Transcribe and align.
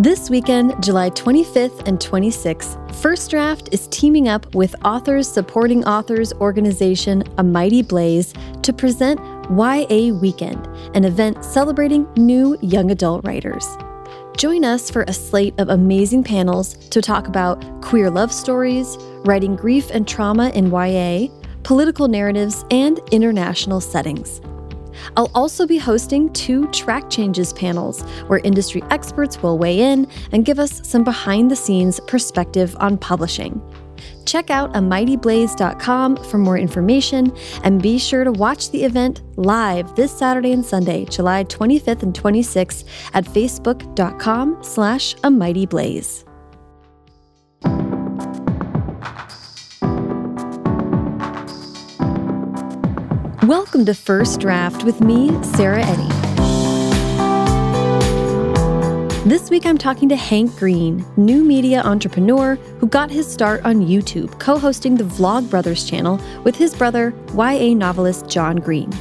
This 0.00 0.30
weekend, 0.30 0.82
July 0.82 1.10
25th 1.10 1.86
and 1.86 1.98
26th, 2.00 2.94
First 3.02 3.30
Draft 3.30 3.68
is 3.70 3.86
teaming 3.88 4.28
up 4.28 4.54
with 4.54 4.74
Authors 4.82 5.28
Supporting 5.28 5.84
Authors 5.84 6.32
organization 6.40 7.22
A 7.36 7.42
Mighty 7.42 7.82
Blaze 7.82 8.32
to 8.62 8.72
present 8.72 9.20
YA 9.50 10.14
Weekend, 10.14 10.66
an 10.96 11.04
event 11.04 11.44
celebrating 11.44 12.10
new 12.16 12.56
young 12.62 12.90
adult 12.90 13.26
writers. 13.26 13.68
Join 14.38 14.64
us 14.64 14.90
for 14.90 15.02
a 15.02 15.12
slate 15.12 15.52
of 15.60 15.68
amazing 15.68 16.24
panels 16.24 16.76
to 16.88 17.02
talk 17.02 17.28
about 17.28 17.62
queer 17.82 18.08
love 18.08 18.32
stories, 18.32 18.96
writing 19.26 19.54
grief 19.54 19.90
and 19.90 20.08
trauma 20.08 20.48
in 20.54 20.70
YA, 20.70 21.26
political 21.62 22.08
narratives, 22.08 22.64
and 22.70 23.00
international 23.10 23.82
settings. 23.82 24.40
I'll 25.16 25.30
also 25.34 25.66
be 25.66 25.78
hosting 25.78 26.32
two 26.32 26.66
track 26.68 27.10
changes 27.10 27.52
panels 27.52 28.02
where 28.28 28.40
industry 28.40 28.82
experts 28.90 29.42
will 29.42 29.58
weigh 29.58 29.80
in 29.80 30.06
and 30.32 30.44
give 30.44 30.58
us 30.58 30.86
some 30.86 31.04
behind 31.04 31.50
the 31.50 31.56
scenes 31.56 32.00
perspective 32.06 32.76
on 32.80 32.98
publishing. 32.98 33.60
Check 34.24 34.50
out 34.50 34.72
amightyblaze.com 34.74 36.16
for 36.24 36.38
more 36.38 36.58
information 36.58 37.32
and 37.64 37.82
be 37.82 37.98
sure 37.98 38.24
to 38.24 38.32
watch 38.32 38.70
the 38.70 38.84
event 38.84 39.22
live 39.36 39.94
this 39.96 40.16
Saturday 40.16 40.52
and 40.52 40.64
Sunday, 40.64 41.04
July 41.04 41.44
25th 41.44 42.02
and 42.02 42.14
26th 42.14 42.84
at 43.14 43.24
facebook.com 43.24 44.58
slash 44.62 45.14
amightyblaze. 45.16 46.29
Welcome 53.50 53.84
to 53.86 53.94
First 53.94 54.38
Draft 54.38 54.84
with 54.84 55.00
me, 55.00 55.26
Sarah 55.42 55.82
Enni. 55.82 56.08
This 59.24 59.50
week 59.50 59.66
I'm 59.66 59.76
talking 59.76 60.08
to 60.08 60.14
Hank 60.14 60.56
Green, 60.56 61.04
new 61.16 61.42
media 61.42 61.82
entrepreneur 61.82 62.54
who 62.78 62.86
got 62.86 63.10
his 63.10 63.26
start 63.26 63.64
on 63.64 63.80
YouTube, 63.80 64.38
co 64.38 64.56
hosting 64.56 64.94
the 64.94 65.02
Vlogbrothers 65.02 65.84
channel 65.90 66.20
with 66.44 66.54
his 66.54 66.76
brother, 66.76 67.12
YA 67.34 67.74
novelist 67.74 68.28
John 68.28 68.54
Green. 68.54 68.92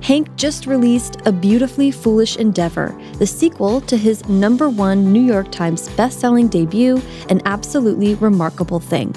Hank 0.00 0.36
just 0.36 0.68
released 0.68 1.16
A 1.26 1.32
Beautifully 1.32 1.90
Foolish 1.90 2.36
Endeavor, 2.36 2.96
the 3.14 3.26
sequel 3.26 3.80
to 3.80 3.96
his 3.96 4.24
number 4.28 4.70
one 4.70 5.12
New 5.12 5.24
York 5.24 5.50
Times 5.50 5.88
bestselling 5.88 6.48
debut, 6.48 7.02
An 7.28 7.42
Absolutely 7.44 8.14
Remarkable 8.14 8.78
Thing. 8.78 9.12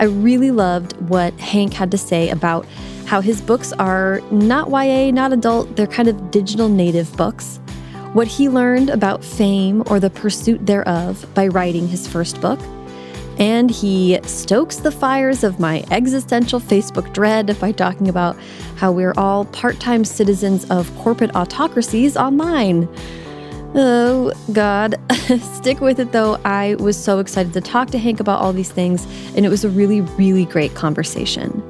I 0.00 0.04
really 0.06 0.50
loved 0.50 1.00
what 1.08 1.38
Hank 1.38 1.74
had 1.74 1.92
to 1.92 1.98
say 1.98 2.30
about 2.30 2.66
how 3.10 3.20
his 3.20 3.40
books 3.40 3.72
are 3.72 4.20
not 4.30 4.70
YA, 4.70 5.10
not 5.10 5.32
adult, 5.32 5.74
they're 5.74 5.88
kind 5.88 6.06
of 6.06 6.30
digital 6.30 6.68
native 6.68 7.12
books. 7.16 7.56
What 8.12 8.28
he 8.28 8.48
learned 8.48 8.88
about 8.88 9.24
fame 9.24 9.82
or 9.86 9.98
the 9.98 10.10
pursuit 10.10 10.64
thereof 10.64 11.26
by 11.34 11.48
writing 11.48 11.88
his 11.88 12.06
first 12.06 12.40
book. 12.40 12.60
And 13.36 13.68
he 13.68 14.20
stokes 14.22 14.76
the 14.76 14.92
fires 14.92 15.42
of 15.42 15.58
my 15.58 15.84
existential 15.90 16.60
Facebook 16.60 17.12
dread 17.12 17.58
by 17.58 17.72
talking 17.72 18.06
about 18.06 18.36
how 18.76 18.92
we're 18.92 19.14
all 19.16 19.44
part 19.46 19.80
time 19.80 20.04
citizens 20.04 20.64
of 20.70 20.96
corporate 20.98 21.34
autocracies 21.34 22.16
online. 22.16 22.88
Oh, 23.74 24.32
God. 24.52 24.94
Stick 25.56 25.80
with 25.80 25.98
it 25.98 26.12
though. 26.12 26.40
I 26.44 26.76
was 26.76 26.96
so 26.96 27.18
excited 27.18 27.54
to 27.54 27.60
talk 27.60 27.90
to 27.90 27.98
Hank 27.98 28.20
about 28.20 28.40
all 28.40 28.52
these 28.52 28.70
things, 28.70 29.04
and 29.34 29.44
it 29.44 29.48
was 29.48 29.64
a 29.64 29.68
really, 29.68 30.02
really 30.02 30.44
great 30.44 30.76
conversation. 30.76 31.60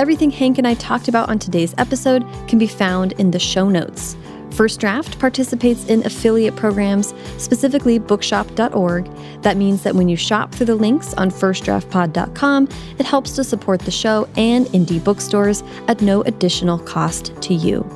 Everything 0.00 0.30
Hank 0.30 0.56
and 0.56 0.66
I 0.66 0.72
talked 0.72 1.08
about 1.08 1.28
on 1.28 1.38
today's 1.38 1.74
episode 1.76 2.24
can 2.48 2.58
be 2.58 2.66
found 2.66 3.12
in 3.20 3.32
the 3.32 3.38
show 3.38 3.68
notes. 3.68 4.16
First 4.50 4.80
Draft 4.80 5.18
participates 5.18 5.84
in 5.88 6.06
affiliate 6.06 6.56
programs, 6.56 7.12
specifically 7.36 7.98
bookshop.org. 7.98 9.04
That 9.42 9.58
means 9.58 9.82
that 9.82 9.94
when 9.94 10.08
you 10.08 10.16
shop 10.16 10.54
through 10.54 10.66
the 10.66 10.74
links 10.74 11.12
on 11.14 11.30
firstdraftpod.com, 11.30 12.68
it 12.98 13.04
helps 13.04 13.32
to 13.32 13.44
support 13.44 13.80
the 13.80 13.90
show 13.90 14.26
and 14.38 14.64
indie 14.68 15.04
bookstores 15.04 15.62
at 15.86 16.00
no 16.00 16.22
additional 16.22 16.78
cost 16.78 17.38
to 17.42 17.52
you. 17.52 17.86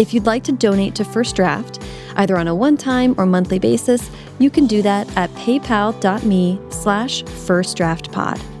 If 0.00 0.12
you'd 0.12 0.26
like 0.26 0.42
to 0.44 0.52
donate 0.52 0.96
to 0.96 1.04
First 1.04 1.36
Draft, 1.36 1.80
either 2.16 2.36
on 2.36 2.48
a 2.48 2.56
one-time 2.56 3.14
or 3.18 3.24
monthly 3.24 3.60
basis, 3.60 4.10
you 4.40 4.50
can 4.50 4.66
do 4.66 4.82
that 4.82 5.16
at 5.16 5.30
paypal.me 5.34 6.60
slash 6.70 7.22
firstdraftpod. 7.22 8.55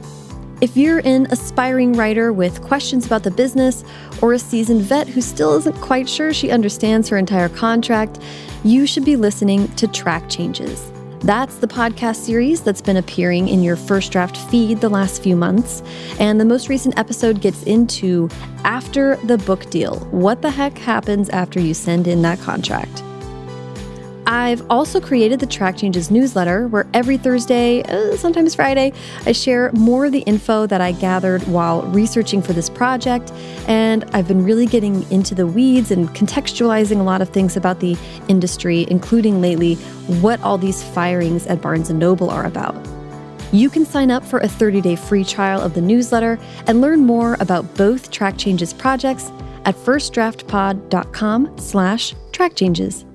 If 0.62 0.74
you're 0.74 1.00
an 1.00 1.26
aspiring 1.26 1.92
writer 1.92 2.32
with 2.32 2.62
questions 2.62 3.04
about 3.04 3.22
the 3.22 3.30
business 3.30 3.84
or 4.22 4.32
a 4.32 4.38
seasoned 4.38 4.80
vet 4.80 5.06
who 5.06 5.20
still 5.20 5.54
isn't 5.58 5.76
quite 5.82 6.08
sure 6.08 6.32
she 6.32 6.50
understands 6.50 7.10
her 7.10 7.18
entire 7.18 7.50
contract, 7.50 8.20
you 8.64 8.86
should 8.86 9.04
be 9.04 9.16
listening 9.16 9.68
to 9.74 9.86
Track 9.86 10.30
Changes. 10.30 10.90
That's 11.20 11.56
the 11.56 11.66
podcast 11.66 12.16
series 12.16 12.62
that's 12.62 12.80
been 12.80 12.96
appearing 12.96 13.48
in 13.48 13.62
your 13.62 13.76
first 13.76 14.12
draft 14.12 14.38
feed 14.50 14.80
the 14.80 14.88
last 14.88 15.22
few 15.22 15.36
months. 15.36 15.82
And 16.18 16.40
the 16.40 16.46
most 16.46 16.70
recent 16.70 16.98
episode 16.98 17.42
gets 17.42 17.62
into 17.64 18.30
after 18.64 19.16
the 19.16 19.36
book 19.36 19.68
deal. 19.68 19.98
What 20.10 20.40
the 20.40 20.50
heck 20.50 20.78
happens 20.78 21.28
after 21.28 21.60
you 21.60 21.74
send 21.74 22.06
in 22.06 22.22
that 22.22 22.40
contract? 22.40 23.02
I've 24.26 24.68
also 24.68 25.00
created 25.00 25.38
the 25.38 25.46
Track 25.46 25.76
Changes 25.76 26.10
newsletter 26.10 26.66
where 26.66 26.86
every 26.92 27.16
Thursday, 27.16 27.82
uh, 27.84 28.16
sometimes 28.16 28.56
Friday, 28.56 28.92
I 29.24 29.30
share 29.30 29.70
more 29.72 30.06
of 30.06 30.12
the 30.12 30.20
info 30.20 30.66
that 30.66 30.80
I 30.80 30.92
gathered 30.92 31.44
while 31.44 31.82
researching 31.82 32.42
for 32.42 32.52
this 32.52 32.68
project. 32.68 33.30
And 33.68 34.04
I've 34.12 34.26
been 34.26 34.44
really 34.44 34.66
getting 34.66 35.08
into 35.12 35.36
the 35.36 35.46
weeds 35.46 35.92
and 35.92 36.08
contextualizing 36.08 36.98
a 36.98 37.04
lot 37.04 37.22
of 37.22 37.28
things 37.28 37.56
about 37.56 37.78
the 37.78 37.96
industry, 38.26 38.84
including 38.90 39.40
lately 39.40 39.74
what 40.20 40.42
all 40.42 40.58
these 40.58 40.82
firings 40.82 41.46
at 41.46 41.62
Barnes 41.62 41.88
& 41.90 41.92
Noble 41.92 42.28
are 42.28 42.46
about. 42.46 42.74
You 43.52 43.70
can 43.70 43.86
sign 43.86 44.10
up 44.10 44.24
for 44.24 44.40
a 44.40 44.48
30-day 44.48 44.96
free 44.96 45.24
trial 45.24 45.60
of 45.60 45.74
the 45.74 45.80
newsletter 45.80 46.36
and 46.66 46.80
learn 46.80 47.00
more 47.00 47.36
about 47.38 47.76
both 47.76 48.10
Track 48.10 48.36
Changes 48.36 48.72
projects 48.72 49.30
at 49.64 49.76
firstdraftpod.com 49.76 51.58
slash 51.58 52.14
trackchanges. 52.32 53.05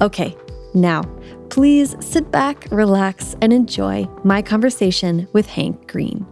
Okay, 0.00 0.36
now, 0.74 1.02
please 1.50 1.94
sit 2.00 2.32
back, 2.32 2.66
relax, 2.72 3.36
and 3.40 3.52
enjoy 3.52 4.08
my 4.24 4.42
conversation 4.42 5.28
with 5.32 5.46
Hank 5.46 5.86
Green. 5.86 6.26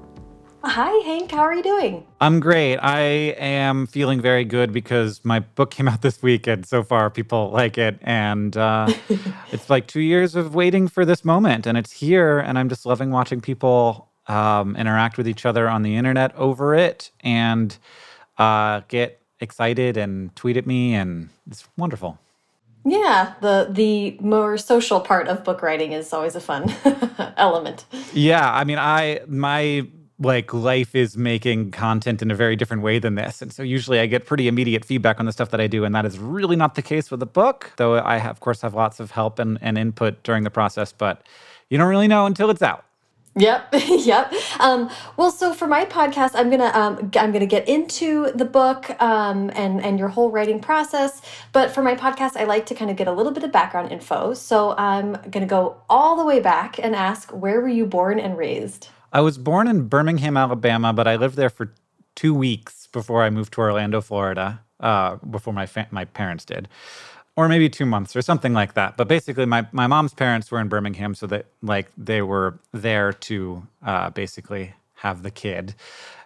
Hi, 0.65 0.91
Hank. 1.05 1.31
How 1.31 1.41
are 1.41 1.55
you 1.55 1.63
doing? 1.63 2.07
I'm 2.21 2.39
great. 2.39 2.77
I 2.79 3.01
am 3.01 3.87
feeling 3.87 4.21
very 4.21 4.45
good 4.45 4.73
because 4.73 5.25
my 5.25 5.41
book 5.41 5.71
came 5.71 5.89
out 5.89 6.03
this 6.03 6.23
week, 6.23 6.47
and 6.47 6.67
so 6.67 6.83
far 6.83 7.09
people 7.11 7.51
like 7.51 7.79
it. 7.79 7.99
And 8.03 8.57
uh, 8.57 8.93
it's 9.53 9.71
like 9.71 9.87
two 9.87 10.01
years 10.01 10.35
of 10.35 10.55
waiting 10.55 10.89
for 10.89 11.05
this 11.05 11.25
moment, 11.25 11.67
and 11.67 11.79
it's 11.79 11.93
here. 11.93 12.39
And 12.39 12.59
I'm 12.59 12.69
just 12.69 12.85
loving 12.85 13.11
watching 13.11 13.41
people 13.41 14.09
um, 14.27 14.77
interact 14.77 15.19
with 15.19 15.29
each 15.29 15.47
other 15.47 15.69
on 15.69 15.83
the 15.83 15.97
internet 15.97 16.35
over 16.37 16.75
it 16.75 17.11
and 17.21 17.77
uh, 18.39 18.83
get 18.89 19.21
excited 19.41 19.97
and 19.97 20.35
tweet 20.37 20.57
at 20.57 20.67
me, 20.67 20.95
and 20.95 21.29
it's 21.49 21.69
wonderful. 21.77 22.19
Yeah, 22.85 23.35
the 23.41 23.69
the 23.71 24.17
more 24.21 24.59
social 24.59 25.01
part 25.01 25.29
of 25.29 25.45
book 25.45 25.63
writing 25.63 25.93
is 25.93 26.13
always 26.13 26.35
a 26.35 26.41
fun 26.41 26.75
element. 27.37 27.85
Yeah, 28.13 28.53
I 28.53 28.65
mean, 28.65 28.79
I 28.79 29.21
my 29.29 29.87
like 30.19 30.53
life 30.53 30.95
is 30.95 31.17
making 31.17 31.71
content 31.73 32.23
in 32.23 32.31
a 32.31 32.35
very 32.35 32.55
different 32.57 32.83
way 32.83 32.99
than 32.99 33.15
this, 33.15 33.41
and 33.41 33.53
so 33.53 33.63
usually 33.63 34.01
I 34.01 34.07
get 34.07 34.27
pretty 34.27 34.49
immediate 34.49 34.85
feedback 34.85 35.21
on 35.21 35.27
the 35.27 35.33
stuff 35.33 35.51
that 35.51 35.61
I 35.61 35.69
do, 35.69 35.85
and 35.85 35.95
that 35.95 36.05
is 36.05 36.19
really 36.19 36.57
not 36.57 36.75
the 36.75 36.83
case 36.83 37.11
with 37.11 37.21
the 37.21 37.27
book. 37.27 37.73
Though 37.77 38.01
I 38.01 38.19
have, 38.19 38.33
of 38.33 38.41
course 38.41 38.63
have 38.63 38.75
lots 38.75 38.99
of 38.99 39.13
help 39.13 39.39
and, 39.39 39.59
and 39.61 39.79
input 39.79 40.23
during 40.25 40.43
the 40.43 40.51
process, 40.51 40.93
but 40.93 41.27
you 41.71 41.79
don't 41.79 41.89
really 41.89 42.09
know 42.09 42.27
until 42.27 42.51
it's 42.51 42.63
out. 42.63 42.85
Yep, 43.35 43.69
yep. 43.89 44.33
Um, 44.61 44.91
well, 45.17 45.31
so 45.31 45.55
for 45.55 45.67
my 45.67 45.87
podcast, 45.87 46.33
I'm 46.35 46.51
gonna 46.51 46.71
um, 46.75 47.11
I'm 47.17 47.33
gonna 47.33 47.47
get 47.47 47.67
into 47.67 48.31
the 48.33 48.45
book 48.45 48.91
um, 49.01 49.51
and 49.55 49.83
and 49.83 49.99
your 49.99 50.09
whole 50.09 50.31
writing 50.31 50.61
process. 50.61 51.23
But 51.53 51.71
for 51.71 51.83
my 51.83 51.95
podcast, 51.95 52.37
I 52.37 52.45
like 52.45 52.67
to 52.67 52.75
kind 52.75 52.91
of 52.91 52.97
get 52.97 53.09
a 53.09 53.13
little 53.13 53.33
bit 53.33 53.43
of 53.43 53.51
background 53.51 53.91
info. 53.91 54.35
So 54.35 54.75
I'm 54.77 55.15
gonna 55.31 55.47
go 55.47 55.81
all 55.89 56.17
the 56.17 56.27
way 56.27 56.41
back 56.41 56.79
and 56.79 56.95
ask, 56.95 57.31
where 57.31 57.61
were 57.61 57.69
you 57.69 57.87
born 57.87 58.21
and 58.21 58.37
raised? 58.37 58.89
I 59.15 59.23
was 59.23 59.39
born 59.39 59.67
in 59.67 59.89
Birmingham, 59.89 60.37
Alabama, 60.37 60.93
but 60.93 61.07
I 61.07 61.17
lived 61.17 61.37
there 61.37 61.51
for 61.51 61.73
two 62.15 62.35
weeks 62.35 62.87
before 62.89 63.23
I 63.23 63.31
moved 63.31 63.55
to 63.55 63.63
Orlando, 63.63 64.03
Florida. 64.03 64.61
Uh, 64.79 65.17
before 65.31 65.53
my 65.55 65.69
my 65.91 66.05
parents 66.05 66.45
did 66.45 66.69
or 67.37 67.49
maybe 67.49 67.69
two 67.69 67.87
months 67.87 68.15
or 68.15 68.23
something 68.23 68.53
like 68.53 68.75
that. 68.75 68.97
But 68.97 69.09
basically, 69.09 69.47
my, 69.47 69.67
my 69.73 69.87
mom's 69.87 70.15
parents 70.15 70.51
were 70.51 70.61
in 70.61 70.69
Birmingham, 70.69 71.15
so 71.15 71.27
that 71.29 71.47
like 71.63 71.91
they 71.97 72.23
were 72.23 72.59
there 72.73 73.13
to 73.13 73.67
uh, 73.85 74.11
basically 74.11 74.75
have 74.97 75.23
the 75.23 75.31
kid. 75.31 75.75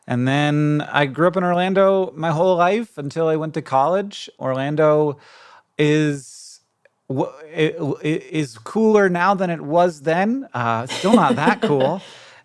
And 0.07 0.27
then 0.27 0.87
I 0.89 1.07
grew 1.07 1.27
up 1.27 1.37
in 1.37 1.43
Orlando 1.43 2.13
my 2.15 2.31
whole 2.31 2.57
life 2.57 2.97
until 2.97 3.29
I 3.29 3.37
went 3.37 3.55
to 3.55 3.63
college. 3.63 4.31
Orlando 4.39 5.19
is 5.79 6.61
is 7.09 8.59
cooler 8.59 9.09
now 9.09 9.35
than 9.35 9.51
it 9.51 9.61
was 9.61 10.03
then. 10.03 10.49
Uh, 10.53 10.87
still 10.87 11.15
not 11.15 11.37
that 11.37 11.63
cool, 11.63 12.03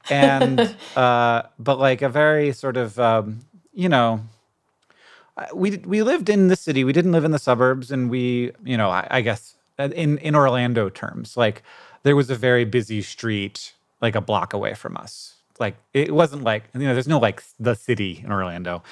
and 0.09 0.75
uh, 0.95 1.43
but 1.59 1.79
like 1.79 2.01
a 2.01 2.09
very 2.09 2.51
sort 2.51 2.77
of 2.77 2.99
um, 2.99 3.39
you 3.73 3.89
know 3.89 4.21
we 5.53 5.77
we 5.77 6.03
lived 6.03 6.29
in 6.29 6.47
the 6.47 6.55
city. 6.55 6.83
We 6.83 6.93
didn't 6.93 7.11
live 7.11 7.23
in 7.23 7.31
the 7.31 7.39
suburbs, 7.39 7.91
and 7.91 8.09
we, 8.09 8.51
you 8.63 8.77
know, 8.77 8.89
I, 8.89 9.07
I 9.09 9.21
guess 9.21 9.55
uh, 9.79 9.89
in 9.95 10.17
in 10.19 10.35
Orlando 10.35 10.89
terms. 10.89 11.37
Like 11.37 11.63
there 12.03 12.15
was 12.15 12.29
a 12.29 12.35
very 12.35 12.65
busy 12.65 13.01
street 13.01 13.73
like 14.01 14.15
a 14.15 14.21
block 14.21 14.53
away 14.53 14.73
from 14.73 14.97
us. 14.97 15.35
Like 15.59 15.75
it 15.93 16.13
wasn't 16.13 16.43
like 16.43 16.63
you 16.73 16.81
know, 16.81 16.93
there's 16.93 17.07
no 17.07 17.19
like 17.19 17.43
the 17.59 17.75
city 17.75 18.21
in 18.23 18.31
Orlando, 18.31 18.83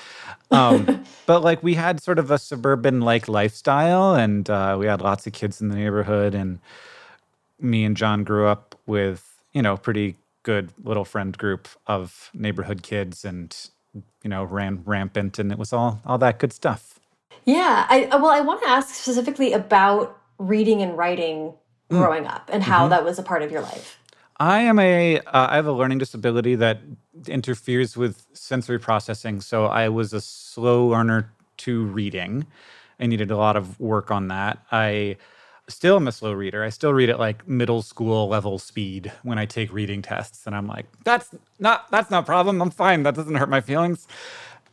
um, 0.51 1.03
but 1.25 1.43
like 1.43 1.63
we 1.63 1.73
had 1.73 2.01
sort 2.01 2.19
of 2.19 2.29
a 2.31 2.37
suburban 2.37 3.01
like 3.01 3.27
lifestyle, 3.27 4.13
and 4.13 4.49
uh, 4.49 4.77
we 4.79 4.85
had 4.85 5.01
lots 5.01 5.25
of 5.25 5.33
kids 5.33 5.61
in 5.61 5.69
the 5.69 5.75
neighborhood, 5.75 6.35
and 6.35 6.59
me 7.59 7.83
and 7.83 7.97
John 7.97 8.23
grew 8.23 8.45
up 8.47 8.75
with 8.85 9.41
you 9.51 9.61
know 9.61 9.77
pretty 9.77 10.17
good 10.43 10.71
little 10.83 11.05
friend 11.05 11.37
group 11.37 11.67
of 11.87 12.29
neighborhood 12.33 12.83
kids, 12.83 13.25
and 13.25 13.55
you 14.23 14.29
know 14.29 14.43
ran 14.43 14.83
rampant, 14.85 15.39
and 15.39 15.51
it 15.51 15.57
was 15.57 15.73
all 15.73 16.01
all 16.05 16.17
that 16.17 16.39
good 16.39 16.53
stuff. 16.53 16.99
Yeah, 17.45 17.85
I 17.89 18.07
well, 18.11 18.27
I 18.27 18.41
want 18.41 18.61
to 18.63 18.69
ask 18.69 18.93
specifically 18.93 19.53
about 19.53 20.17
reading 20.37 20.81
and 20.81 20.97
writing 20.97 21.53
growing 21.89 22.23
mm. 22.23 22.35
up 22.35 22.49
and 22.53 22.63
how 22.63 22.79
mm 22.79 22.85
-hmm. 22.85 22.89
that 22.89 23.03
was 23.03 23.19
a 23.19 23.23
part 23.23 23.41
of 23.43 23.51
your 23.51 23.61
life. 23.61 23.97
I 24.39 24.61
am 24.61 24.79
a 24.79 25.17
uh, 25.17 25.47
I 25.51 25.55
have 25.55 25.67
a 25.67 25.73
learning 25.73 25.99
disability 25.99 26.55
that 26.55 26.77
interferes 27.27 27.97
with 27.97 28.25
sensory 28.33 28.79
processing. 28.79 29.41
So 29.41 29.65
I 29.65 29.89
was 29.89 30.13
a 30.13 30.21
slow 30.21 30.87
learner 30.87 31.31
to 31.57 31.85
reading. 31.85 32.45
I 32.99 33.07
needed 33.07 33.31
a 33.31 33.37
lot 33.37 33.55
of 33.55 33.79
work 33.79 34.11
on 34.11 34.27
that. 34.27 34.59
I 34.71 35.17
still 35.69 35.95
am 35.95 36.07
a 36.07 36.11
slow 36.11 36.33
reader. 36.33 36.63
I 36.63 36.69
still 36.69 36.93
read 36.93 37.09
at 37.09 37.19
like 37.19 37.47
middle 37.47 37.81
school 37.81 38.27
level 38.27 38.59
speed 38.59 39.11
when 39.23 39.37
I 39.37 39.45
take 39.45 39.71
reading 39.71 40.01
tests, 40.01 40.45
and 40.45 40.55
I'm 40.55 40.67
like, 40.67 40.85
that's 41.03 41.33
not 41.59 41.89
that's 41.91 42.11
not 42.11 42.23
a 42.23 42.25
problem. 42.25 42.61
I'm 42.61 42.71
fine. 42.71 43.03
That 43.03 43.15
doesn't 43.15 43.35
hurt 43.35 43.49
my 43.49 43.61
feelings. 43.61 44.07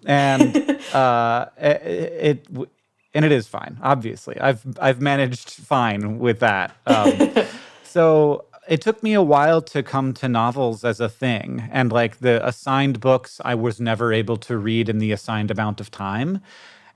And 0.05 0.57
uh, 0.93 1.47
it, 1.59 2.47
it 2.51 2.69
and 3.15 3.25
it 3.25 3.33
is 3.33 3.47
fine. 3.47 3.79
Obviously, 3.83 4.39
I've 4.41 4.63
I've 4.81 5.01
managed 5.01 5.51
fine 5.51 6.19
with 6.19 6.41
that. 6.41 6.77
Um, 6.87 7.33
so 7.83 8.45
it 8.69 8.81
took 8.81 9.03
me 9.03 9.15
a 9.15 9.23
while 9.23 9.63
to 9.63 9.83
come 9.83 10.13
to 10.13 10.29
novels 10.29 10.85
as 10.85 11.01
a 11.01 11.09
thing 11.09 11.69
and 11.71 11.93
like 11.93 12.19
the 12.19 12.45
assigned 12.47 13.01
books 13.01 13.41
i 13.45 13.55
was 13.55 13.81
never 13.81 14.13
able 14.13 14.37
to 14.37 14.59
read 14.59 14.89
in 14.89 14.99
the 14.99 15.13
assigned 15.13 15.51
amount 15.51 15.81
of 15.81 15.91
time 15.91 16.41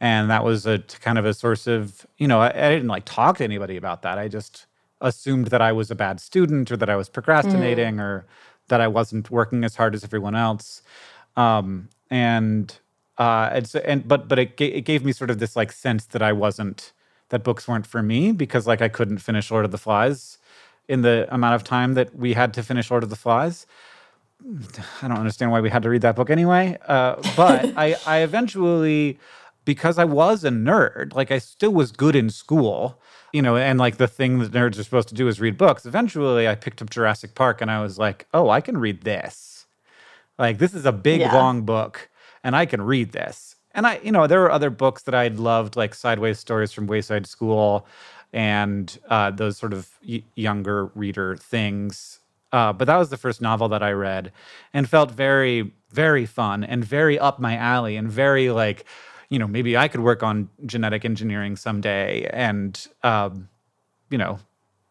and 0.01 0.31
that 0.31 0.45
was 0.45 0.67
a 0.67 0.79
kind 1.01 1.19
of 1.19 1.25
a 1.25 1.35
source 1.35 1.67
of 1.67 2.07
you 2.19 2.27
know 2.27 2.41
I, 2.41 2.49
I 2.49 2.71
didn't 2.71 2.89
like 2.89 3.05
talk 3.05 3.39
to 3.39 3.45
anybody 3.45 3.77
about 3.77 4.03
that 4.03 4.19
i 4.19 4.29
just 4.29 4.67
assumed 5.01 5.49
that 5.49 5.63
i 5.63 5.73
was 5.73 5.91
a 5.91 5.95
bad 5.95 6.21
student 6.21 6.71
or 6.71 6.77
that 6.77 6.91
i 6.91 6.97
was 6.97 7.09
procrastinating 7.09 7.97
mm. 7.97 8.01
or 8.01 8.27
that 8.69 8.81
i 8.81 8.89
wasn't 8.89 9.31
working 9.31 9.65
as 9.65 9.77
hard 9.77 9.95
as 9.95 10.05
everyone 10.05 10.35
else 10.35 10.83
um, 11.37 11.89
and 12.11 12.79
uh, 13.19 13.51
it's 13.53 13.75
and 13.75 14.09
but 14.09 14.29
but 14.29 14.39
it, 14.39 14.61
it 14.61 14.83
gave 14.83 15.05
me 15.05 15.13
sort 15.13 15.31
of 15.31 15.39
this 15.39 15.55
like 15.57 15.73
sense 15.73 16.05
that 16.07 16.23
i 16.23 16.33
wasn't 16.33 16.93
that 17.29 17.45
books 17.45 17.69
weren't 17.69 17.87
for 17.87 18.03
me 18.03 18.33
because 18.33 18.67
like 18.67 18.83
i 18.83 18.89
couldn't 18.89 19.19
finish 19.19 19.51
lord 19.51 19.65
of 19.65 19.71
the 19.71 19.79
flies 19.79 20.39
in 20.91 21.03
the 21.03 21.33
amount 21.33 21.55
of 21.55 21.63
time 21.63 21.95
that 21.95 22.17
we 22.17 22.35
had 22.35 22.53
to 22.53 22.65
finish 22.65 22.91
Lord 22.91 23.05
of 23.05 23.11
the 23.11 23.17
Flies. 23.17 23.65
I 25.03 25.07
don't 25.07 25.19
understand 25.19 25.53
why 25.53 25.61
we 25.61 25.71
had 25.71 25.85
to 25.85 25.89
read 25.89 26.03
that 26.03 26.17
book 26.17 26.31
anyway. 26.31 26.77
Uh, 26.85 27.15
but 27.37 27.73
I, 27.77 27.97
I 28.05 28.19
eventually, 28.19 29.21
because 29.71 30.01
I 30.01 30.05
was 30.05 30.43
a 30.43 30.51
nerd, 30.51 31.15
like 31.15 31.31
I 31.31 31.39
still 31.39 31.71
was 31.71 31.93
good 31.93 32.17
in 32.17 32.29
school, 32.29 33.01
you 33.33 33.41
know, 33.41 33.57
and 33.57 33.79
like 33.79 33.99
the 33.99 34.09
thing 34.09 34.41
that 34.41 34.51
nerds 34.51 34.81
are 34.81 34.83
supposed 34.83 35.07
to 35.11 35.15
do 35.15 35.29
is 35.29 35.41
read 35.41 35.57
books. 35.57 35.87
Eventually, 35.87 36.49
I 36.49 36.57
picked 36.57 36.83
up 36.83 36.91
Jurassic 36.91 37.37
Park 37.37 37.61
and 37.61 37.71
I 37.71 37.81
was 37.81 37.97
like, 37.97 38.27
oh, 38.35 38.51
I 38.51 38.61
can 38.61 38.77
read 38.77 39.03
this. 39.03 39.67
Like, 40.41 40.59
this 40.59 40.75
is 40.75 40.87
a 40.87 40.91
big, 40.91 41.21
yeah. 41.21 41.33
long 41.33 41.63
book 41.63 42.11
and 42.43 42.57
I 42.57 42.67
can 42.67 42.83
read 42.83 43.13
this. 43.13 43.55
And 43.71 43.87
I, 43.87 44.01
you 44.03 44.11
know, 44.11 44.27
there 44.27 44.41
were 44.41 44.51
other 44.51 44.71
books 44.71 45.03
that 45.03 45.15
I'd 45.15 45.39
loved, 45.39 45.77
like 45.77 45.95
Sideways 45.95 46.41
Stories 46.41 46.73
from 46.73 46.89
Wayside 46.89 47.29
School 47.29 47.87
and 48.33 48.99
uh, 49.09 49.31
those 49.31 49.57
sort 49.57 49.73
of 49.73 49.89
younger 50.35 50.87
reader 50.97 51.37
things. 51.37 52.19
Uh, 52.51 52.73
but 52.73 52.87
that 52.87 52.97
was 52.97 53.11
the 53.11 53.17
first 53.17 53.41
novel 53.41 53.69
that 53.69 53.85
I 53.85 53.93
read 53.93 54.33
and 54.75 54.89
felt 54.89 55.13
very, 55.13 55.71
very 55.93 56.27
fun 56.27 56.65
and 56.65 56.85
very 56.85 57.21
up 57.21 57.39
my 57.39 57.55
alley 57.55 57.95
and 57.95 58.11
very 58.11 58.51
like, 58.51 58.85
you 59.31 59.39
know, 59.39 59.47
maybe 59.47 59.77
I 59.77 59.89
could 59.89 60.01
work 60.01 60.23
on 60.23 60.51
genetic 60.67 61.05
engineering 61.05 61.57
someday. 61.57 62.29
And, 62.33 62.87
um, 63.03 63.49
you 64.11 64.19
know, 64.19 64.41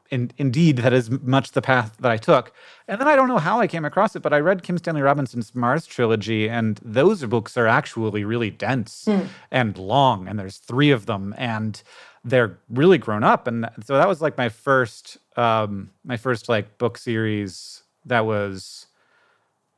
in, 0.09 0.31
indeed, 0.38 0.77
that 0.77 0.94
is 0.94 1.12
much 1.12 1.51
the 1.51 1.62
path 1.62 1.97
that 2.00 2.12
I 2.12 2.18
took. 2.18 2.51
And 2.88 3.00
then 3.00 3.07
I 3.07 3.15
don't 3.15 3.27
know 3.27 3.38
how 3.38 3.59
I 3.59 3.68
came 3.68 3.86
across 3.86 4.15
it, 4.15 4.21
but 4.21 4.33
I 4.33 4.39
read 4.39 4.63
Kim 4.63 4.77
Stanley 4.77 5.01
Robinson's 5.01 5.53
Mars 5.53 5.86
trilogy, 5.86 6.50
and 6.50 6.80
those 6.81 7.24
books 7.25 7.57
are 7.57 7.68
actually 7.68 8.24
really 8.24 8.50
dense 8.50 9.06
mm. 9.06 9.27
and 9.51 9.77
long, 9.77 10.27
and 10.27 10.39
there's 10.39 10.57
three 10.57 10.89
of 10.89 11.06
them. 11.06 11.35
And 11.38 11.83
they're 12.24 12.57
really 12.69 12.97
grown 12.97 13.24
up 13.24 13.47
and 13.47 13.69
so 13.83 13.95
that 13.95 14.07
was 14.07 14.21
like 14.21 14.38
my 14.38 14.50
first 14.50 15.18
um 15.38 15.89
my 16.03 16.18
first 16.18 16.50
like 16.50 16.77
book 16.77 16.97
series 16.97 17.83
that 18.06 18.25
was 18.25 18.88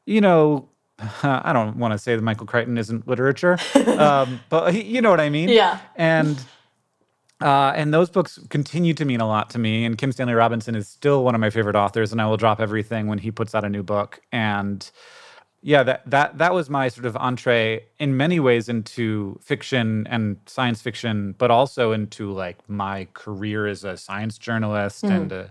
you 0.06 0.20
know 0.20 0.68
i 1.24 1.52
don't 1.54 1.78
want 1.78 1.92
to 1.92 1.98
say 1.98 2.16
that 2.16 2.22
michael 2.22 2.46
crichton 2.46 2.78
isn't 2.78 3.08
literature 3.08 3.58
um 3.98 4.40
but 4.50 4.74
you 4.74 5.02
know 5.02 5.10
what 5.10 5.20
i 5.20 5.30
mean 5.30 5.50
yeah 5.50 5.80
and 5.96 6.44
uh, 7.42 7.74
and 7.76 7.94
those 7.94 8.10
books 8.10 8.40
continue 8.50 8.94
to 8.94 9.04
mean 9.04 9.20
a 9.20 9.28
lot 9.28 9.50
to 9.50 9.60
me. 9.60 9.84
And 9.84 9.98
Kim 9.98 10.12
Stanley 10.12 10.34
Robinson 10.34 10.76
is 10.76 10.88
still 10.88 11.24
one 11.24 11.34
of 11.34 11.42
my 11.42 11.50
favorite 11.50 11.76
authors, 11.76 12.12
and 12.12 12.22
I 12.22 12.28
will 12.28 12.38
drop 12.38 12.60
everything 12.60 13.08
when 13.08 13.18
he 13.18 13.32
puts 13.32 13.56
out 13.56 13.64
a 13.64 13.70
new 13.70 13.84
book. 13.84 14.22
And 14.32 14.90
yeah, 15.64 15.84
that 15.84 16.10
that 16.10 16.38
that 16.38 16.54
was 16.54 16.70
my 16.70 16.88
sort 16.88 17.06
of 17.06 17.16
entree 17.18 17.84
in 18.00 18.16
many 18.16 18.40
ways 18.40 18.70
into 18.70 19.40
fiction 19.42 20.08
and 20.10 20.38
science 20.46 20.82
fiction, 20.82 21.36
but 21.38 21.50
also 21.52 21.92
into 21.92 22.32
like 22.32 22.58
my 22.70 23.08
career 23.14 23.68
as 23.68 23.84
a 23.84 23.98
science 23.98 24.38
journalist 24.38 25.04
mm. 25.04 25.12
and 25.12 25.34
uh, 25.34 25.46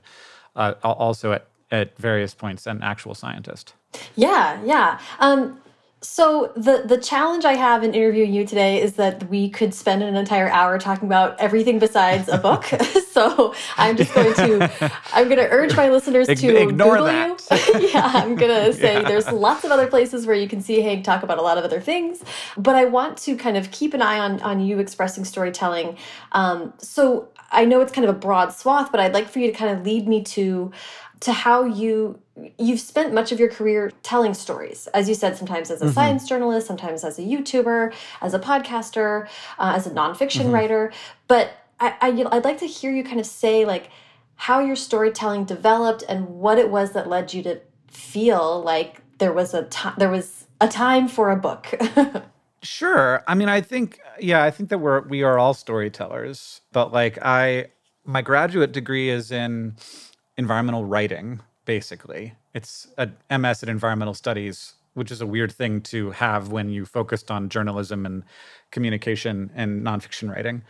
uh, 0.57 0.75
also 0.83 1.33
at 1.33 1.47
at 1.71 1.97
various 1.97 2.35
points 2.35 2.67
an 2.67 2.83
actual 2.83 3.15
scientist. 3.15 3.75
Yeah, 4.17 4.61
yeah. 4.65 5.01
Um, 5.19 5.61
so 6.03 6.51
the 6.57 6.83
the 6.87 6.97
challenge 6.97 7.45
I 7.45 7.55
have 7.55 7.83
in 7.83 7.93
interviewing 7.93 8.33
you 8.33 8.47
today 8.47 8.81
is 8.81 8.95
that 8.95 9.29
we 9.29 9.51
could 9.51 9.75
spend 9.75 10.03
an 10.03 10.17
entire 10.17 10.49
hour 10.49 10.79
talking 10.79 11.07
about 11.07 11.39
everything 11.39 11.79
besides 11.79 12.29
a 12.29 12.39
book. 12.39 12.65
so 13.11 13.55
I'm 13.77 13.99
just 13.99 14.15
going 14.15 14.35
to 14.35 14.93
I'm 15.13 15.25
going 15.25 15.39
to 15.39 15.49
urge 15.51 15.77
my 15.77 15.91
listeners 15.91 16.27
to 16.27 16.57
ignore 16.57 16.97
Google 16.97 17.07
that. 17.07 17.73
you. 17.75 17.89
yeah, 17.93 18.11
I'm 18.15 18.35
going 18.35 18.65
to 18.65 18.73
say 18.73 18.95
yeah. 18.95 19.09
there's 19.09 19.31
lots 19.31 19.65
of 19.65 19.71
other 19.71 19.87
places 19.89 20.27
where 20.27 20.37
you 20.37 20.49
can 20.49 20.63
see 20.63 20.81
Hank 20.81 21.05
talk 21.05 21.23
about 21.23 21.39
a 21.39 21.43
lot 21.43 21.59
of 21.59 21.65
other 21.65 21.81
things, 21.81 22.25
but 22.57 22.77
I 22.77 22.87
want 22.87 23.19
to 23.19 23.37
kind 23.37 23.59
of 23.59 23.71
keep 23.71 23.93
an 23.93 24.01
eye 24.01 24.19
on 24.19 24.41
on 24.41 24.61
you 24.61 24.79
expressing 24.79 25.27
storytelling. 25.27 25.99
Um, 26.33 26.73
so 26.79 27.29
I 27.53 27.67
know 27.67 27.81
it's 27.83 27.93
kind 27.93 28.09
of 28.09 28.17
a 28.17 28.19
broad 28.19 28.55
swath, 28.55 28.91
but 28.91 29.01
I'd 29.01 29.13
like 29.13 29.29
for 29.29 29.41
you 29.41 29.51
to 29.51 29.57
kind 29.57 29.77
of 29.77 29.85
lead 29.85 30.09
me 30.09 30.23
to 30.23 30.73
to 31.21 31.33
how 31.33 31.65
you 31.65 32.19
you've 32.59 32.81
spent 32.81 33.13
much 33.13 33.33
of 33.33 33.39
your 33.39 33.51
career 33.51 33.93
telling 34.03 34.35
stories. 34.35 34.87
As 34.89 35.09
you 35.09 35.15
said 35.15 35.37
sometimes 35.37 35.71
as 35.71 35.81
a 35.81 35.85
mm 35.85 35.91
-hmm. 35.91 35.95
science 35.95 36.27
journalist 36.29 36.67
sometimes 36.67 37.05
as 37.05 37.19
a 37.19 37.23
youtuber 37.23 37.93
as 38.21 38.35
a 38.35 38.39
podcaster 38.39 39.27
uh, 39.59 39.77
as 39.77 39.87
a 39.87 39.91
nonfiction 39.91 40.47
mm 40.47 40.51
-hmm. 40.51 40.55
writer. 40.55 40.93
But 41.29 41.47
I, 41.81 41.89
I 42.07 42.09
i'd 42.37 42.45
like 42.45 42.59
to 42.59 42.67
hear 42.67 42.93
you 42.93 43.03
kind 43.03 43.21
of 43.21 43.27
say 43.27 43.65
like 43.65 43.91
how 44.37 44.59
your 44.61 44.77
storytelling 44.77 45.45
developed 45.47 46.03
and 46.09 46.29
what 46.29 46.59
it 46.59 46.71
was 46.71 46.93
that 46.93 47.09
led 47.09 47.35
you 47.35 47.43
to 47.43 47.61
feel 47.89 48.63
like 48.73 49.03
there 49.19 49.33
was 49.33 49.55
a 49.55 49.63
time 49.65 49.95
there 49.99 50.11
was 50.11 50.47
a 50.61 50.69
time 50.69 51.09
for 51.09 51.31
a 51.31 51.37
book. 51.37 51.65
Sure. 52.63 53.25
I 53.27 53.35
mean 53.35 53.49
i 53.49 53.63
think 53.63 53.99
yeah 54.19 54.45
i 54.49 54.51
think 54.51 54.69
that 54.69 54.79
we're 54.79 55.01
we 55.09 55.23
are 55.23 55.39
all 55.39 55.55
storytellers. 55.55 56.61
But 56.73 56.93
like 56.93 57.19
i 57.23 57.67
my 58.05 58.23
graduate 58.23 58.73
degree 58.73 59.09
is 59.09 59.33
in 59.33 59.77
environmental 60.41 60.85
writing, 60.85 61.41
basically. 61.67 62.35
It's 62.55 62.89
a 62.99 63.09
MS 63.39 63.63
in 63.63 63.69
environmental 63.69 64.15
studies, 64.15 64.75
which 64.95 65.13
is 65.13 65.21
a 65.21 65.27
weird 65.27 65.53
thing 65.53 65.83
to 65.83 66.11
have 66.11 66.51
when 66.51 66.71
you 66.71 66.85
focused 66.85 67.31
on 67.31 67.49
journalism 67.49 68.05
and 68.07 68.25
communication 68.73 69.53
and 69.55 69.83
nonfiction 69.83 70.35
writing. 70.35 70.63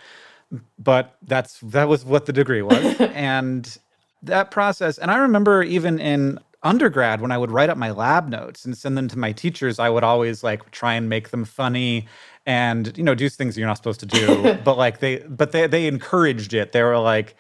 But 0.78 1.16
that's 1.22 1.60
that 1.60 1.88
was 1.88 2.04
what 2.04 2.26
the 2.26 2.32
degree 2.32 2.62
was. 2.62 3.00
and 3.00 3.78
that 4.22 4.50
process, 4.50 4.98
and 4.98 5.10
I 5.10 5.16
remember 5.18 5.62
even 5.62 5.98
in 5.98 6.38
undergrad 6.62 7.22
when 7.22 7.32
I 7.32 7.38
would 7.38 7.50
write 7.50 7.70
up 7.70 7.78
my 7.78 7.90
lab 7.90 8.28
notes 8.28 8.66
and 8.66 8.76
send 8.76 8.98
them 8.98 9.08
to 9.08 9.18
my 9.18 9.32
teachers, 9.32 9.78
I 9.78 9.88
would 9.88 10.04
always 10.04 10.42
like 10.44 10.70
try 10.72 10.94
and 10.94 11.08
make 11.08 11.30
them 11.30 11.44
funny 11.46 12.06
and 12.44 12.94
you 12.98 13.04
know 13.04 13.14
do 13.14 13.28
things 13.28 13.56
you're 13.56 13.68
not 13.68 13.76
supposed 13.78 14.00
to 14.00 14.06
do. 14.06 14.58
but 14.64 14.76
like 14.76 14.98
they 14.98 15.18
but 15.18 15.52
they 15.52 15.68
they 15.68 15.86
encouraged 15.86 16.52
it. 16.52 16.72
They 16.72 16.82
were 16.82 16.98
like, 16.98 17.36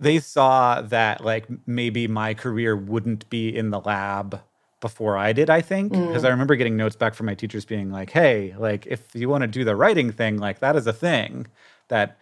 they 0.00 0.18
saw 0.18 0.80
that 0.80 1.24
like 1.24 1.46
maybe 1.66 2.06
my 2.06 2.34
career 2.34 2.76
wouldn't 2.76 3.28
be 3.30 3.54
in 3.54 3.70
the 3.70 3.80
lab 3.80 4.40
before 4.80 5.16
I 5.16 5.32
did, 5.32 5.50
I 5.50 5.60
think. 5.60 5.92
Because 5.92 6.22
mm. 6.22 6.26
I 6.26 6.28
remember 6.28 6.56
getting 6.56 6.76
notes 6.76 6.96
back 6.96 7.14
from 7.14 7.26
my 7.26 7.34
teachers 7.34 7.64
being 7.64 7.90
like, 7.90 8.10
hey, 8.10 8.54
like 8.58 8.86
if 8.86 9.14
you 9.14 9.28
want 9.28 9.42
to 9.42 9.48
do 9.48 9.64
the 9.64 9.74
writing 9.74 10.12
thing, 10.12 10.38
like 10.38 10.60
that 10.60 10.76
is 10.76 10.86
a 10.86 10.92
thing 10.92 11.46
that 11.88 12.18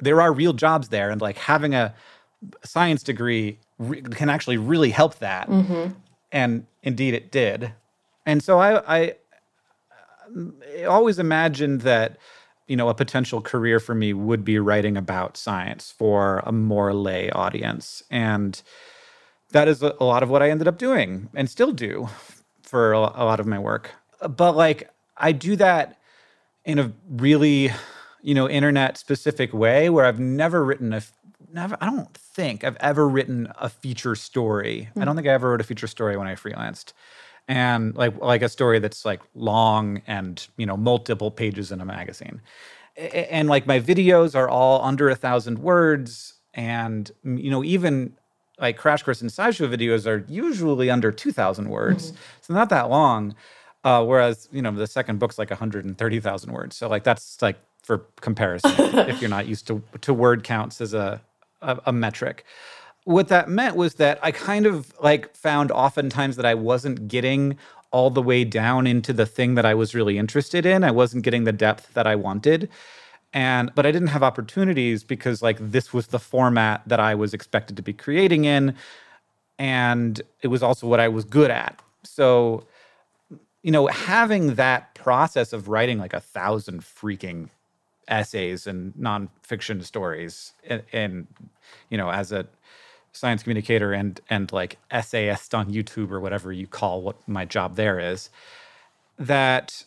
there 0.00 0.20
are 0.20 0.32
real 0.32 0.52
jobs 0.52 0.88
there. 0.88 1.10
And 1.10 1.20
like 1.20 1.36
having 1.36 1.74
a 1.74 1.94
science 2.64 3.02
degree 3.02 3.58
can 4.12 4.30
actually 4.30 4.56
really 4.56 4.90
help 4.90 5.18
that. 5.18 5.48
Mm 5.48 5.66
-hmm. 5.66 5.94
And 6.32 6.66
indeed 6.82 7.14
it 7.14 7.32
did. 7.32 7.72
And 8.26 8.42
so 8.42 8.58
I, 8.60 9.00
I, 9.00 9.14
I 10.78 10.84
always 10.84 11.18
imagined 11.18 11.80
that 11.82 12.16
you 12.70 12.76
know, 12.76 12.88
a 12.88 12.94
potential 12.94 13.40
career 13.40 13.80
for 13.80 13.96
me 13.96 14.12
would 14.12 14.44
be 14.44 14.60
writing 14.60 14.96
about 14.96 15.36
science 15.36 15.90
for 15.90 16.40
a 16.46 16.52
more 16.52 16.94
lay 16.94 17.28
audience. 17.30 18.00
And 18.12 18.62
that 19.50 19.66
is 19.66 19.82
a, 19.82 19.92
lot 19.98 20.22
of 20.22 20.30
what 20.30 20.40
I 20.40 20.50
ended 20.50 20.68
up 20.68 20.78
doing 20.78 21.28
and 21.34 21.50
still 21.50 21.72
do 21.72 22.08
for 22.62 22.92
a, 22.92 22.98
a 22.98 23.24
lot 23.24 23.40
of 23.40 23.46
my 23.48 23.58
work. 23.58 23.90
But 24.20 24.54
like, 24.54 24.88
I 25.16 25.32
do 25.32 25.56
that 25.56 25.98
in 26.64 26.78
a 26.78 26.92
really, 27.10 27.72
you 28.22 28.34
know, 28.36 28.48
internet 28.48 28.96
specific 28.96 29.52
way 29.52 29.90
where 29.90 30.04
I've 30.04 30.20
never 30.20 30.64
written 30.64 30.92
a, 30.92 31.02
never, 31.52 31.76
I 31.80 31.86
don't 31.86 32.14
think 32.14 32.62
I've 32.62 32.76
ever 32.76 33.08
written 33.08 33.52
a 33.58 33.68
feature 33.68 34.14
story. 34.14 34.90
Mm. 34.94 35.02
I 35.02 35.04
don't 35.06 35.16
think 35.16 35.26
I 35.26 35.32
ever 35.32 35.50
wrote 35.50 35.60
a 35.60 35.64
feature 35.64 35.88
story 35.88 36.16
when 36.16 36.28
I 36.28 36.36
freelanced 36.36 36.92
and 37.50 37.96
like 37.96 38.16
like 38.20 38.42
a 38.42 38.48
story 38.48 38.78
that's 38.78 39.04
like 39.04 39.20
long 39.34 40.00
and 40.06 40.46
you 40.56 40.64
know 40.64 40.76
multiple 40.76 41.32
pages 41.32 41.72
in 41.72 41.80
a 41.80 41.84
magazine. 41.84 42.40
And 42.96 43.48
like 43.48 43.66
my 43.66 43.80
videos 43.80 44.36
are 44.36 44.48
all 44.48 44.80
under 44.82 45.10
a 45.10 45.16
thousand 45.16 45.58
words 45.58 46.34
and 46.54 47.10
you 47.24 47.50
know 47.50 47.64
even 47.64 48.14
like 48.60 48.76
crash 48.76 49.02
course 49.02 49.20
and 49.20 49.30
scishow 49.30 49.68
videos 49.68 50.06
are 50.06 50.24
usually 50.28 50.90
under 50.90 51.10
2000 51.10 51.68
words. 51.68 52.12
Mm-hmm. 52.12 52.20
so 52.42 52.54
not 52.54 52.68
that 52.68 52.88
long 52.88 53.34
uh, 53.82 54.04
whereas 54.04 54.48
you 54.52 54.62
know 54.62 54.70
the 54.70 54.86
second 54.86 55.18
book's 55.18 55.36
like 55.36 55.50
130000 55.50 56.52
words. 56.52 56.76
So 56.76 56.88
like 56.88 57.02
that's 57.02 57.42
like 57.42 57.58
for 57.82 57.98
comparison 58.20 58.70
if 59.08 59.20
you're 59.20 59.30
not 59.30 59.48
used 59.48 59.66
to 59.66 59.82
to 60.02 60.14
word 60.14 60.44
counts 60.44 60.80
as 60.80 60.94
a, 60.94 61.20
a, 61.62 61.80
a 61.86 61.92
metric 61.92 62.44
what 63.10 63.28
that 63.28 63.48
meant 63.48 63.74
was 63.74 63.94
that 63.94 64.20
I 64.22 64.30
kind 64.30 64.66
of 64.66 64.94
like 65.02 65.34
found 65.34 65.72
oftentimes 65.72 66.36
that 66.36 66.46
I 66.46 66.54
wasn't 66.54 67.08
getting 67.08 67.58
all 67.90 68.08
the 68.08 68.22
way 68.22 68.44
down 68.44 68.86
into 68.86 69.12
the 69.12 69.26
thing 69.26 69.56
that 69.56 69.66
I 69.66 69.74
was 69.74 69.94
really 69.96 70.16
interested 70.16 70.64
in. 70.64 70.84
I 70.84 70.92
wasn't 70.92 71.24
getting 71.24 71.42
the 71.42 71.52
depth 71.52 71.92
that 71.94 72.06
I 72.06 72.14
wanted. 72.14 72.68
And 73.32 73.74
but 73.74 73.84
I 73.84 73.90
didn't 73.90 74.08
have 74.08 74.22
opportunities 74.22 75.02
because 75.02 75.42
like 75.42 75.58
this 75.60 75.92
was 75.92 76.08
the 76.08 76.20
format 76.20 76.82
that 76.86 77.00
I 77.00 77.14
was 77.16 77.34
expected 77.34 77.76
to 77.76 77.82
be 77.82 77.92
creating 77.92 78.44
in 78.44 78.76
and 79.58 80.22
it 80.40 80.48
was 80.48 80.62
also 80.62 80.86
what 80.86 81.00
I 81.00 81.08
was 81.08 81.24
good 81.24 81.50
at. 81.50 81.80
So 82.04 82.64
you 83.62 83.72
know, 83.72 83.88
having 83.88 84.54
that 84.54 84.94
process 84.94 85.52
of 85.52 85.68
writing 85.68 85.98
like 85.98 86.14
a 86.14 86.20
thousand 86.20 86.82
freaking 86.82 87.50
essays 88.08 88.66
and 88.66 88.94
nonfiction 88.94 89.84
stories 89.84 90.52
and, 90.64 90.82
and 90.92 91.26
you 91.88 91.98
know, 91.98 92.10
as 92.10 92.32
a 92.32 92.46
science 93.12 93.42
communicator 93.42 93.92
and 93.92 94.20
and 94.30 94.52
like 94.52 94.78
essayist 94.90 95.54
on 95.54 95.72
YouTube 95.72 96.10
or 96.10 96.20
whatever 96.20 96.52
you 96.52 96.66
call 96.66 97.02
what 97.02 97.16
my 97.28 97.44
job 97.44 97.76
there 97.76 97.98
is, 97.98 98.30
that 99.18 99.84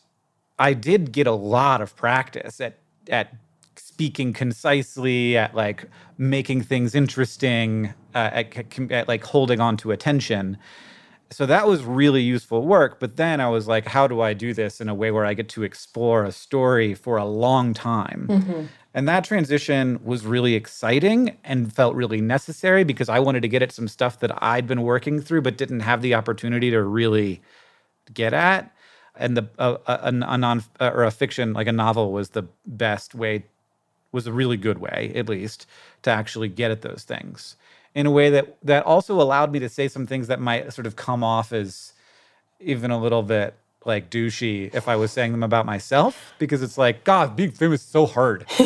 I 0.60 0.74
did 0.74 1.12
get 1.12 1.28
a 1.28 1.32
lot 1.32 1.82
of 1.82 1.96
practice 1.96 2.62
at 2.62 2.78
at 3.10 3.36
speaking 3.76 4.34
concisely, 4.34 5.38
at 5.38 5.56
like 5.56 5.86
making 6.18 6.62
things 6.64 6.96
interesting, 6.96 7.94
uh, 8.16 8.30
at, 8.34 8.92
at 8.92 9.08
like 9.08 9.24
holding 9.24 9.60
on 9.60 9.78
to 9.78 9.92
attention. 9.92 10.58
So 11.32 11.46
that 11.48 11.68
was 11.68 11.84
really 11.84 12.22
useful 12.22 12.66
work. 12.66 13.00
But 13.00 13.18
then 13.18 13.42
I 13.42 13.50
was 13.50 13.68
like, 13.68 13.86
how 13.88 14.08
do 14.08 14.22
I 14.22 14.34
do 14.34 14.54
this 14.54 14.80
in 14.80 14.90
a 14.90 14.94
way 14.94 15.10
where 15.12 15.26
I 15.26 15.34
get 15.34 15.50
to 15.50 15.64
explore 15.64 16.24
a 16.24 16.32
story 16.32 16.94
for 16.94 17.18
a 17.18 17.26
long 17.26 17.74
time? 17.74 18.28
Mm-hmm. 18.30 18.66
And 18.94 19.08
that 19.08 19.24
transition 19.24 20.00
was 20.04 20.26
really 20.26 20.54
exciting 20.54 21.38
and 21.44 21.74
felt 21.74 21.96
really 21.96 22.22
necessary 22.22 22.84
because 22.84 23.10
I 23.10 23.20
wanted 23.20 23.42
to 23.42 23.48
get 23.48 23.62
at 23.62 23.72
some 23.72 23.88
stuff 23.88 24.20
that 24.20 24.44
I'd 24.44 24.68
been 24.68 24.84
working 24.84 25.20
through 25.20 25.42
but 25.42 25.58
didn't 25.58 25.80
have 25.80 26.02
the 26.02 26.14
opportunity 26.14 26.70
to 26.72 26.82
really 26.84 27.42
get 28.14 28.34
at. 28.34 28.72
And 29.16 29.38
the 29.38 29.50
a, 29.58 29.78
a, 29.88 30.00
a 30.04 30.38
non 30.38 30.64
or 30.80 31.04
a 31.04 31.12
fiction 31.12 31.54
like 31.54 31.68
a 31.68 31.72
novel 31.72 32.12
was 32.12 32.30
the 32.30 32.44
best 32.66 33.16
way, 33.16 33.46
was 34.12 34.28
a 34.28 34.34
really 34.34 34.58
good 34.58 34.80
way 34.80 35.12
at 35.16 35.30
least 35.30 35.68
to 36.04 36.12
actually 36.12 36.50
get 36.50 36.72
at 36.72 36.82
those 36.82 37.04
things 37.04 37.56
in 37.96 38.06
a 38.06 38.12
way 38.12 38.30
that 38.30 38.58
that 38.64 38.86
also 38.86 39.22
allowed 39.22 39.52
me 39.52 39.60
to 39.60 39.70
say 39.70 39.88
some 39.88 40.08
things 40.08 40.28
that 40.28 40.40
might 40.40 40.72
sort 40.74 40.88
of 40.88 40.96
come 40.96 41.24
off 41.24 41.54
as 41.54 41.94
even 42.60 42.92
a 42.92 43.00
little 43.00 43.24
bit 43.24 43.56
like 43.86 44.10
douchey 44.10 44.74
if 44.74 44.88
I 44.88 44.96
was 44.96 45.12
saying 45.12 45.32
them 45.32 45.44
about 45.44 45.66
myself 45.66 46.34
because 46.40 46.64
it's 46.64 46.78
like 46.78 47.04
God, 47.04 47.36
being 47.36 47.52
famous 47.52 47.82
is 47.82 47.88
so 47.88 48.06
hard. 48.06 48.46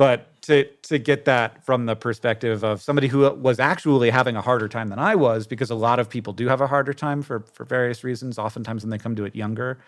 but 0.00 0.40
to 0.40 0.64
to 0.80 0.98
get 0.98 1.26
that 1.26 1.62
from 1.62 1.84
the 1.84 1.94
perspective 1.94 2.64
of 2.64 2.80
somebody 2.80 3.06
who 3.06 3.30
was 3.34 3.60
actually 3.60 4.08
having 4.08 4.34
a 4.34 4.40
harder 4.40 4.66
time 4.66 4.88
than 4.88 4.98
I 4.98 5.14
was, 5.14 5.46
because 5.46 5.68
a 5.68 5.74
lot 5.74 5.98
of 5.98 6.08
people 6.08 6.32
do 6.32 6.48
have 6.48 6.62
a 6.62 6.66
harder 6.66 6.94
time 6.94 7.20
for 7.20 7.40
for 7.52 7.66
various 7.66 8.02
reasons. 8.02 8.38
Oftentimes 8.38 8.82
when 8.82 8.88
they 8.88 8.96
come 8.96 9.14
to 9.16 9.26
it 9.26 9.36
younger, 9.36 9.78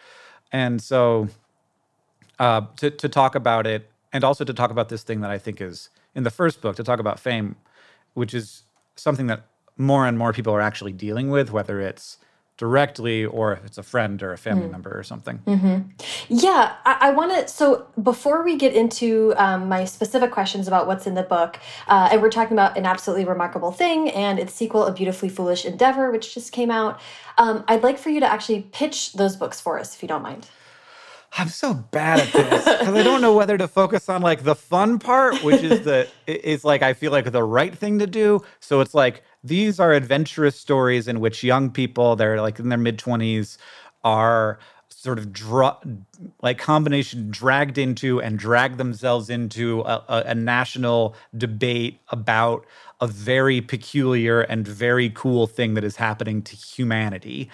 and 0.53 0.83
so 0.83 1.29
uh, 2.39 2.61
to 2.77 2.91
to 2.91 3.09
talk 3.09 3.35
about 3.35 3.67
it 3.67 3.91
and 4.13 4.23
also 4.23 4.45
to 4.45 4.53
talk 4.53 4.71
about 4.71 4.91
this 4.91 5.03
thing 5.03 5.23
that 5.23 5.31
I 5.31 5.39
think 5.39 5.63
is 5.63 5.89
in 6.15 6.25
the 6.25 6.31
first 6.31 6.61
book 6.61 6.77
to 6.77 6.85
talk 6.85 7.01
about 7.01 7.19
fame, 7.19 7.57
which 8.13 8.35
is 8.35 8.65
something 8.97 9.29
that 9.29 9.47
more 9.79 10.07
and 10.07 10.19
more 10.19 10.35
people 10.35 10.53
are 10.53 10.61
actually 10.61 10.93
dealing 10.93 11.31
with, 11.31 11.53
whether 11.53 11.81
it's 11.81 12.19
directly 12.63 13.25
or 13.25 13.53
if 13.53 13.65
it's 13.65 13.77
a 13.77 13.83
friend 13.83 14.23
or 14.23 14.33
a 14.33 14.39
family 14.39 14.69
mm. 14.69 14.71
member 14.71 14.97
or 14.97 15.03
something. 15.03 15.41
Mm 15.47 15.61
-hmm. 15.61 15.77
Yeah, 16.29 16.63
I, 16.91 16.95
I 17.09 17.11
want 17.19 17.31
to. 17.37 17.41
So 17.59 17.65
before 18.11 18.39
we 18.49 18.53
get 18.57 18.73
into 18.83 19.07
um, 19.45 19.61
my 19.75 19.83
specific 19.87 20.31
questions 20.39 20.69
about 20.71 20.85
what's 20.89 21.07
in 21.11 21.15
the 21.15 21.27
book, 21.37 21.53
uh, 21.93 22.11
and 22.11 22.17
we're 22.23 22.37
talking 22.39 22.57
about 22.59 22.73
an 22.79 22.87
absolutely 22.87 23.27
remarkable 23.35 23.73
thing 23.83 24.01
and 24.25 24.39
its 24.39 24.53
sequel, 24.61 24.83
A 24.91 24.93
Beautifully 24.93 25.31
Foolish 25.37 25.63
Endeavor, 25.65 26.07
which 26.15 26.27
just 26.35 26.51
came 26.59 26.71
out, 26.81 26.95
um, 27.43 27.57
I'd 27.69 27.85
like 27.89 27.99
for 28.05 28.11
you 28.15 28.21
to 28.21 28.31
actually 28.35 28.61
pitch 28.81 28.99
those 29.21 29.35
books 29.43 29.61
for 29.65 29.81
us, 29.81 29.89
if 29.95 30.03
you 30.03 30.09
don't 30.13 30.27
mind. 30.31 30.45
I'm 31.39 31.49
so 31.49 31.73
bad 31.73 32.21
at 32.21 32.33
this 32.33 32.65
because 32.65 32.95
I 33.01 33.03
don't 33.03 33.23
know 33.23 33.35
whether 33.41 33.57
to 33.57 33.69
focus 33.69 34.09
on 34.09 34.21
like 34.21 34.43
the 34.51 34.55
fun 34.55 34.99
part, 34.99 35.43
which 35.43 35.63
is 35.63 35.81
the 35.89 36.07
is 36.27 36.63
like 36.63 36.83
I 36.91 36.93
feel 36.93 37.11
like 37.11 37.33
the 37.33 37.47
right 37.59 37.75
thing 37.83 37.99
to 38.01 38.07
do. 38.07 38.29
So 38.61 38.81
it's 38.83 38.95
like 39.05 39.17
these 39.45 39.81
are 39.81 39.93
adventurous 39.93 40.59
stories 40.59 41.09
in 41.09 41.21
which 41.21 41.43
young 41.43 41.71
people, 41.71 42.17
they're 42.17 42.41
like 42.41 42.59
in 42.59 42.69
their 42.69 42.79
mid 42.79 42.99
20s, 42.99 43.59
are 44.05 44.59
sort 44.89 45.19
of 45.19 45.33
dra- 45.33 45.79
like 46.43 46.59
combination 46.59 47.29
dragged 47.31 47.77
into 47.77 48.21
and 48.21 48.39
drag 48.39 48.77
themselves 48.77 49.29
into 49.29 49.81
a, 49.81 50.05
a, 50.09 50.23
a, 50.27 50.35
national 50.35 51.17
debate 51.37 52.01
about 52.11 52.65
a 53.01 53.07
very 53.09 53.61
peculiar 53.61 54.43
and 54.43 54.69
very 54.69 55.11
cool 55.11 55.49
thing 55.49 55.75
that 55.75 55.83
is 55.83 55.97
happening 55.97 56.41
to 56.41 56.55
humanity. 56.55 57.51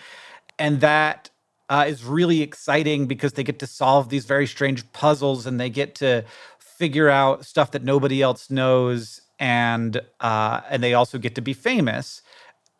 And 0.59 0.80
that 0.80 1.30
uh, 1.71 1.87
is 1.88 2.04
really 2.04 2.42
exciting 2.42 3.07
because 3.07 3.33
they 3.33 3.45
get 3.45 3.59
to 3.61 3.66
solve 3.66 4.11
these 4.11 4.26
very 4.26 4.47
strange 4.47 4.90
puzzles 4.92 5.47
and 5.47 5.59
they 5.59 5.71
get 5.71 5.95
to 5.97 6.25
figure 6.59 7.09
out 7.09 7.47
stuff 7.47 7.71
that 7.71 7.83
nobody 7.83 8.21
else 8.21 8.50
knows 8.50 9.23
and 9.38 10.00
uh, 10.21 10.61
and 10.68 10.83
they 10.83 10.95
also 10.95 11.18
get 11.18 11.35
to 11.37 11.40
be 11.40 11.52
famous. 11.52 12.23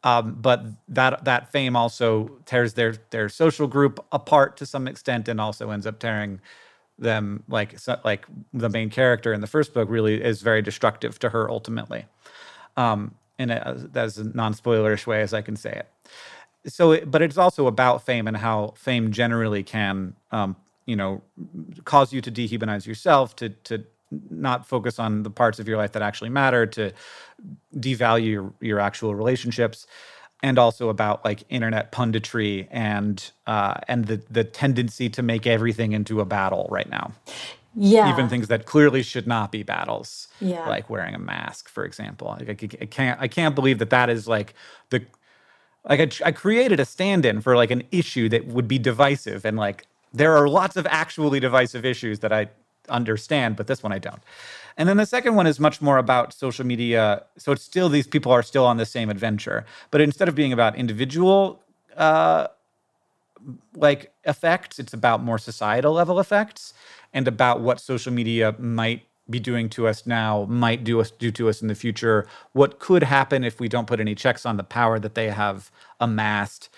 Um, 0.05 0.37
but 0.41 0.65
that 0.89 1.25
that 1.25 1.51
fame 1.51 1.77
also 1.77 2.31
tears 2.47 2.75
their 2.75 2.95
their 3.11 3.29
social 3.29 3.67
group 3.67 4.05
apart 4.13 4.57
to 4.59 4.67
some 4.67 4.87
extent, 4.89 5.29
and 5.29 5.41
also 5.41 5.71
ends 5.71 5.87
up 5.87 5.99
tearing 5.99 6.41
them 6.99 7.43
like 7.49 7.79
so, 7.79 7.99
like 8.05 8.27
the 8.53 8.69
main 8.69 8.91
character 8.91 9.33
in 9.33 9.41
the 9.41 9.47
first 9.47 9.75
book 9.75 9.89
really 9.89 10.23
is 10.23 10.43
very 10.43 10.63
destructive 10.63 11.19
to 11.21 11.31
her 11.31 11.51
ultimately, 11.51 12.07
um, 12.77 13.15
in 13.39 13.51
a, 13.51 13.89
as 13.95 14.19
a 14.19 14.25
non 14.25 14.55
spoilerish 14.55 15.07
way 15.07 15.21
as 15.23 15.35
I 15.35 15.43
can 15.43 15.57
say 15.57 15.73
it. 15.73 15.89
So, 16.73 16.93
it, 16.93 17.11
but 17.11 17.23
it's 17.23 17.39
also 17.39 17.67
about 17.67 18.05
fame 18.05 18.27
and 18.27 18.37
how 18.37 18.75
fame 18.77 19.13
generally 19.13 19.63
can, 19.63 20.15
um, 20.33 20.57
you 20.87 20.97
know, 20.97 21.23
cause 21.85 22.13
you 22.13 22.21
to 22.21 22.31
dehumanize 22.33 22.87
yourself, 22.87 23.37
to 23.37 23.51
to 23.51 23.85
not 24.31 24.67
focus 24.67 24.99
on 24.99 25.23
the 25.23 25.31
parts 25.31 25.59
of 25.59 25.69
your 25.69 25.77
life 25.77 25.93
that 25.93 26.03
actually 26.03 26.31
matter, 26.31 26.67
to 26.67 26.93
devalue 27.77 28.31
your, 28.31 28.53
your 28.61 28.81
actual 28.81 29.15
relationships, 29.15 29.87
and 30.43 30.59
also 30.59 30.89
about 30.89 31.25
like 31.25 31.45
internet 31.49 31.93
punditry 31.93 32.69
and 32.71 33.31
uh, 33.47 33.75
and 33.89 34.07
the 34.07 34.23
the 34.31 34.45
tendency 34.45 35.09
to 35.11 35.23
make 35.23 35.47
everything 35.47 35.93
into 35.93 36.21
a 36.21 36.25
battle 36.25 36.69
right 36.71 36.89
now. 36.89 37.13
Yeah. 37.75 38.13
Even 38.13 38.29
things 38.29 38.49
that 38.49 38.65
clearly 38.65 39.03
should 39.03 39.27
not 39.27 39.53
be 39.53 39.63
battles. 39.63 40.29
Yeah. 40.41 40.69
Like 40.69 40.89
wearing 40.91 41.15
a 41.15 41.19
mask, 41.19 41.69
for 41.69 41.85
example. 41.85 42.37
Like, 42.39 42.49
I, 42.49 42.83
I 42.83 42.87
can't 42.87 43.21
I 43.21 43.29
can't 43.29 43.55
believe 43.55 43.79
that 43.79 43.91
that 43.91 44.11
is 44.11 44.27
like 44.27 44.55
the 44.91 45.05
like 45.89 46.01
I, 46.01 46.29
I 46.29 46.33
created 46.33 46.81
a 46.81 46.85
stand-in 46.85 47.41
for 47.41 47.57
like 47.57 47.71
an 47.71 47.83
issue 47.91 48.29
that 48.31 48.47
would 48.47 48.69
be 48.69 48.79
divisive 48.79 49.45
and 49.45 49.57
like 49.57 49.87
there 50.13 50.37
are 50.37 50.49
lots 50.49 50.77
of 50.77 50.87
actually 50.87 51.41
divisive 51.41 51.85
issues 51.85 52.21
that 52.21 52.33
I 52.33 52.49
understand, 52.89 53.57
but 53.57 53.67
this 53.67 53.83
one 53.83 53.93
I 53.93 53.99
don't. 53.99 54.23
And 54.77 54.89
then 54.89 54.97
the 54.97 55.07
second 55.07 55.35
one 55.35 55.47
is 55.47 55.61
much 55.61 55.83
more 55.83 55.99
about 55.99 56.33
social 56.33 56.65
media. 56.67 57.25
So 57.37 57.53
it's 57.53 57.65
still 57.65 57.89
these 57.89 58.07
people 58.07 58.33
are 58.33 58.43
still 58.43 58.65
on 58.67 58.77
the 58.77 58.87
same 58.87 59.11
adventure, 59.11 59.67
but 59.91 60.01
instead 60.01 60.29
of 60.29 60.35
being 60.35 60.53
about 60.53 60.77
individual 60.77 61.63
uh, 61.97 62.49
like 63.75 64.13
effects, 64.25 64.79
it's 64.79 64.93
about 64.95 65.23
more 65.23 65.39
societal 65.39 65.93
level 65.93 66.21
effects 66.21 66.75
and 67.13 67.29
about 67.29 67.61
what 67.61 67.81
social 67.81 68.13
media 68.13 68.55
might 68.59 69.03
be 69.31 69.39
doing 69.41 69.69
to 69.71 69.87
us 69.87 70.07
now, 70.07 70.47
might 70.49 70.85
do 70.85 71.01
us 71.01 71.11
do 71.11 71.31
to 71.33 71.49
us 71.49 71.61
in 71.63 71.69
the 71.69 71.75
future. 71.75 72.27
What 72.53 72.79
could 72.79 73.03
happen 73.03 73.45
if 73.45 73.61
we 73.61 73.69
don't 73.69 73.87
put 73.87 74.01
any 74.01 74.15
checks 74.15 74.47
on 74.47 74.57
the 74.57 74.65
power 74.65 74.99
that 74.99 75.15
they 75.15 75.31
have 75.31 75.71
amassed? 76.01 76.71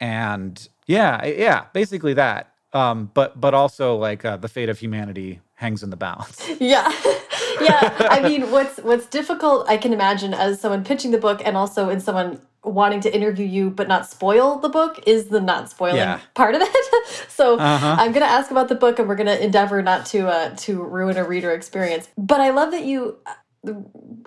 And 0.00 0.66
yeah, 0.86 1.24
yeah, 1.26 1.66
basically 1.72 2.14
that. 2.14 2.49
Um, 2.72 3.10
but 3.14 3.40
but 3.40 3.54
also 3.54 3.96
like 3.96 4.24
uh, 4.24 4.36
the 4.36 4.48
fate 4.48 4.68
of 4.68 4.78
humanity 4.78 5.40
hangs 5.54 5.82
in 5.82 5.90
the 5.90 5.96
balance. 5.96 6.48
Yeah. 6.60 6.88
yeah. 7.60 8.08
I 8.10 8.20
mean, 8.22 8.50
what's 8.50 8.78
what's 8.78 9.06
difficult, 9.06 9.68
I 9.68 9.76
can 9.76 9.92
imagine, 9.92 10.34
as 10.34 10.60
someone 10.60 10.84
pitching 10.84 11.10
the 11.10 11.18
book 11.18 11.40
and 11.44 11.56
also 11.56 11.88
in 11.88 12.00
someone 12.00 12.40
wanting 12.62 13.00
to 13.00 13.14
interview 13.14 13.46
you 13.46 13.70
but 13.70 13.88
not 13.88 14.06
spoil 14.06 14.58
the 14.58 14.68
book 14.68 15.00
is 15.06 15.28
the 15.28 15.40
not 15.40 15.70
spoiling 15.70 15.96
yeah. 15.96 16.20
part 16.34 16.54
of 16.54 16.60
it. 16.62 16.76
so 17.28 17.56
uh 17.56 17.78
-huh. 17.78 17.96
I'm 17.98 18.12
going 18.12 18.26
to 18.26 18.32
ask 18.38 18.50
about 18.50 18.68
the 18.68 18.74
book 18.74 18.98
and 18.98 19.08
we're 19.08 19.16
going 19.24 19.36
to 19.38 19.44
endeavor 19.44 19.82
not 19.82 20.10
to 20.12 20.18
uh, 20.18 20.54
to 20.64 20.72
ruin 20.96 21.16
a 21.16 21.24
reader 21.24 21.52
experience. 21.52 22.08
But 22.16 22.38
I 22.38 22.50
love 22.50 22.70
that 22.70 22.84
you 22.84 23.16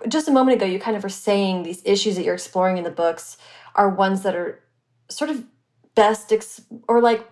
just 0.07 0.27
a 0.27 0.31
moment 0.31 0.61
ago 0.61 0.65
you 0.65 0.79
kind 0.79 0.97
of 0.97 1.03
were 1.03 1.17
saying 1.27 1.63
these 1.63 1.81
issues 1.83 2.15
that 2.15 2.23
you're 2.25 2.39
exploring 2.41 2.77
in 2.77 2.83
the 2.83 2.95
books 3.03 3.37
are 3.73 3.89
ones 3.89 4.21
that 4.21 4.35
are 4.35 4.59
sort 5.09 5.31
of 5.31 5.37
best 5.95 6.33
or 6.87 7.01
like 7.01 7.23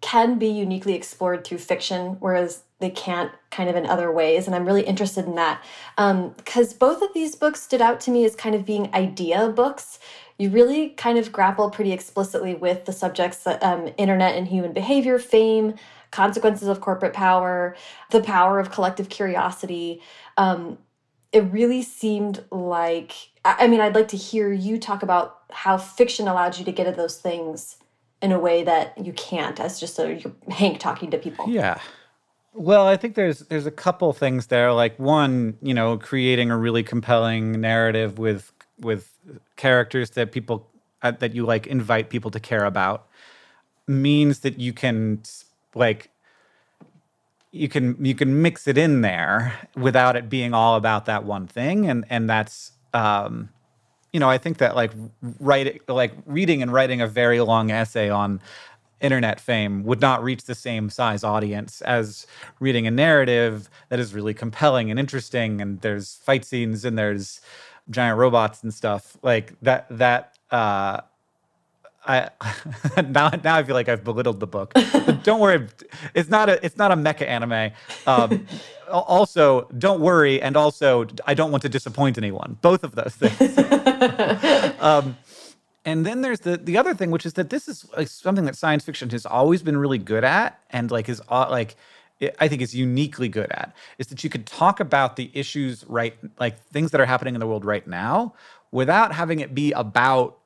can 0.00 0.38
be 0.38 0.48
uniquely 0.48 0.94
explored 0.94 1.44
through 1.44 1.58
fiction 1.58 2.16
whereas 2.20 2.62
they 2.78 2.90
can't 2.90 3.32
kind 3.50 3.68
of 3.68 3.76
in 3.76 3.84
other 3.86 4.10
ways 4.10 4.46
and 4.46 4.56
i'm 4.56 4.64
really 4.64 4.82
interested 4.82 5.24
in 5.26 5.34
that. 5.34 5.62
Because 5.96 6.72
um, 6.72 6.78
both 6.78 7.02
of 7.02 7.12
these 7.14 7.34
books 7.34 7.62
stood 7.62 7.80
out 7.80 8.00
to 8.00 8.10
me 8.10 8.24
as 8.24 8.34
kind 8.34 8.54
of 8.54 8.64
being 8.64 8.92
idea 8.94 9.48
books. 9.48 9.98
You 10.38 10.50
really 10.50 10.90
kind 10.90 11.18
of 11.18 11.32
grapple 11.32 11.70
pretty 11.70 11.92
explicitly 11.92 12.54
with 12.54 12.86
the 12.86 12.92
subjects 12.92 13.46
um, 13.46 13.90
internet 13.98 14.36
and 14.36 14.48
human 14.48 14.72
behavior 14.72 15.18
fame 15.18 15.74
consequences 16.10 16.66
of 16.66 16.80
corporate 16.80 17.12
power 17.12 17.76
the 18.10 18.20
power 18.20 18.58
of 18.58 18.70
collective 18.70 19.08
curiosity. 19.08 20.02
Um, 20.36 20.78
it 21.32 21.42
really 21.52 21.82
seemed 21.82 22.44
like 22.50 23.12
i 23.44 23.68
mean 23.68 23.80
i'd 23.80 23.94
like 23.94 24.08
to 24.08 24.16
hear 24.16 24.52
you 24.52 24.78
talk 24.78 25.04
about 25.04 25.42
how 25.50 25.76
fiction 25.78 26.26
allowed 26.26 26.58
you 26.58 26.64
to 26.64 26.72
get 26.72 26.88
at 26.88 26.96
those 26.96 27.18
things 27.18 27.76
in 28.22 28.32
a 28.32 28.38
way 28.38 28.62
that 28.62 28.96
you 29.02 29.12
can't 29.12 29.58
as 29.60 29.80
just 29.80 29.98
a 29.98 30.32
hank 30.50 30.78
talking 30.78 31.10
to 31.10 31.18
people. 31.18 31.48
Yeah. 31.48 31.80
Well, 32.52 32.86
I 32.86 32.96
think 32.96 33.14
there's 33.14 33.40
there's 33.40 33.66
a 33.66 33.70
couple 33.70 34.12
things 34.12 34.48
there. 34.48 34.72
Like 34.72 34.98
one, 34.98 35.56
you 35.62 35.72
know, 35.72 35.96
creating 35.96 36.50
a 36.50 36.58
really 36.58 36.82
compelling 36.82 37.60
narrative 37.60 38.18
with 38.18 38.52
with 38.78 39.16
characters 39.56 40.10
that 40.10 40.32
people 40.32 40.68
uh, 41.02 41.12
that 41.12 41.34
you 41.34 41.46
like 41.46 41.66
invite 41.66 42.10
people 42.10 42.30
to 42.32 42.40
care 42.40 42.64
about 42.64 43.06
means 43.86 44.40
that 44.40 44.58
you 44.58 44.72
can 44.72 45.22
like 45.74 46.10
you 47.52 47.68
can 47.68 48.04
you 48.04 48.14
can 48.14 48.42
mix 48.42 48.66
it 48.66 48.76
in 48.76 49.00
there 49.00 49.54
without 49.76 50.16
it 50.16 50.28
being 50.28 50.52
all 50.52 50.76
about 50.76 51.06
that 51.06 51.24
one 51.24 51.46
thing. 51.46 51.88
And 51.88 52.04
and 52.10 52.28
that's 52.28 52.72
um 52.92 53.50
you 54.12 54.20
know 54.20 54.28
i 54.28 54.38
think 54.38 54.58
that 54.58 54.74
like 54.76 54.92
writing 55.38 55.78
like 55.88 56.12
reading 56.26 56.62
and 56.62 56.72
writing 56.72 57.00
a 57.00 57.06
very 57.06 57.40
long 57.40 57.70
essay 57.70 58.08
on 58.10 58.40
internet 59.00 59.40
fame 59.40 59.82
would 59.84 60.00
not 60.00 60.22
reach 60.22 60.44
the 60.44 60.54
same 60.54 60.90
size 60.90 61.24
audience 61.24 61.80
as 61.82 62.26
reading 62.60 62.86
a 62.86 62.90
narrative 62.90 63.70
that 63.88 63.98
is 63.98 64.12
really 64.12 64.34
compelling 64.34 64.90
and 64.90 65.00
interesting 65.00 65.60
and 65.60 65.80
there's 65.80 66.16
fight 66.16 66.44
scenes 66.44 66.84
and 66.84 66.98
there's 66.98 67.40
giant 67.90 68.18
robots 68.18 68.62
and 68.62 68.72
stuff. 68.72 69.16
Like 69.22 69.54
that 69.62 69.86
that 69.90 70.38
uh 70.50 71.00
I 72.04 72.30
now 73.08 73.30
now 73.44 73.56
I 73.56 73.62
feel 73.62 73.74
like 73.74 73.88
I've 73.88 74.04
belittled 74.04 74.40
the 74.40 74.46
book. 74.46 74.72
But 74.74 75.22
don't 75.22 75.40
worry, 75.40 75.66
it's 76.14 76.28
not 76.28 76.48
a 76.48 76.64
it's 76.64 76.76
not 76.76 76.92
a 76.92 76.96
mecha 76.96 77.26
anime. 77.26 77.72
Um, 78.06 78.46
also, 78.90 79.68
don't 79.78 80.00
worry, 80.00 80.40
and 80.40 80.56
also 80.56 81.06
I 81.26 81.34
don't 81.34 81.50
want 81.50 81.62
to 81.62 81.68
disappoint 81.68 82.18
anyone. 82.18 82.58
Both 82.62 82.84
of 82.84 82.94
those 82.94 83.14
things. 83.14 83.58
um, 84.80 85.16
and 85.84 86.06
then 86.06 86.22
there's 86.22 86.40
the 86.40 86.56
the 86.56 86.78
other 86.78 86.94
thing, 86.94 87.10
which 87.10 87.26
is 87.26 87.34
that 87.34 87.50
this 87.50 87.68
is 87.68 87.86
like 87.96 88.08
something 88.08 88.44
that 88.46 88.56
science 88.56 88.84
fiction 88.84 89.10
has 89.10 89.26
always 89.26 89.62
been 89.62 89.76
really 89.76 89.98
good 89.98 90.24
at, 90.24 90.58
and 90.70 90.90
like 90.90 91.08
is 91.08 91.20
uh, 91.28 91.48
like 91.50 91.76
I 92.38 92.48
think 92.48 92.60
is 92.60 92.74
uniquely 92.74 93.28
good 93.28 93.50
at 93.50 93.74
is 93.98 94.08
that 94.08 94.22
you 94.22 94.30
could 94.30 94.46
talk 94.46 94.80
about 94.80 95.16
the 95.16 95.30
issues 95.34 95.84
right, 95.88 96.14
like 96.38 96.58
things 96.66 96.90
that 96.90 97.00
are 97.00 97.06
happening 97.06 97.34
in 97.34 97.40
the 97.40 97.46
world 97.46 97.64
right 97.64 97.86
now, 97.86 98.34
without 98.70 99.14
having 99.14 99.40
it 99.40 99.54
be 99.54 99.72
about 99.72 100.39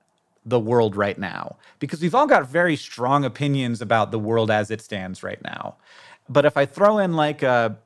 the 0.45 0.61
world 0.61 0.97
right 0.97 1.19
now, 1.19 1.57
because 1.79 2.03
we've 2.03 2.15
all 2.15 2.27
got 2.27 2.49
very 2.49 2.77
strong 2.77 3.25
opinions 3.25 3.81
about 3.81 4.11
the 4.11 4.19
world 4.19 4.51
as 4.51 4.71
it 4.71 4.81
stands 4.81 5.23
right 5.23 5.43
now. 5.43 5.77
But 6.29 6.45
if 6.45 6.57
I 6.57 6.67
throw 6.67 6.99
in 6.99 7.15
like 7.15 7.43
a 7.43 7.79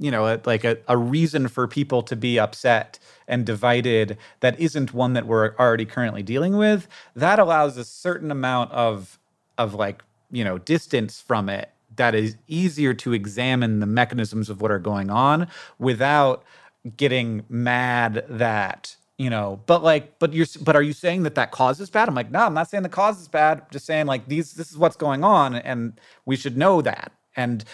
you 0.00 0.10
know, 0.10 0.26
a, 0.26 0.40
like 0.44 0.64
a, 0.64 0.78
a 0.88 0.96
reason 0.96 1.48
for 1.48 1.68
people 1.68 2.02
to 2.02 2.16
be 2.16 2.38
upset 2.38 2.98
and 3.28 3.46
divided 3.46 4.18
that 4.40 4.58
isn't 4.58 4.92
one 4.92 5.12
that 5.12 5.26
we're 5.26 5.54
already 5.56 5.84
currently 5.84 6.22
dealing 6.22 6.56
with, 6.56 6.88
that 7.14 7.38
allows 7.38 7.76
a 7.76 7.84
certain 7.84 8.30
amount 8.30 8.72
of 8.72 9.18
of 9.56 9.74
like, 9.74 10.02
you 10.32 10.42
know, 10.42 10.58
distance 10.58 11.20
from 11.20 11.48
it 11.48 11.70
that 11.96 12.14
is 12.14 12.36
easier 12.48 12.92
to 12.92 13.12
examine 13.12 13.78
the 13.78 13.86
mechanisms 13.86 14.50
of 14.50 14.60
what 14.60 14.70
are 14.72 14.80
going 14.80 15.10
on 15.10 15.46
without 15.78 16.42
getting 16.96 17.44
mad 17.48 18.24
that 18.28 18.96
you 19.18 19.30
know 19.30 19.60
but 19.66 19.82
like 19.82 20.18
but 20.18 20.32
you're 20.32 20.46
but 20.62 20.76
are 20.76 20.82
you 20.82 20.92
saying 20.92 21.22
that 21.24 21.34
that 21.36 21.50
cause 21.52 21.80
is 21.80 21.90
bad? 21.90 22.08
I'm 22.08 22.14
like 22.14 22.30
no 22.30 22.40
i'm 22.40 22.54
not 22.54 22.68
saying 22.70 22.82
the 22.82 22.88
cause 22.88 23.20
is 23.20 23.28
bad. 23.28 23.60
I'm 23.60 23.66
just 23.70 23.86
saying 23.86 24.06
like 24.06 24.28
these 24.28 24.54
this 24.54 24.70
is 24.70 24.78
what's 24.78 24.96
going 24.96 25.24
on 25.24 25.54
and 25.56 26.00
we 26.26 26.36
should 26.36 26.56
know 26.56 26.82
that. 26.82 27.12
And 27.36 27.64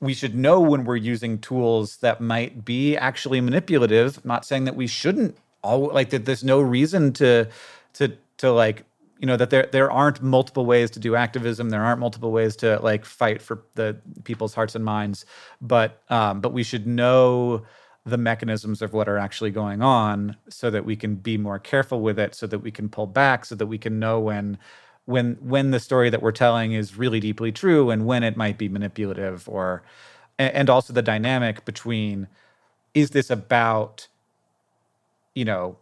we 0.00 0.14
should 0.14 0.34
know 0.34 0.60
when 0.60 0.84
we're 0.84 0.96
using 0.96 1.38
tools 1.38 1.98
that 1.98 2.20
might 2.20 2.64
be 2.64 2.96
actually 2.96 3.40
manipulative. 3.40 4.18
I'm 4.18 4.28
not 4.28 4.44
saying 4.44 4.64
that 4.64 4.76
we 4.76 4.86
shouldn't 4.86 5.36
all 5.62 5.86
like 5.92 6.10
that 6.10 6.24
there's 6.26 6.44
no 6.44 6.60
reason 6.60 7.12
to 7.14 7.48
to 7.94 8.16
to 8.38 8.52
like 8.52 8.84
you 9.20 9.26
know 9.26 9.36
that 9.36 9.50
there 9.50 9.68
there 9.72 9.90
aren't 9.90 10.22
multiple 10.22 10.66
ways 10.66 10.90
to 10.92 11.00
do 11.00 11.14
activism. 11.16 11.70
There 11.70 11.82
aren't 11.82 12.00
multiple 12.00 12.32
ways 12.32 12.56
to 12.56 12.80
like 12.80 13.04
fight 13.04 13.40
for 13.40 13.62
the 13.74 13.96
people's 14.24 14.54
hearts 14.54 14.74
and 14.74 14.84
minds. 14.84 15.24
But 15.60 16.02
um 16.10 16.40
but 16.40 16.52
we 16.52 16.64
should 16.64 16.86
know 16.86 17.62
the 18.04 18.18
mechanisms 18.18 18.82
of 18.82 18.92
what 18.92 19.08
are 19.08 19.18
actually 19.18 19.50
going 19.50 19.80
on 19.82 20.36
so 20.48 20.70
that 20.70 20.84
we 20.84 20.96
can 20.96 21.14
be 21.14 21.38
more 21.38 21.58
careful 21.58 22.00
with 22.00 22.18
it 22.18 22.34
so 22.34 22.46
that 22.46 22.58
we 22.58 22.70
can 22.70 22.88
pull 22.88 23.06
back 23.06 23.44
so 23.44 23.54
that 23.54 23.66
we 23.66 23.78
can 23.78 23.98
know 23.98 24.18
when 24.18 24.58
when 25.04 25.34
when 25.40 25.70
the 25.70 25.80
story 25.80 26.10
that 26.10 26.22
we're 26.22 26.32
telling 26.32 26.72
is 26.72 26.96
really 26.96 27.20
deeply 27.20 27.52
true 27.52 27.90
and 27.90 28.06
when 28.06 28.22
it 28.24 28.36
might 28.36 28.58
be 28.58 28.68
manipulative 28.68 29.48
or 29.48 29.82
and 30.38 30.68
also 30.68 30.92
the 30.92 31.02
dynamic 31.02 31.64
between 31.64 32.26
is 32.94 33.10
this 33.10 33.30
about 33.30 34.08
you 35.34 35.44
know 35.44 35.76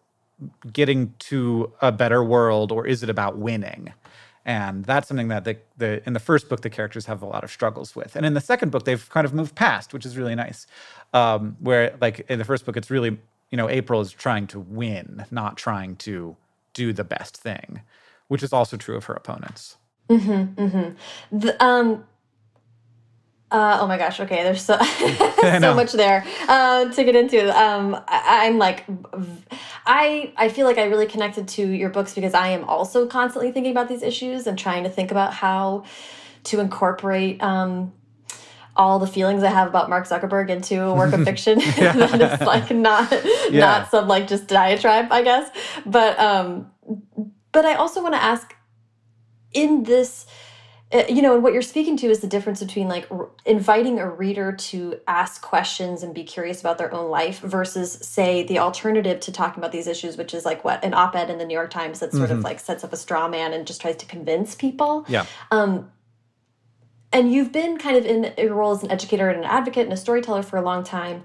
getting 0.73 1.15
to 1.19 1.73
a 1.81 1.93
better 1.93 2.23
world 2.25 2.73
or 2.73 2.87
is 2.87 3.03
it 3.03 3.11
about 3.11 3.39
winning 3.39 3.93
and 4.59 4.85
that's 4.85 5.07
something 5.09 5.29
that 5.29 5.45
the, 5.45 5.57
the 5.77 5.91
in 6.07 6.13
the 6.13 6.21
first 6.21 6.49
book 6.49 6.61
the 6.63 6.71
characters 6.71 7.07
have 7.07 7.23
a 7.23 7.27
lot 7.27 7.45
of 7.45 7.51
struggles 7.51 7.95
with 7.95 8.17
and 8.17 8.25
in 8.27 8.35
the 8.35 8.41
second 8.41 8.71
book 8.71 8.85
they've 8.85 9.09
kind 9.11 9.25
of 9.25 9.33
moved 9.33 9.55
past 9.55 9.93
which 9.95 10.05
is 10.05 10.17
really 10.17 10.35
nice 10.35 10.67
um, 11.13 11.57
where 11.61 11.97
like 12.01 12.17
in 12.29 12.39
the 12.39 12.45
first 12.45 12.65
book 12.65 12.77
it's 12.77 12.91
really 12.91 13.19
you 13.51 13.57
know 13.57 13.69
april 13.69 14.01
is 14.01 14.13
trying 14.13 14.47
to 14.47 14.59
win 14.59 15.25
not 15.31 15.57
trying 15.57 15.95
to 15.97 16.37
do 16.73 16.93
the 16.93 17.05
best 17.05 17.37
thing 17.37 17.83
which 18.31 18.45
is 18.45 18.53
also 18.53 18.77
true 18.77 18.97
of 18.97 19.07
her 19.07 19.15
opponents. 19.15 19.77
Mm-hmm, 20.09 20.63
mm-hmm. 20.65 21.37
The, 21.37 21.65
um, 21.65 22.05
uh, 23.51 23.79
oh 23.81 23.87
my 23.87 23.99
gosh. 23.99 24.21
Okay, 24.21 24.43
there's 24.43 24.63
so 24.63 24.79
so 25.41 25.75
much 25.75 25.93
there 25.93 26.25
uh, 26.49 26.87
to 26.91 27.05
get 27.05 27.17
into. 27.17 27.57
Um, 27.59 28.01
I, 28.07 28.47
am 28.47 28.59
like, 28.59 28.85
I 29.87 30.33
I 30.37 30.49
feel 30.49 30.67
like 30.67 30.79
I 30.79 30.85
really 30.85 31.07
connected 31.07 31.49
to 31.49 31.67
your 31.67 31.91
books 31.91 32.15
because 32.15 32.35
I 32.35 32.49
am 32.49 32.65
also 32.65 33.07
constantly 33.07 33.53
thinking 33.53 33.73
about 33.73 33.89
these 33.89 34.03
issues 34.03 34.47
and 34.47 34.59
trying 34.59 34.85
to 34.85 34.91
think 34.91 35.11
about 35.11 35.33
how 35.33 35.85
to 36.45 36.61
incorporate 36.61 37.43
um, 37.43 37.93
all 38.77 38.99
the 38.99 39.07
feelings 39.07 39.43
I 39.43 39.51
have 39.51 39.69
about 39.69 39.91
Mark 39.91 40.07
Zuckerberg 40.07 40.49
into 40.49 40.83
a 40.83 40.95
work 40.95 41.13
of 41.13 41.25
fiction 41.25 41.59
that 41.59 42.41
is 42.41 42.47
like 42.47 42.71
not 42.71 43.11
yeah. 43.51 43.61
not 43.61 43.91
some 43.91 44.09
like 44.09 44.29
just 44.29 44.47
diatribe, 44.47 45.09
I 45.11 45.23
guess. 45.23 45.51
But 45.85 46.19
um, 46.19 46.71
but 47.53 47.65
I 47.65 47.75
also 47.75 48.03
want 48.03 48.15
to 48.15 48.23
ask 48.23 48.55
in 49.53 49.83
this, 49.83 50.27
you 51.09 51.23
know, 51.23 51.35
and 51.35 51.43
what 51.43 51.53
you're 51.53 51.63
speaking 51.63 51.97
to 51.99 52.09
is 52.09 52.19
the 52.19 52.27
difference 52.27 52.61
between 52.61 52.89
like 52.89 53.09
inviting 53.47 54.01
a 54.01 54.11
reader 54.11 54.53
to 54.53 54.99
ask 55.07 55.41
questions 55.41 56.03
and 56.03 56.13
be 56.13 56.25
curious 56.25 56.61
about 56.61 56.79
their 56.79 56.93
own 56.93 57.11
life 57.11 57.39
versus, 57.41 57.93
say, 57.93 58.43
the 58.43 58.59
alternative 58.59 59.21
to 59.21 59.33
talking 59.33 59.61
about 59.61 59.71
these 59.71 59.87
issues, 59.87 60.17
which 60.17 60.35
is 60.35 60.45
like 60.45 60.65
what 60.65 60.85
an 60.85 60.93
op 60.93 61.15
ed 61.15 61.31
in 61.31 61.39
the 61.39 61.45
New 61.45 61.55
York 61.55 61.71
Times 61.71 62.01
that 62.01 62.11
sort 62.11 62.25
mm 62.25 62.27
-hmm. 62.27 62.33
of 62.33 62.39
mm-hmm. 62.39 62.47
like 62.47 62.61
sets 62.61 62.83
up 62.83 62.93
a 62.93 62.97
straw 62.97 63.29
man 63.29 63.53
and 63.53 63.67
just 63.69 63.81
tries 63.81 63.97
to 63.97 64.07
convince 64.07 64.57
people. 64.57 65.05
Yeah. 65.07 65.27
Um, 65.51 65.93
and 67.13 67.33
you've 67.33 67.53
been 67.53 67.79
kind 67.79 67.97
of 67.97 68.05
in 68.05 68.33
a 68.37 68.49
role 68.49 68.73
as 68.73 68.83
an 68.83 68.91
educator 68.91 69.29
and 69.29 69.39
an 69.45 69.51
advocate 69.51 69.85
and 69.85 69.93
a 69.93 69.97
storyteller 69.97 70.43
for 70.43 70.59
a 70.59 70.63
long 70.63 70.85
time. 70.85 71.23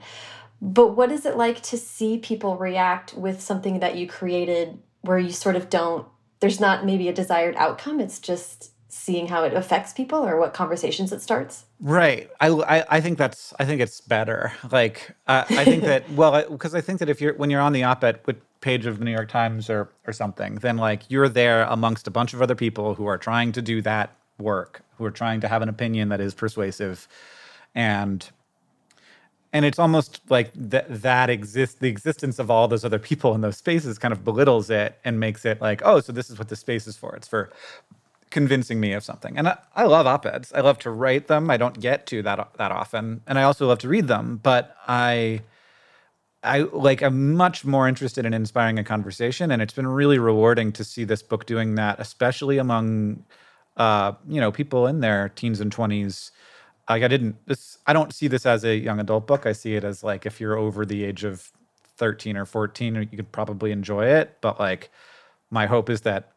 But 0.59 0.95
what 0.95 1.11
is 1.11 1.25
it 1.25 1.35
like 1.37 1.61
to 1.71 1.77
see 1.77 2.17
people 2.17 2.57
react 2.57 3.13
with 3.13 3.41
something 3.41 3.79
that 3.79 3.95
you 3.95 4.07
created 4.07 4.67
where 5.01 5.19
you 5.19 5.31
sort 5.31 5.55
of 5.55 5.69
don't 5.69 6.05
there's 6.39 6.59
not 6.59 6.85
maybe 6.85 7.07
a 7.07 7.13
desired 7.13 7.55
outcome. 7.57 7.99
It's 7.99 8.19
just 8.19 8.71
seeing 8.95 9.27
how 9.27 9.43
it 9.43 9.53
affects 9.53 9.91
people 9.91 10.25
or 10.25 10.39
what 10.39 10.53
conversations 10.53 11.11
it 11.11 11.21
starts. 11.21 11.65
Right. 11.81 12.29
I, 12.39 12.47
I, 12.47 12.85
I 12.97 13.01
think 13.01 13.17
that's, 13.17 13.53
I 13.59 13.65
think 13.65 13.81
it's 13.81 13.99
better. 13.99 14.53
Like, 14.71 15.11
uh, 15.27 15.43
I 15.49 15.65
think 15.65 15.83
that, 15.83 16.09
well, 16.11 16.49
because 16.49 16.73
I 16.73 16.81
think 16.81 16.99
that 16.99 17.09
if 17.09 17.19
you're, 17.19 17.33
when 17.33 17.49
you're 17.49 17.61
on 17.61 17.73
the 17.73 17.83
op-ed 17.83 18.21
page 18.61 18.85
of 18.85 18.99
the 18.99 19.05
New 19.05 19.11
York 19.11 19.29
Times 19.29 19.69
or, 19.69 19.89
or 20.07 20.13
something, 20.13 20.55
then 20.55 20.77
like 20.77 21.03
you're 21.09 21.27
there 21.27 21.63
amongst 21.63 22.07
a 22.07 22.11
bunch 22.11 22.33
of 22.33 22.41
other 22.41 22.55
people 22.55 22.95
who 22.95 23.05
are 23.05 23.17
trying 23.17 23.51
to 23.51 23.61
do 23.61 23.81
that 23.81 24.15
work, 24.39 24.81
who 24.97 25.05
are 25.05 25.11
trying 25.11 25.41
to 25.41 25.47
have 25.47 25.61
an 25.61 25.69
opinion 25.69 26.09
that 26.09 26.21
is 26.21 26.33
persuasive. 26.33 27.07
And 27.75 28.27
and 29.55 29.63
it's 29.63 29.79
almost 29.79 30.19
like 30.27 30.51
that 30.53 30.85
that 31.01 31.29
exists 31.29 31.79
the 31.79 31.87
existence 31.87 32.39
of 32.39 32.51
all 32.51 32.67
those 32.67 32.83
other 32.83 32.99
people 32.99 33.33
in 33.35 33.39
those 33.39 33.55
spaces 33.55 33.97
kind 33.97 34.11
of 34.11 34.21
belittles 34.21 34.69
it 34.69 34.99
and 35.05 35.17
makes 35.17 35.45
it 35.45 35.61
like 35.61 35.81
oh 35.85 36.01
so 36.01 36.11
this 36.11 36.29
is 36.29 36.37
what 36.37 36.49
the 36.49 36.57
space 36.57 36.87
is 36.87 36.97
for 36.97 37.15
it's 37.15 37.27
for 37.27 37.49
convincing 38.31 38.79
me 38.79 38.93
of 38.93 39.03
something. 39.03 39.37
And 39.37 39.47
i, 39.47 39.57
I 39.75 39.83
love 39.85 40.07
op-eds. 40.07 40.51
I 40.53 40.61
love 40.61 40.79
to 40.79 40.91
write 40.91 41.27
them. 41.27 41.49
I 41.49 41.57
don't 41.57 41.79
get 41.79 42.05
to 42.07 42.21
that 42.23 42.49
that 42.57 42.71
often. 42.71 43.21
And 43.27 43.39
i 43.39 43.43
also 43.43 43.67
love 43.67 43.79
to 43.79 43.87
read 43.89 44.07
them 44.07 44.39
but 44.43 44.75
i 44.87 45.41
I 46.43 46.59
like 46.59 47.01
I'm 47.01 47.33
much 47.33 47.65
more 47.65 47.87
interested 47.87 48.25
in 48.25 48.33
inspiring 48.33 48.77
a 48.77 48.83
conversation, 48.83 49.51
and 49.51 49.61
it's 49.61 49.73
been 49.73 49.87
really 49.87 50.19
rewarding 50.19 50.71
to 50.73 50.83
see 50.83 51.03
this 51.03 51.23
book 51.23 51.45
doing 51.45 51.75
that, 51.75 51.99
especially 51.99 52.59
among 52.59 53.25
uh, 53.77 54.13
you 54.27 54.39
know 54.39 54.51
people 54.51 54.87
in 54.87 54.99
their 55.01 55.29
teens 55.29 55.59
and 55.59 55.71
twenties. 55.71 56.31
Like 56.89 57.03
I 57.03 57.07
didn't 57.07 57.35
this 57.47 57.79
I 57.87 57.93
don't 57.93 58.13
see 58.13 58.27
this 58.27 58.45
as 58.45 58.63
a 58.63 58.75
young 58.77 58.99
adult 58.99 59.27
book. 59.27 59.45
I 59.45 59.53
see 59.53 59.75
it 59.75 59.83
as 59.83 60.03
like 60.03 60.25
if 60.25 60.39
you're 60.39 60.55
over 60.55 60.85
the 60.85 61.03
age 61.03 61.23
of 61.23 61.51
13 61.97 62.37
or 62.37 62.45
14, 62.45 62.95
you 62.95 63.17
could 63.17 63.31
probably 63.31 63.71
enjoy 63.71 64.05
it. 64.05 64.37
But 64.41 64.59
like 64.59 64.91
my 65.49 65.65
hope 65.65 65.89
is 65.89 66.01
that, 66.01 66.33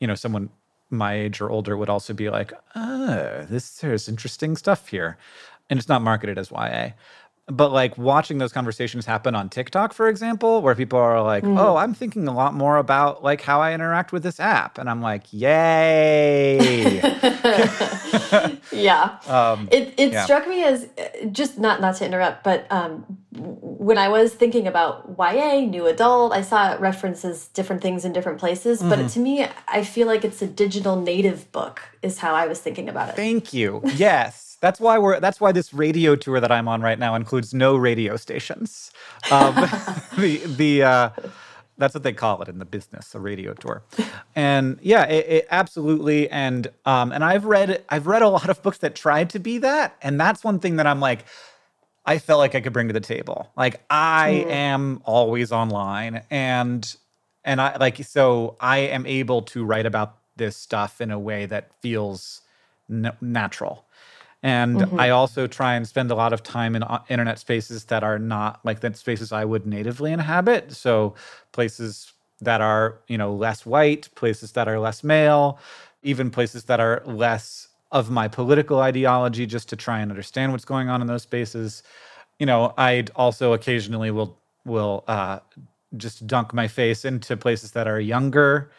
you 0.00 0.06
know, 0.06 0.14
someone 0.14 0.50
my 0.90 1.14
age 1.14 1.40
or 1.40 1.50
older 1.50 1.76
would 1.76 1.88
also 1.88 2.12
be 2.12 2.30
like, 2.30 2.52
oh, 2.74 3.46
this 3.48 3.78
there's 3.78 4.08
interesting 4.08 4.56
stuff 4.56 4.88
here. 4.88 5.16
And 5.70 5.78
it's 5.78 5.88
not 5.88 6.02
marketed 6.02 6.38
as 6.38 6.50
YA 6.50 6.90
but 7.46 7.72
like 7.72 7.98
watching 7.98 8.38
those 8.38 8.52
conversations 8.52 9.04
happen 9.04 9.34
on 9.34 9.50
TikTok, 9.50 9.92
for 9.92 10.08
example, 10.08 10.62
where 10.62 10.74
people 10.74 10.98
are 10.98 11.22
like, 11.22 11.44
mm. 11.44 11.58
"Oh, 11.58 11.76
I'm 11.76 11.92
thinking 11.92 12.26
a 12.26 12.34
lot 12.34 12.54
more 12.54 12.78
about 12.78 13.22
like 13.22 13.42
how 13.42 13.60
I 13.60 13.74
interact 13.74 14.12
with 14.12 14.22
this 14.22 14.40
app," 14.40 14.78
and 14.78 14.88
I'm 14.88 15.02
like, 15.02 15.24
"Yay!" 15.30 17.00
yeah. 18.72 19.18
Um, 19.26 19.68
it 19.70 19.92
it 19.98 20.12
yeah. 20.12 20.24
struck 20.24 20.48
me 20.48 20.64
as 20.64 20.88
just 21.32 21.58
not 21.58 21.82
not 21.82 21.96
to 21.96 22.06
interrupt, 22.06 22.44
but 22.44 22.66
um, 22.70 23.04
when 23.32 23.98
I 23.98 24.08
was 24.08 24.32
thinking 24.32 24.66
about 24.66 25.14
YA, 25.18 25.60
new 25.66 25.86
adult, 25.86 26.32
I 26.32 26.40
saw 26.40 26.76
references 26.80 27.48
different 27.48 27.82
things 27.82 28.06
in 28.06 28.14
different 28.14 28.38
places, 28.38 28.80
mm 28.80 28.86
-hmm. 28.86 28.90
but 28.90 28.98
mm-hmm. 28.98 29.08
to 29.08 29.20
me, 29.20 29.48
I 29.68 29.84
feel 29.84 30.06
like 30.08 30.26
it's 30.26 30.40
a 30.42 30.46
digital 30.46 30.96
native 30.96 31.52
book. 31.52 31.80
Is 32.00 32.18
how 32.18 32.34
I 32.44 32.48
was 32.48 32.60
thinking 32.60 32.88
about 32.88 33.08
it. 33.08 33.14
Thank 33.16 33.52
you. 33.52 33.82
Yes. 33.96 34.53
That's 34.64 34.80
why 34.80 34.96
we're. 34.96 35.20
That's 35.20 35.42
why 35.42 35.52
this 35.52 35.74
radio 35.74 36.16
tour 36.16 36.40
that 36.40 36.50
I'm 36.50 36.68
on 36.68 36.80
right 36.80 36.98
now 36.98 37.14
includes 37.16 37.52
no 37.52 37.76
radio 37.76 38.16
stations. 38.16 38.92
Um, 39.30 39.54
the 40.16 40.40
the 40.46 40.82
uh, 40.82 41.10
that's 41.76 41.92
what 41.92 42.02
they 42.02 42.14
call 42.14 42.40
it 42.40 42.48
in 42.48 42.60
the 42.60 42.64
business, 42.64 43.14
a 43.14 43.20
radio 43.20 43.52
tour. 43.52 43.82
And 44.34 44.78
yeah, 44.80 45.04
it, 45.04 45.26
it 45.28 45.48
absolutely. 45.50 46.30
And 46.30 46.68
um, 46.86 47.12
and 47.12 47.22
I've 47.22 47.44
read 47.44 47.84
I've 47.90 48.06
read 48.06 48.22
a 48.22 48.28
lot 48.30 48.48
of 48.48 48.62
books 48.62 48.78
that 48.78 48.94
tried 48.94 49.28
to 49.30 49.38
be 49.38 49.58
that, 49.58 49.96
and 50.00 50.18
that's 50.18 50.42
one 50.42 50.58
thing 50.60 50.76
that 50.76 50.86
I'm 50.86 50.98
like. 50.98 51.26
I 52.06 52.18
felt 52.18 52.38
like 52.38 52.54
I 52.54 52.62
could 52.62 52.72
bring 52.72 52.88
to 52.88 52.94
the 52.94 53.00
table. 53.00 53.50
Like 53.58 53.82
I 53.90 54.44
mm. 54.46 54.50
am 54.50 55.02
always 55.04 55.52
online, 55.52 56.22
and 56.30 56.96
and 57.44 57.60
I 57.60 57.76
like 57.76 58.02
so 58.02 58.56
I 58.60 58.78
am 58.78 59.04
able 59.04 59.42
to 59.42 59.62
write 59.62 59.84
about 59.84 60.16
this 60.36 60.56
stuff 60.56 61.02
in 61.02 61.10
a 61.10 61.18
way 61.18 61.44
that 61.44 61.70
feels 61.82 62.40
natural 62.88 63.84
and 64.44 64.76
mm-hmm. 64.76 65.00
I 65.00 65.08
also 65.08 65.46
try 65.46 65.74
and 65.74 65.88
spend 65.88 66.10
a 66.10 66.14
lot 66.14 66.34
of 66.34 66.42
time 66.42 66.76
in 66.76 66.82
uh, 66.82 67.02
internet 67.08 67.38
spaces 67.38 67.86
that 67.86 68.04
are 68.04 68.18
not 68.18 68.60
like 68.62 68.80
the 68.80 68.92
spaces 68.92 69.32
I 69.32 69.46
would 69.46 69.66
natively 69.66 70.12
inhabit. 70.12 70.72
So 70.74 71.14
places 71.52 72.12
that 72.42 72.60
are, 72.60 72.98
you 73.08 73.16
know, 73.16 73.32
less 73.32 73.64
white, 73.64 74.10
places 74.16 74.52
that 74.52 74.68
are 74.68 74.78
less 74.78 75.02
male, 75.02 75.58
even 76.02 76.30
places 76.30 76.64
that 76.64 76.78
are 76.78 77.02
less 77.06 77.68
of 77.90 78.10
my 78.10 78.28
political 78.28 78.80
ideology 78.80 79.46
just 79.46 79.70
to 79.70 79.76
try 79.76 80.00
and 80.00 80.10
understand 80.10 80.52
what's 80.52 80.66
going 80.66 80.90
on 80.90 81.00
in 81.00 81.06
those 81.06 81.22
spaces. 81.22 81.82
You 82.38 82.44
know, 82.44 82.74
I 82.76 83.06
also 83.16 83.54
occasionally 83.54 84.10
will 84.10 84.38
will 84.66 85.04
uh, 85.08 85.38
just 85.96 86.26
dunk 86.26 86.52
my 86.52 86.68
face 86.68 87.06
into 87.06 87.34
places 87.38 87.70
that 87.70 87.88
are 87.88 87.98
younger, 87.98 88.70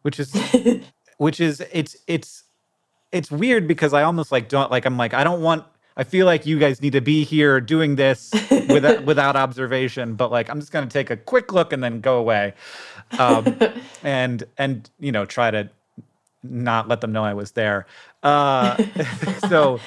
which 0.00 0.18
is 0.18 0.34
which 1.18 1.38
is 1.38 1.62
it's 1.70 1.98
it's 2.06 2.44
it's 3.12 3.30
weird 3.30 3.68
because 3.68 3.92
I 3.92 4.02
almost 4.02 4.32
like 4.32 4.48
don't 4.48 4.70
like 4.70 4.86
I'm 4.86 4.96
like 4.96 5.14
I 5.14 5.22
don't 5.22 5.42
want 5.42 5.64
I 5.96 6.04
feel 6.04 6.24
like 6.24 6.46
you 6.46 6.58
guys 6.58 6.80
need 6.80 6.92
to 6.94 7.00
be 7.00 7.24
here 7.24 7.60
doing 7.60 7.96
this 7.96 8.30
without 8.68 9.04
without 9.04 9.36
observation, 9.36 10.14
but 10.14 10.30
like 10.30 10.48
I'm 10.48 10.58
just 10.58 10.72
gonna 10.72 10.86
take 10.86 11.10
a 11.10 11.16
quick 11.16 11.52
look 11.52 11.72
and 11.72 11.82
then 11.82 12.00
go 12.00 12.16
away, 12.16 12.54
um, 13.18 13.58
and 14.02 14.42
and 14.56 14.88
you 14.98 15.12
know 15.12 15.26
try 15.26 15.50
to 15.50 15.68
not 16.42 16.88
let 16.88 17.02
them 17.02 17.12
know 17.12 17.24
I 17.24 17.34
was 17.34 17.52
there. 17.52 17.86
Uh, 18.22 18.82
so, 19.48 19.80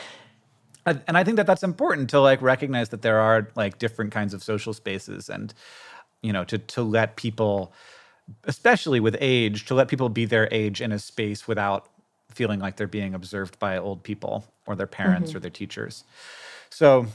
and 0.86 1.18
I 1.18 1.24
think 1.24 1.38
that 1.38 1.48
that's 1.48 1.64
important 1.64 2.12
to 2.12 2.20
like 2.22 2.42
recognize 2.42 2.90
that 2.90 3.02
there 3.02 3.20
are 3.20 3.50
like 3.56 3.80
different 3.80 4.12
kinds 4.12 4.36
of 4.36 4.44
social 4.44 4.74
spaces, 4.74 5.28
and 5.28 5.56
you 6.22 6.32
know 6.32 6.44
to 6.44 6.60
to 6.60 6.84
let 6.84 7.16
people, 7.16 7.74
especially 8.44 9.00
with 9.00 9.18
age, 9.20 9.66
to 9.66 9.74
let 9.74 9.88
people 9.88 10.10
be 10.10 10.26
their 10.26 10.48
age 10.52 10.82
in 10.82 10.92
a 10.92 11.00
space 11.00 11.48
without 11.48 11.90
feeling 12.36 12.60
like 12.60 12.76
they're 12.76 12.88
being 12.88 13.14
observed 13.14 13.58
by 13.60 13.78
old 13.78 14.04
people 14.04 14.46
or 14.68 14.76
their 14.76 14.88
parents 14.88 15.30
mm-hmm. 15.30 15.38
or 15.38 15.40
their 15.40 15.52
teachers. 15.52 16.04
So, 16.70 17.08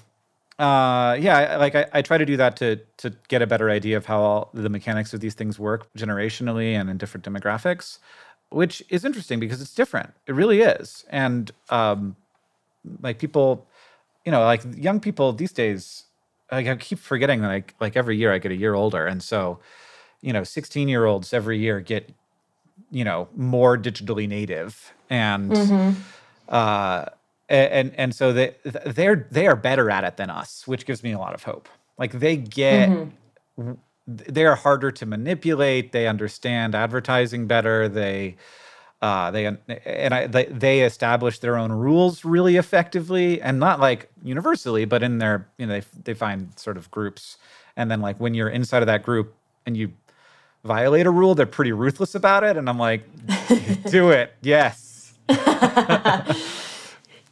uh, 0.58 1.16
yeah, 1.20 1.38
I, 1.38 1.56
like 1.56 1.74
I, 1.74 1.86
I, 1.92 2.02
try 2.02 2.18
to 2.18 2.26
do 2.26 2.36
that 2.36 2.56
to 2.56 2.80
to 2.98 3.14
get 3.28 3.40
a 3.40 3.46
better 3.46 3.70
idea 3.70 3.96
of 3.96 4.04
how 4.04 4.20
all 4.20 4.50
the 4.52 4.68
mechanics 4.68 5.14
of 5.14 5.20
these 5.20 5.34
things 5.34 5.58
work 5.58 5.88
generationally 5.96 6.74
and 6.74 6.90
in 6.90 6.98
different 6.98 7.24
demographics, 7.24 7.98
which 8.50 8.82
is 8.90 9.04
interesting 9.04 9.40
because 9.40 9.62
it's 9.62 9.74
different. 9.74 10.12
It 10.26 10.34
really 10.34 10.60
is, 10.60 11.04
and 11.08 11.50
um, 11.70 12.14
like 13.00 13.18
people, 13.18 13.66
you 14.26 14.32
know, 14.32 14.40
like 14.40 14.62
young 14.76 15.00
people 15.00 15.32
these 15.32 15.52
days. 15.52 16.04
Like 16.52 16.66
I 16.66 16.76
keep 16.76 16.98
forgetting 16.98 17.40
that 17.42 17.48
like 17.48 17.74
like 17.80 17.96
every 17.96 18.18
year 18.18 18.32
I 18.32 18.38
get 18.38 18.52
a 18.52 18.56
year 18.56 18.74
older, 18.74 19.06
and 19.06 19.22
so, 19.22 19.60
you 20.20 20.32
know, 20.32 20.44
sixteen 20.44 20.88
year 20.88 21.06
olds 21.06 21.32
every 21.32 21.58
year 21.58 21.80
get 21.80 22.10
you 22.90 23.04
know 23.04 23.28
more 23.36 23.78
digitally 23.78 24.28
native 24.28 24.92
and 25.08 25.50
mm-hmm. 25.50 26.00
uh, 26.48 27.04
and 27.48 27.92
and 27.96 28.14
so 28.14 28.32
they 28.32 28.54
they're 28.64 29.26
they 29.30 29.46
are 29.46 29.56
better 29.56 29.90
at 29.90 30.04
it 30.04 30.16
than 30.16 30.30
us, 30.30 30.66
which 30.66 30.86
gives 30.86 31.02
me 31.02 31.12
a 31.12 31.18
lot 31.18 31.34
of 31.34 31.42
hope. 31.42 31.68
Like 31.98 32.12
they 32.12 32.36
get. 32.36 32.88
Mm-hmm. 32.88 33.72
They 34.06 34.44
are 34.44 34.56
harder 34.56 34.90
to 34.90 35.06
manipulate. 35.06 35.92
They 35.92 36.08
understand 36.08 36.74
advertising 36.74 37.46
better. 37.46 37.88
They, 37.88 38.36
uh, 39.00 39.30
they 39.30 39.46
and 39.46 40.14
I, 40.14 40.26
they, 40.26 40.46
they 40.46 40.80
establish 40.80 41.38
their 41.38 41.56
own 41.56 41.70
rules 41.70 42.24
really 42.24 42.56
effectively, 42.56 43.40
and 43.40 43.60
not 43.60 43.78
like 43.78 44.10
universally, 44.24 44.84
but 44.84 45.04
in 45.04 45.18
their 45.18 45.46
you 45.58 45.66
know 45.66 45.78
they 45.78 45.86
they 46.02 46.14
find 46.14 46.58
sort 46.58 46.76
of 46.76 46.90
groups, 46.90 47.36
and 47.76 47.88
then 47.88 48.00
like 48.00 48.18
when 48.18 48.34
you're 48.34 48.48
inside 48.48 48.82
of 48.82 48.86
that 48.86 49.04
group 49.04 49.32
and 49.64 49.76
you 49.76 49.92
violate 50.64 51.06
a 51.06 51.10
rule, 51.10 51.34
they're 51.34 51.46
pretty 51.46 51.72
ruthless 51.72 52.14
about 52.14 52.44
it. 52.44 52.56
And 52.56 52.68
I'm 52.68 52.78
like, 52.78 53.04
do 53.90 54.10
it. 54.10 54.34
Yes. 54.42 55.14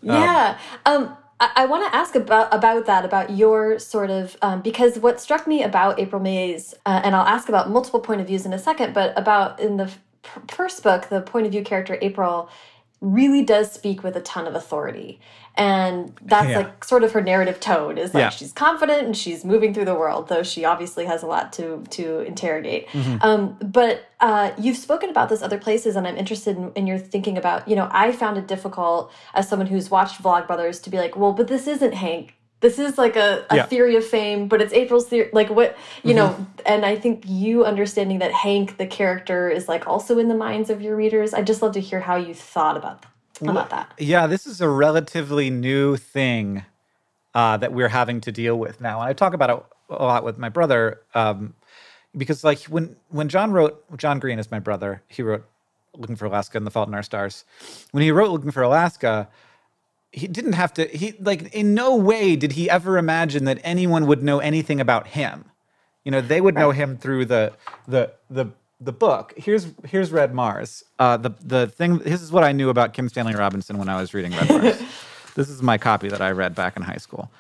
yeah. 0.03 0.59
Um, 0.87 1.17
I, 1.41 1.51
I 1.57 1.67
want 1.67 1.91
to 1.91 1.97
ask 1.97 2.15
about 2.15 2.53
about 2.55 2.87
that, 2.87 3.05
about 3.05 3.31
your 3.31 3.79
sort 3.79 4.11
of 4.11 4.37
um, 4.43 4.63
because 4.63 4.99
what 4.99 5.21
struck 5.21 5.47
me 5.47 5.63
about 5.63 5.99
April 5.99 6.21
May's, 6.21 6.75
uh, 6.87 7.01
and 7.05 7.15
I'll 7.15 7.27
ask 7.27 7.49
about 7.49 7.71
multiple 7.71 8.01
point 8.01 8.21
of 8.21 8.27
views 8.27 8.47
in 8.47 8.53
a 8.53 8.59
second, 8.59 8.95
but 8.95 9.17
about 9.19 9.61
in 9.61 9.77
the 9.77 9.93
first 10.49 10.83
book, 10.83 11.09
the 11.09 11.21
point 11.21 11.47
of 11.47 11.53
view 11.53 11.63
character 11.63 11.99
April 12.01 12.49
really 13.01 13.43
does 13.43 13.71
speak 13.71 14.03
with 14.03 14.17
a 14.17 14.21
ton 14.21 14.47
of 14.47 14.55
authority 14.55 15.21
and 15.59 16.17
that's 16.23 16.49
yeah. 16.49 16.59
like 16.59 16.85
sort 16.85 17.03
of 17.03 17.13
her 17.13 17.21
narrative 17.21 17.59
tone 17.59 17.99
is 17.99 18.15
like 18.15 18.21
yeah. 18.23 18.29
she's 18.29 18.53
confident 18.53 19.03
and 19.03 19.17
she's 19.17 19.45
moving 19.45 19.75
through 19.75 19.85
the 19.85 19.95
world 19.95 20.29
though 20.29 20.43
she 20.43 20.65
obviously 20.65 21.05
has 21.05 21.23
a 21.23 21.27
lot 21.27 21.53
to 21.53 21.85
to 21.91 22.21
interrogate 22.21 22.89
mm 22.89 23.03
-hmm. 23.03 23.25
um, 23.25 23.57
but 23.61 24.05
uh, 24.21 24.51
you've 24.59 24.77
spoken 24.77 25.11
about 25.11 25.29
this 25.29 25.43
other 25.43 25.59
places 25.59 25.97
and 25.97 26.07
i'm 26.07 26.17
interested 26.17 26.57
in, 26.57 26.71
in, 26.75 26.87
your 26.87 26.99
thinking 26.99 27.37
about 27.39 27.69
you 27.69 27.77
know 27.77 27.89
i 27.93 28.13
found 28.13 28.37
it 28.39 28.47
difficult 28.49 29.11
as 29.35 29.49
someone 29.49 29.69
who's 29.73 29.91
watched 29.91 30.23
vlogbrothers 30.23 30.83
to 30.83 30.91
be 30.91 30.97
like 30.97 31.19
well 31.19 31.33
but 31.33 31.47
this 31.47 31.67
isn't 31.67 31.95
hank 31.95 32.38
this 32.61 32.79
is 32.79 32.99
like 32.99 33.17
a, 33.17 33.47
a 33.51 33.57
yeah. 33.57 33.67
theory 33.67 33.97
of 33.97 34.05
fame, 34.05 34.49
but 34.49 34.61
it's 34.61 34.73
April's 34.73 35.07
theory. 35.07 35.31
Like 35.33 35.49
what, 35.49 35.77
you 36.03 36.11
mm 36.11 36.11
-hmm. 36.11 36.17
know, 36.17 36.29
mm-hmm. 36.29 36.75
and 36.75 36.85
I 36.85 37.01
think 37.01 37.25
you 37.27 37.65
understanding 37.65 38.19
that 38.21 38.33
Hank, 38.33 38.77
the 38.77 38.87
character, 38.87 39.49
is 39.49 39.69
like 39.69 39.87
also 39.87 40.19
in 40.19 40.29
the 40.29 40.35
minds 40.35 40.71
of 40.71 40.81
your 40.81 40.97
readers. 40.97 41.33
I 41.33 41.43
just 41.43 41.63
love 41.63 41.73
to 41.75 41.81
hear 41.81 42.01
how 42.01 42.17
you 42.17 42.35
thought 42.35 42.77
about, 42.77 43.07
about 43.41 43.71
that. 43.71 43.87
Yeah, 43.99 44.29
this 44.29 44.47
is 44.47 44.61
a 44.61 44.69
relatively 44.69 45.51
new 45.51 45.97
thing 45.97 46.65
uh, 47.35 47.57
that 47.59 47.73
we're 47.73 47.91
having 47.91 48.21
to 48.23 48.33
deal 48.33 48.59
with 48.59 48.81
now. 48.81 49.01
And 49.01 49.11
I 49.11 49.13
talk 49.13 49.35
about 49.35 49.51
it 49.51 49.65
a 49.89 50.05
lot 50.05 50.25
with 50.25 50.39
my 50.39 50.49
brother 50.49 51.01
um, 51.15 51.55
because 52.17 52.49
like 52.49 52.61
when, 52.69 52.97
when 53.09 53.29
John 53.29 53.53
wrote, 53.53 53.75
John 53.97 54.19
Green 54.19 54.39
is 54.39 54.51
my 54.51 54.61
brother, 54.61 55.03
he 55.09 55.23
wrote 55.23 55.45
Looking 55.95 56.17
for 56.17 56.27
Alaska 56.27 56.59
and 56.59 56.67
The 56.67 56.71
Fault 56.71 56.89
in 56.89 56.95
Our 56.95 57.03
Stars. 57.03 57.45
When 57.93 58.03
he 58.03 58.11
wrote 58.11 58.31
Looking 58.31 58.51
for 58.51 58.63
Alaska, 58.63 59.29
he 60.13 60.27
didn't 60.27 60.55
have 60.55 60.73
to 60.75 60.87
he 60.87 61.13
like 61.21 61.53
in 61.55 61.75
no 61.75 61.97
way 61.97 62.37
did 62.37 62.53
he 62.53 62.71
ever 62.71 62.99
imagine 62.99 63.45
that 63.45 63.59
anyone 63.63 64.07
would 64.07 64.23
know 64.23 64.39
anything 64.39 64.81
about 64.81 65.09
him. 65.09 65.45
You 66.05 66.13
know 66.13 66.21
they 66.21 66.41
would 66.41 66.55
know 66.55 66.71
him 66.71 66.97
through 66.97 67.27
the 67.27 67.53
the 67.87 68.13
the 68.31 68.47
the 68.81 68.93
book. 68.93 69.35
Here's 69.37 69.67
here's 69.85 70.11
red 70.11 70.35
mars. 70.35 70.85
Uh 70.99 71.17
the 71.17 71.31
the 71.43 71.67
thing 71.67 71.99
this 71.99 72.23
is 72.23 72.33
what 72.33 72.45
i 72.45 72.53
knew 72.53 72.71
about 72.71 72.95
kim 72.95 73.09
stanley 73.09 73.35
robinson 73.35 73.77
when 73.79 73.89
i 73.89 74.01
was 74.01 74.15
reading 74.15 74.33
red 74.33 74.49
mars. 74.49 74.83
This 75.35 75.51
is 75.51 75.63
my 75.63 75.79
copy 75.79 76.09
that 76.09 76.21
i 76.21 76.33
read 76.33 76.57
back 76.57 76.77
in 76.77 76.83
high 76.83 76.97
school. 76.97 77.31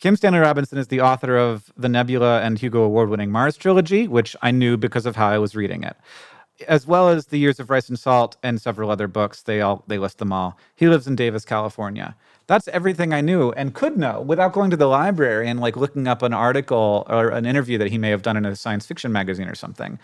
Kim 0.00 0.16
Stanley 0.16 0.40
Robinson 0.40 0.76
is 0.76 0.88
the 0.88 1.00
author 1.00 1.38
of 1.38 1.72
the 1.78 1.88
Nebula 1.88 2.42
and 2.42 2.58
Hugo 2.58 2.82
Award 2.82 3.08
winning 3.08 3.30
Mars 3.30 3.56
trilogy, 3.56 4.06
which 4.06 4.36
I 4.42 4.50
knew 4.50 4.76
because 4.76 5.06
of 5.06 5.16
how 5.16 5.28
I 5.28 5.38
was 5.38 5.56
reading 5.56 5.82
it. 5.82 5.96
As 6.68 6.86
well 6.86 7.08
as 7.08 7.26
The 7.26 7.38
Years 7.38 7.58
of 7.58 7.70
Rice 7.70 7.88
and 7.88 7.98
Salt 7.98 8.36
and 8.42 8.60
several 8.60 8.90
other 8.90 9.08
books. 9.08 9.42
They 9.42 9.60
all 9.60 9.84
they 9.86 9.98
list 9.98 10.18
them 10.18 10.32
all. 10.32 10.58
He 10.74 10.88
lives 10.88 11.06
in 11.06 11.16
Davis, 11.16 11.44
California. 11.44 12.14
That's 12.46 12.68
everything 12.68 13.12
I 13.12 13.22
knew 13.22 13.52
and 13.52 13.74
could 13.74 13.96
know 13.96 14.20
without 14.20 14.52
going 14.52 14.70
to 14.70 14.76
the 14.76 14.86
library 14.86 15.48
and 15.48 15.60
like 15.60 15.76
looking 15.76 16.06
up 16.06 16.22
an 16.22 16.34
article 16.34 17.06
or 17.08 17.30
an 17.30 17.46
interview 17.46 17.78
that 17.78 17.90
he 17.90 17.98
may 17.98 18.10
have 18.10 18.22
done 18.22 18.36
in 18.36 18.44
a 18.44 18.54
science 18.54 18.86
fiction 18.86 19.12
magazine 19.12 19.48
or 19.48 19.54
something. 19.54 19.98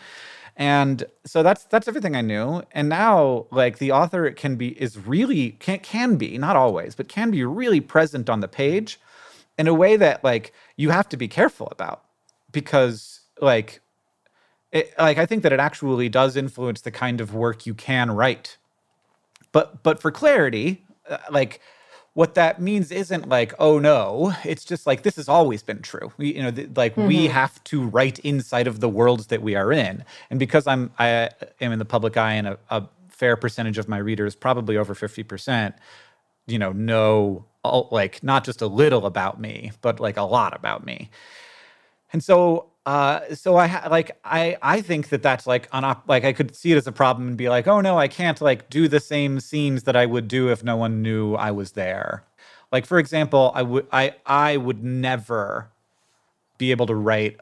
And 0.56 1.04
so 1.24 1.42
that's 1.42 1.64
that's 1.64 1.88
everything 1.88 2.16
I 2.16 2.22
knew. 2.22 2.62
And 2.72 2.88
now 2.88 3.46
like 3.50 3.78
the 3.78 3.92
author 3.92 4.30
can 4.30 4.56
be 4.56 4.80
is 4.80 4.98
really 4.98 5.52
can 5.52 5.78
can 5.80 6.16
be, 6.16 6.36
not 6.38 6.56
always, 6.56 6.94
but 6.94 7.08
can 7.08 7.30
be 7.30 7.44
really 7.44 7.80
present 7.80 8.28
on 8.28 8.40
the 8.40 8.48
page 8.48 8.98
in 9.58 9.68
a 9.68 9.74
way 9.74 9.96
that 9.96 10.24
like 10.24 10.52
you 10.76 10.90
have 10.90 11.08
to 11.10 11.16
be 11.16 11.28
careful 11.28 11.68
about 11.70 12.02
because 12.50 13.20
like 13.40 13.80
it, 14.72 14.94
like 14.98 15.18
I 15.18 15.26
think 15.26 15.42
that 15.42 15.52
it 15.52 15.60
actually 15.60 16.08
does 16.08 16.36
influence 16.36 16.80
the 16.80 16.90
kind 16.90 17.20
of 17.20 17.34
work 17.34 17.66
you 17.66 17.74
can 17.74 18.10
write. 18.10 18.56
But 19.52 19.82
but 19.82 20.00
for 20.00 20.10
clarity, 20.10 20.84
uh, 21.08 21.18
like 21.30 21.60
what 22.14 22.34
that 22.34 22.60
means 22.60 22.90
isn't 22.90 23.28
like 23.28 23.54
oh 23.60 23.78
no 23.78 24.34
it's 24.44 24.64
just 24.64 24.84
like 24.84 25.04
this 25.04 25.14
has 25.14 25.28
always 25.28 25.62
been 25.62 25.80
true 25.80 26.12
we, 26.16 26.34
you 26.34 26.42
know 26.42 26.50
th- 26.50 26.68
like 26.74 26.96
mm-hmm. 26.96 27.06
we 27.06 27.28
have 27.28 27.62
to 27.62 27.84
write 27.84 28.18
inside 28.18 28.66
of 28.66 28.80
the 28.80 28.88
worlds 28.88 29.28
that 29.28 29.40
we 29.40 29.54
are 29.54 29.72
in 29.72 30.04
and 30.28 30.40
because 30.40 30.66
i'm 30.66 30.90
i 30.98 31.30
am 31.60 31.70
in 31.70 31.78
the 31.78 31.84
public 31.84 32.16
eye 32.16 32.32
and 32.32 32.48
a, 32.48 32.58
a 32.68 32.82
fair 33.08 33.36
percentage 33.36 33.78
of 33.78 33.88
my 33.88 33.96
readers 33.96 34.34
probably 34.34 34.76
over 34.76 34.92
50% 34.92 35.72
you 36.48 36.58
know 36.58 36.72
know 36.72 37.44
all, 37.62 37.88
like 37.90 38.22
not 38.22 38.44
just 38.44 38.62
a 38.62 38.66
little 38.66 39.06
about 39.06 39.40
me, 39.40 39.72
but 39.80 40.00
like 40.00 40.16
a 40.16 40.22
lot 40.22 40.54
about 40.54 40.84
me. 40.84 41.10
And 42.12 42.22
so 42.22 42.69
uh, 42.86 43.34
so 43.34 43.56
I 43.56 43.66
ha- 43.66 43.88
like 43.90 44.18
I 44.24 44.56
I 44.62 44.80
think 44.80 45.10
that 45.10 45.22
that's 45.22 45.46
like 45.46 45.68
on 45.72 45.84
op- 45.84 46.08
like 46.08 46.24
I 46.24 46.32
could 46.32 46.56
see 46.56 46.72
it 46.72 46.76
as 46.76 46.86
a 46.86 46.92
problem 46.92 47.28
and 47.28 47.36
be 47.36 47.48
like, 47.48 47.66
oh 47.66 47.80
no, 47.80 47.98
I 47.98 48.08
can't 48.08 48.40
like 48.40 48.70
do 48.70 48.88
the 48.88 49.00
same 49.00 49.40
scenes 49.40 49.82
that 49.84 49.96
I 49.96 50.06
would 50.06 50.28
do 50.28 50.50
if 50.50 50.64
no 50.64 50.76
one 50.76 51.02
knew 51.02 51.34
I 51.34 51.50
was 51.50 51.72
there. 51.72 52.24
Like 52.72 52.86
for 52.86 52.98
example, 52.98 53.52
I 53.54 53.62
would 53.62 53.86
I 53.92 54.14
I 54.24 54.56
would 54.56 54.82
never 54.82 55.68
be 56.58 56.70
able 56.70 56.86
to 56.86 56.94
write 56.94 57.38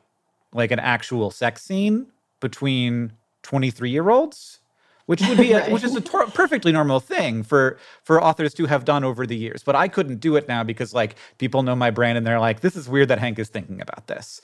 like 0.52 0.70
an 0.70 0.80
actual 0.80 1.30
sex 1.30 1.62
scene 1.62 2.06
between 2.40 3.12
23 3.42 3.90
year 3.90 4.10
olds 4.10 4.60
which 5.08 5.22
would 5.22 5.38
be 5.38 5.52
a, 5.52 5.60
right. 5.60 5.72
which 5.72 5.84
is 5.84 5.96
a 5.96 6.00
tor- 6.12 6.26
perfectly 6.26 6.70
normal 6.70 7.00
thing 7.00 7.42
for 7.42 7.78
for 8.02 8.22
authors 8.22 8.52
to 8.52 8.66
have 8.66 8.84
done 8.84 9.04
over 9.04 9.26
the 9.26 9.36
years. 9.36 9.62
But 9.62 9.74
I 9.74 9.88
couldn't 9.88 10.20
do 10.20 10.36
it 10.36 10.46
now 10.48 10.62
because 10.62 10.92
like 10.92 11.16
people 11.38 11.62
know 11.62 11.74
my 11.74 11.90
brand 11.90 12.18
and 12.18 12.26
they're 12.26 12.38
like, 12.38 12.60
this 12.60 12.76
is 12.76 12.90
weird 12.90 13.08
that 13.08 13.18
Hank 13.18 13.38
is 13.38 13.48
thinking 13.48 13.80
about 13.80 14.06
this. 14.06 14.42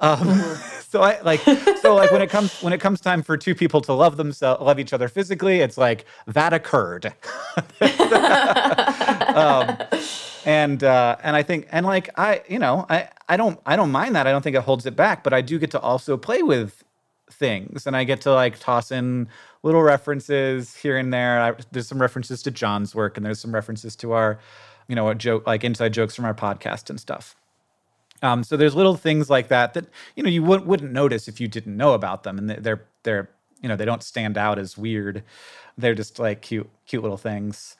Um, 0.00 0.18
mm-hmm. 0.18 0.80
so 0.90 1.00
I 1.00 1.18
like 1.22 1.40
so 1.80 1.94
like 1.94 2.10
when 2.10 2.20
it 2.20 2.28
comes 2.28 2.62
when 2.62 2.74
it 2.74 2.80
comes 2.80 3.00
time 3.00 3.22
for 3.22 3.38
two 3.38 3.54
people 3.54 3.80
to 3.80 3.94
love 3.94 4.18
themselves 4.18 4.62
love 4.62 4.78
each 4.78 4.92
other 4.92 5.08
physically, 5.08 5.60
it's 5.60 5.78
like 5.78 6.04
that 6.26 6.52
occurred. 6.52 7.06
um, 9.34 9.78
and 10.44 10.84
uh, 10.84 11.16
and 11.22 11.36
I 11.36 11.42
think 11.42 11.68
and 11.72 11.86
like 11.86 12.10
I 12.18 12.42
you 12.50 12.58
know 12.58 12.84
I 12.90 13.08
I 13.30 13.38
don't 13.38 13.58
I 13.64 13.76
don't 13.76 13.90
mind 13.90 14.14
that 14.16 14.26
I 14.26 14.30
don't 14.30 14.42
think 14.42 14.56
it 14.56 14.62
holds 14.62 14.84
it 14.84 14.94
back, 14.94 15.24
but 15.24 15.32
I 15.32 15.40
do 15.40 15.58
get 15.58 15.70
to 15.70 15.80
also 15.80 16.18
play 16.18 16.42
with 16.42 16.84
things 17.32 17.86
and 17.86 17.96
I 17.96 18.04
get 18.04 18.20
to 18.22 18.32
like 18.32 18.58
toss 18.58 18.92
in 18.92 19.28
little 19.62 19.82
references 19.82 20.76
here 20.76 20.96
and 20.96 21.12
there. 21.12 21.40
I, 21.40 21.54
there's 21.70 21.88
some 21.88 22.00
references 22.00 22.42
to 22.42 22.50
John's 22.50 22.94
work, 22.94 23.16
and 23.16 23.24
there's 23.24 23.40
some 23.40 23.54
references 23.54 23.96
to 23.96 24.12
our, 24.12 24.38
you 24.88 24.96
know, 24.96 25.08
a 25.08 25.14
joke 25.14 25.46
like 25.46 25.64
inside 25.64 25.92
jokes 25.92 26.14
from 26.14 26.24
our 26.24 26.34
podcast 26.34 26.90
and 26.90 27.00
stuff. 27.00 27.36
Um, 28.22 28.44
so 28.44 28.56
there's 28.56 28.74
little 28.74 28.96
things 28.96 29.28
like 29.28 29.48
that 29.48 29.74
that 29.74 29.86
you 30.14 30.22
know 30.22 30.30
you 30.30 30.42
w- 30.42 30.64
wouldn't 30.64 30.92
notice 30.92 31.26
if 31.28 31.40
you 31.40 31.48
didn't 31.48 31.76
know 31.76 31.94
about 31.94 32.22
them, 32.22 32.38
and 32.38 32.50
they're 32.50 32.84
they're 33.02 33.30
you 33.60 33.68
know 33.68 33.76
they 33.76 33.84
don't 33.84 34.02
stand 34.02 34.38
out 34.38 34.58
as 34.58 34.78
weird. 34.78 35.22
They're 35.76 35.94
just 35.94 36.18
like 36.18 36.42
cute 36.42 36.68
cute 36.86 37.02
little 37.02 37.16
things. 37.16 37.76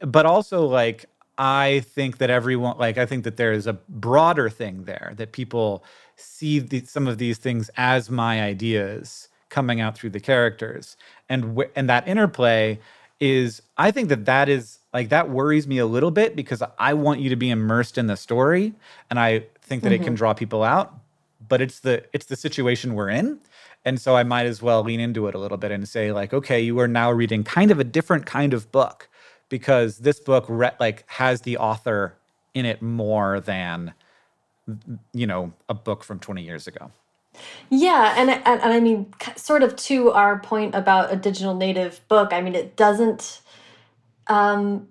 But 0.00 0.26
also 0.26 0.66
like 0.66 1.06
I 1.38 1.80
think 1.80 2.18
that 2.18 2.30
everyone 2.30 2.78
like 2.78 2.98
I 2.98 3.06
think 3.06 3.24
that 3.24 3.36
there 3.36 3.52
is 3.52 3.66
a 3.66 3.74
broader 3.74 4.48
thing 4.48 4.84
there 4.84 5.12
that 5.16 5.32
people 5.32 5.84
see 6.16 6.58
the, 6.58 6.80
some 6.84 7.06
of 7.06 7.18
these 7.18 7.38
things 7.38 7.70
as 7.76 8.10
my 8.10 8.42
ideas 8.42 9.28
coming 9.48 9.80
out 9.80 9.96
through 9.96 10.10
the 10.10 10.20
characters 10.20 10.96
and 11.28 11.56
wh- 11.56 11.70
and 11.76 11.88
that 11.88 12.06
interplay 12.08 12.78
is 13.20 13.62
i 13.76 13.90
think 13.90 14.08
that 14.08 14.24
that 14.24 14.48
is 14.48 14.78
like 14.94 15.10
that 15.10 15.28
worries 15.28 15.66
me 15.66 15.78
a 15.78 15.86
little 15.86 16.10
bit 16.10 16.34
because 16.34 16.62
i 16.78 16.94
want 16.94 17.20
you 17.20 17.28
to 17.28 17.36
be 17.36 17.50
immersed 17.50 17.98
in 17.98 18.06
the 18.06 18.16
story 18.16 18.72
and 19.10 19.18
i 19.18 19.44
think 19.60 19.82
that 19.82 19.88
mm-hmm. 19.88 19.94
it 19.94 19.98
can 19.98 20.06
mm-hmm. 20.08 20.14
draw 20.14 20.34
people 20.34 20.62
out 20.62 20.94
but 21.48 21.60
it's 21.60 21.80
the 21.80 22.02
it's 22.12 22.26
the 22.26 22.36
situation 22.36 22.94
we're 22.94 23.10
in 23.10 23.38
and 23.84 24.00
so 24.00 24.16
i 24.16 24.22
might 24.22 24.46
as 24.46 24.62
well 24.62 24.82
lean 24.82 25.00
into 25.00 25.26
it 25.26 25.34
a 25.34 25.38
little 25.38 25.58
bit 25.58 25.70
and 25.70 25.86
say 25.86 26.12
like 26.12 26.32
okay 26.32 26.60
you 26.60 26.78
are 26.78 26.88
now 26.88 27.10
reading 27.10 27.44
kind 27.44 27.70
of 27.70 27.78
a 27.78 27.84
different 27.84 28.24
kind 28.24 28.54
of 28.54 28.70
book 28.72 29.08
because 29.48 29.98
this 29.98 30.18
book 30.18 30.46
re- 30.48 30.72
like 30.80 31.04
has 31.08 31.42
the 31.42 31.58
author 31.58 32.14
in 32.54 32.64
it 32.64 32.80
more 32.80 33.40
than 33.40 33.92
you 35.12 35.26
know 35.26 35.52
a 35.68 35.74
book 35.74 36.04
from 36.04 36.18
20 36.18 36.42
years 36.42 36.66
ago 36.66 36.90
yeah, 37.70 38.14
and, 38.16 38.30
and 38.30 38.60
and 38.60 38.72
I 38.72 38.80
mean, 38.80 39.12
sort 39.36 39.62
of 39.62 39.74
to 39.76 40.10
our 40.12 40.38
point 40.38 40.74
about 40.74 41.12
a 41.12 41.16
digital 41.16 41.54
native 41.54 42.06
book. 42.08 42.32
I 42.32 42.40
mean, 42.40 42.54
it 42.54 42.76
doesn't. 42.76 43.40
Um, 44.26 44.88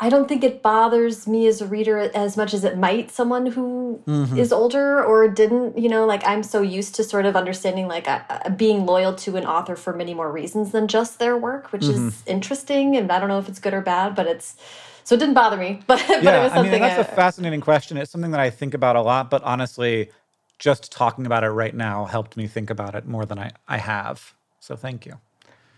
I 0.00 0.08
don't 0.08 0.28
think 0.28 0.42
it 0.42 0.60
bothers 0.60 1.28
me 1.28 1.46
as 1.46 1.62
a 1.62 1.66
reader 1.66 1.98
as 1.98 2.36
much 2.36 2.52
as 2.52 2.64
it 2.64 2.76
might 2.76 3.12
someone 3.12 3.46
who 3.46 4.00
mm 4.06 4.24
-hmm. 4.24 4.38
is 4.38 4.52
older 4.52 5.04
or 5.04 5.28
didn't. 5.28 5.78
You 5.78 5.88
know, 5.88 6.04
like 6.04 6.26
I'm 6.26 6.42
so 6.42 6.60
used 6.60 6.96
to 6.96 7.04
sort 7.04 7.26
of 7.26 7.36
understanding 7.36 7.88
like 7.88 8.10
uh, 8.10 8.20
uh 8.28 8.50
being 8.50 8.86
loyal 8.86 9.14
to 9.14 9.36
an 9.36 9.46
author 9.46 9.76
for 9.76 9.94
many 9.94 10.14
more 10.14 10.32
reasons 10.32 10.70
than 10.72 10.88
just 10.88 11.18
their 11.18 11.36
work, 11.38 11.72
which 11.72 11.84
mm 11.84 11.90
-hmm. 11.90 12.08
is 12.08 12.14
mm-hmm. 12.14 12.34
interesting. 12.34 12.96
And 12.96 13.10
I 13.12 13.18
don't 13.18 13.28
know 13.28 13.38
if 13.38 13.48
it's 13.48 13.60
good 13.60 13.74
or 13.74 13.82
bad, 13.82 14.14
but 14.14 14.26
it's 14.26 14.56
so 15.04 15.14
it 15.14 15.18
didn't 15.18 15.34
bother 15.34 15.56
me. 15.56 15.80
But, 15.86 16.00
yeah, 16.22 16.40
it 16.40 16.44
was 16.44 16.52
something. 16.52 16.74
I 16.74 16.78
mean, 16.78 16.80
that's 16.80 17.08
I, 17.08 17.12
a 17.12 17.16
fascinating 17.16 17.60
question. 17.60 17.96
It's 17.96 18.10
something 18.10 18.32
that 18.32 18.40
I 18.40 18.50
think 18.50 18.74
about 18.74 18.96
a 18.96 19.02
lot. 19.02 19.30
But 19.30 19.42
honestly, 19.42 20.10
just 20.58 20.90
talking 20.90 21.26
about 21.26 21.44
it 21.44 21.50
right 21.50 21.74
now 21.74 22.06
helped 22.06 22.36
me 22.36 22.46
think 22.46 22.70
about 22.70 22.94
it 22.94 23.06
more 23.06 23.24
than 23.24 23.38
I, 23.38 23.52
I 23.68 23.76
have. 23.78 24.34
So 24.60 24.76
thank 24.76 25.06
you. 25.06 25.18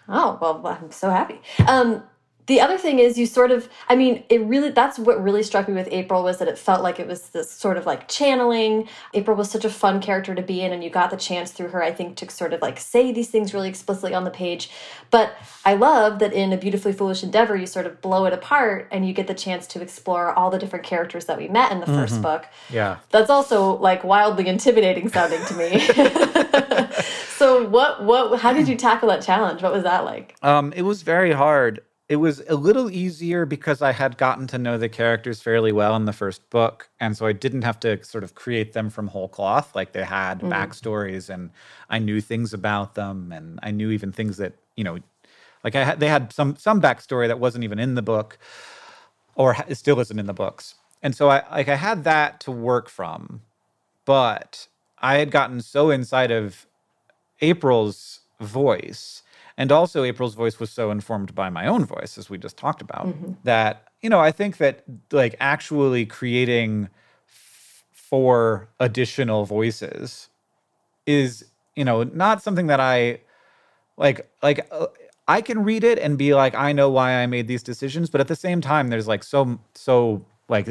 Oh, 0.08 0.38
well, 0.40 0.64
I'm 0.64 0.92
so 0.92 1.10
happy. 1.10 1.40
Um, 1.66 2.02
the 2.46 2.60
other 2.60 2.78
thing 2.78 2.98
is 2.98 3.18
you 3.18 3.26
sort 3.26 3.50
of 3.50 3.68
i 3.88 3.96
mean 3.96 4.22
it 4.28 4.40
really 4.42 4.70
that's 4.70 4.98
what 4.98 5.22
really 5.22 5.42
struck 5.42 5.68
me 5.68 5.74
with 5.74 5.88
april 5.90 6.22
was 6.22 6.38
that 6.38 6.48
it 6.48 6.58
felt 6.58 6.82
like 6.82 6.98
it 6.98 7.06
was 7.06 7.28
this 7.30 7.50
sort 7.50 7.76
of 7.76 7.86
like 7.86 8.08
channeling. 8.08 8.88
April 9.14 9.36
was 9.36 9.50
such 9.50 9.64
a 9.64 9.70
fun 9.70 10.00
character 10.00 10.34
to 10.34 10.42
be 10.42 10.62
in 10.62 10.72
and 10.72 10.82
you 10.82 10.90
got 10.90 11.10
the 11.10 11.16
chance 11.16 11.50
through 11.50 11.68
her 11.68 11.82
i 11.82 11.92
think 11.92 12.16
to 12.16 12.30
sort 12.30 12.52
of 12.52 12.62
like 12.62 12.78
say 12.78 13.12
these 13.12 13.28
things 13.28 13.52
really 13.54 13.68
explicitly 13.68 14.14
on 14.14 14.24
the 14.24 14.30
page. 14.30 14.70
But 15.10 15.34
i 15.64 15.74
love 15.74 16.18
that 16.20 16.32
in 16.32 16.52
a 16.52 16.56
beautifully 16.56 16.92
foolish 16.92 17.22
endeavor 17.22 17.56
you 17.56 17.66
sort 17.66 17.86
of 17.86 18.00
blow 18.00 18.24
it 18.26 18.32
apart 18.32 18.88
and 18.90 19.06
you 19.06 19.12
get 19.12 19.26
the 19.26 19.34
chance 19.34 19.66
to 19.68 19.82
explore 19.82 20.32
all 20.32 20.50
the 20.50 20.58
different 20.58 20.84
characters 20.84 21.26
that 21.26 21.38
we 21.38 21.48
met 21.48 21.72
in 21.72 21.80
the 21.80 21.86
mm 21.86 21.92
-hmm. 21.92 22.00
first 22.00 22.14
mm-hmm. 22.14 22.32
book. 22.32 22.42
Yeah. 22.70 22.96
That's 23.10 23.30
also 23.30 23.78
like 23.88 24.00
wildly 24.04 24.46
intimidating 24.48 25.08
sounding 25.10 25.44
to 25.50 25.54
me. 25.54 25.70
So 27.36 27.68
what 27.68 28.02
what 28.02 28.40
how 28.40 28.54
did 28.54 28.66
you 28.66 28.76
tackle 28.76 29.08
that 29.10 29.22
challenge? 29.22 29.62
What 29.62 29.72
was 29.72 29.82
that 29.82 30.04
like? 30.12 30.34
Um 30.42 30.72
it 30.72 30.82
was 30.82 31.02
very 31.02 31.32
hard 31.32 31.80
it 32.08 32.16
was 32.16 32.40
a 32.48 32.54
little 32.54 32.88
easier 32.90 33.44
because 33.46 33.82
I 33.82 33.90
had 33.90 34.16
gotten 34.16 34.46
to 34.48 34.58
know 34.58 34.78
the 34.78 34.88
characters 34.88 35.42
fairly 35.42 35.72
well 35.72 35.96
in 35.96 36.04
the 36.04 36.12
first 36.12 36.48
book. 36.50 36.88
And 37.00 37.16
so 37.16 37.26
I 37.26 37.32
didn't 37.32 37.62
have 37.62 37.80
to 37.80 38.02
sort 38.04 38.22
of 38.22 38.36
create 38.36 38.74
them 38.74 38.90
from 38.90 39.08
whole 39.08 39.28
cloth. 39.28 39.74
Like 39.74 39.92
they 39.92 40.04
had 40.04 40.40
mm. 40.40 40.48
backstories 40.48 41.28
and 41.28 41.50
I 41.90 41.98
knew 41.98 42.20
things 42.20 42.52
about 42.52 42.94
them. 42.94 43.32
And 43.32 43.58
I 43.62 43.72
knew 43.72 43.90
even 43.90 44.12
things 44.12 44.36
that, 44.36 44.54
you 44.76 44.84
know, 44.84 44.98
like 45.64 45.74
I 45.74 45.82
had, 45.82 45.98
they 45.98 46.08
had 46.08 46.32
some, 46.32 46.54
some 46.54 46.80
backstory 46.80 47.26
that 47.26 47.40
wasn't 47.40 47.64
even 47.64 47.80
in 47.80 47.96
the 47.96 48.02
book 48.02 48.38
or 49.34 49.56
still 49.74 49.98
isn't 49.98 50.18
in 50.18 50.26
the 50.26 50.32
books. 50.32 50.76
And 51.02 51.14
so 51.14 51.28
I, 51.28 51.42
like 51.50 51.68
I 51.68 51.74
had 51.74 52.04
that 52.04 52.38
to 52.40 52.52
work 52.52 52.88
from, 52.88 53.42
but 54.04 54.68
I 54.98 55.16
had 55.16 55.32
gotten 55.32 55.60
so 55.60 55.90
inside 55.90 56.30
of 56.30 56.66
April's 57.40 58.20
voice 58.40 59.22
and 59.56 59.72
also, 59.72 60.04
April's 60.04 60.34
voice 60.34 60.60
was 60.60 60.70
so 60.70 60.90
informed 60.90 61.34
by 61.34 61.48
my 61.48 61.66
own 61.66 61.84
voice, 61.84 62.18
as 62.18 62.28
we 62.28 62.36
just 62.36 62.56
talked 62.56 62.82
about, 62.82 63.06
mm-hmm. 63.06 63.32
that, 63.44 63.84
you 64.02 64.10
know, 64.10 64.20
I 64.20 64.30
think 64.30 64.58
that 64.58 64.84
like 65.10 65.34
actually 65.40 66.04
creating 66.04 66.88
f- 67.28 67.84
four 67.92 68.68
additional 68.80 69.46
voices 69.46 70.28
is, 71.06 71.44
you 71.74 71.84
know, 71.84 72.02
not 72.02 72.42
something 72.42 72.66
that 72.66 72.80
I 72.80 73.20
like, 73.96 74.30
like, 74.42 74.66
uh, 74.70 74.88
I 75.26 75.40
can 75.40 75.64
read 75.64 75.84
it 75.84 75.98
and 75.98 76.18
be 76.18 76.34
like, 76.34 76.54
I 76.54 76.72
know 76.72 76.90
why 76.90 77.14
I 77.14 77.26
made 77.26 77.48
these 77.48 77.62
decisions. 77.62 78.10
But 78.10 78.20
at 78.20 78.28
the 78.28 78.36
same 78.36 78.60
time, 78.60 78.88
there's 78.88 79.08
like 79.08 79.24
so, 79.24 79.58
so, 79.74 80.24
like, 80.48 80.68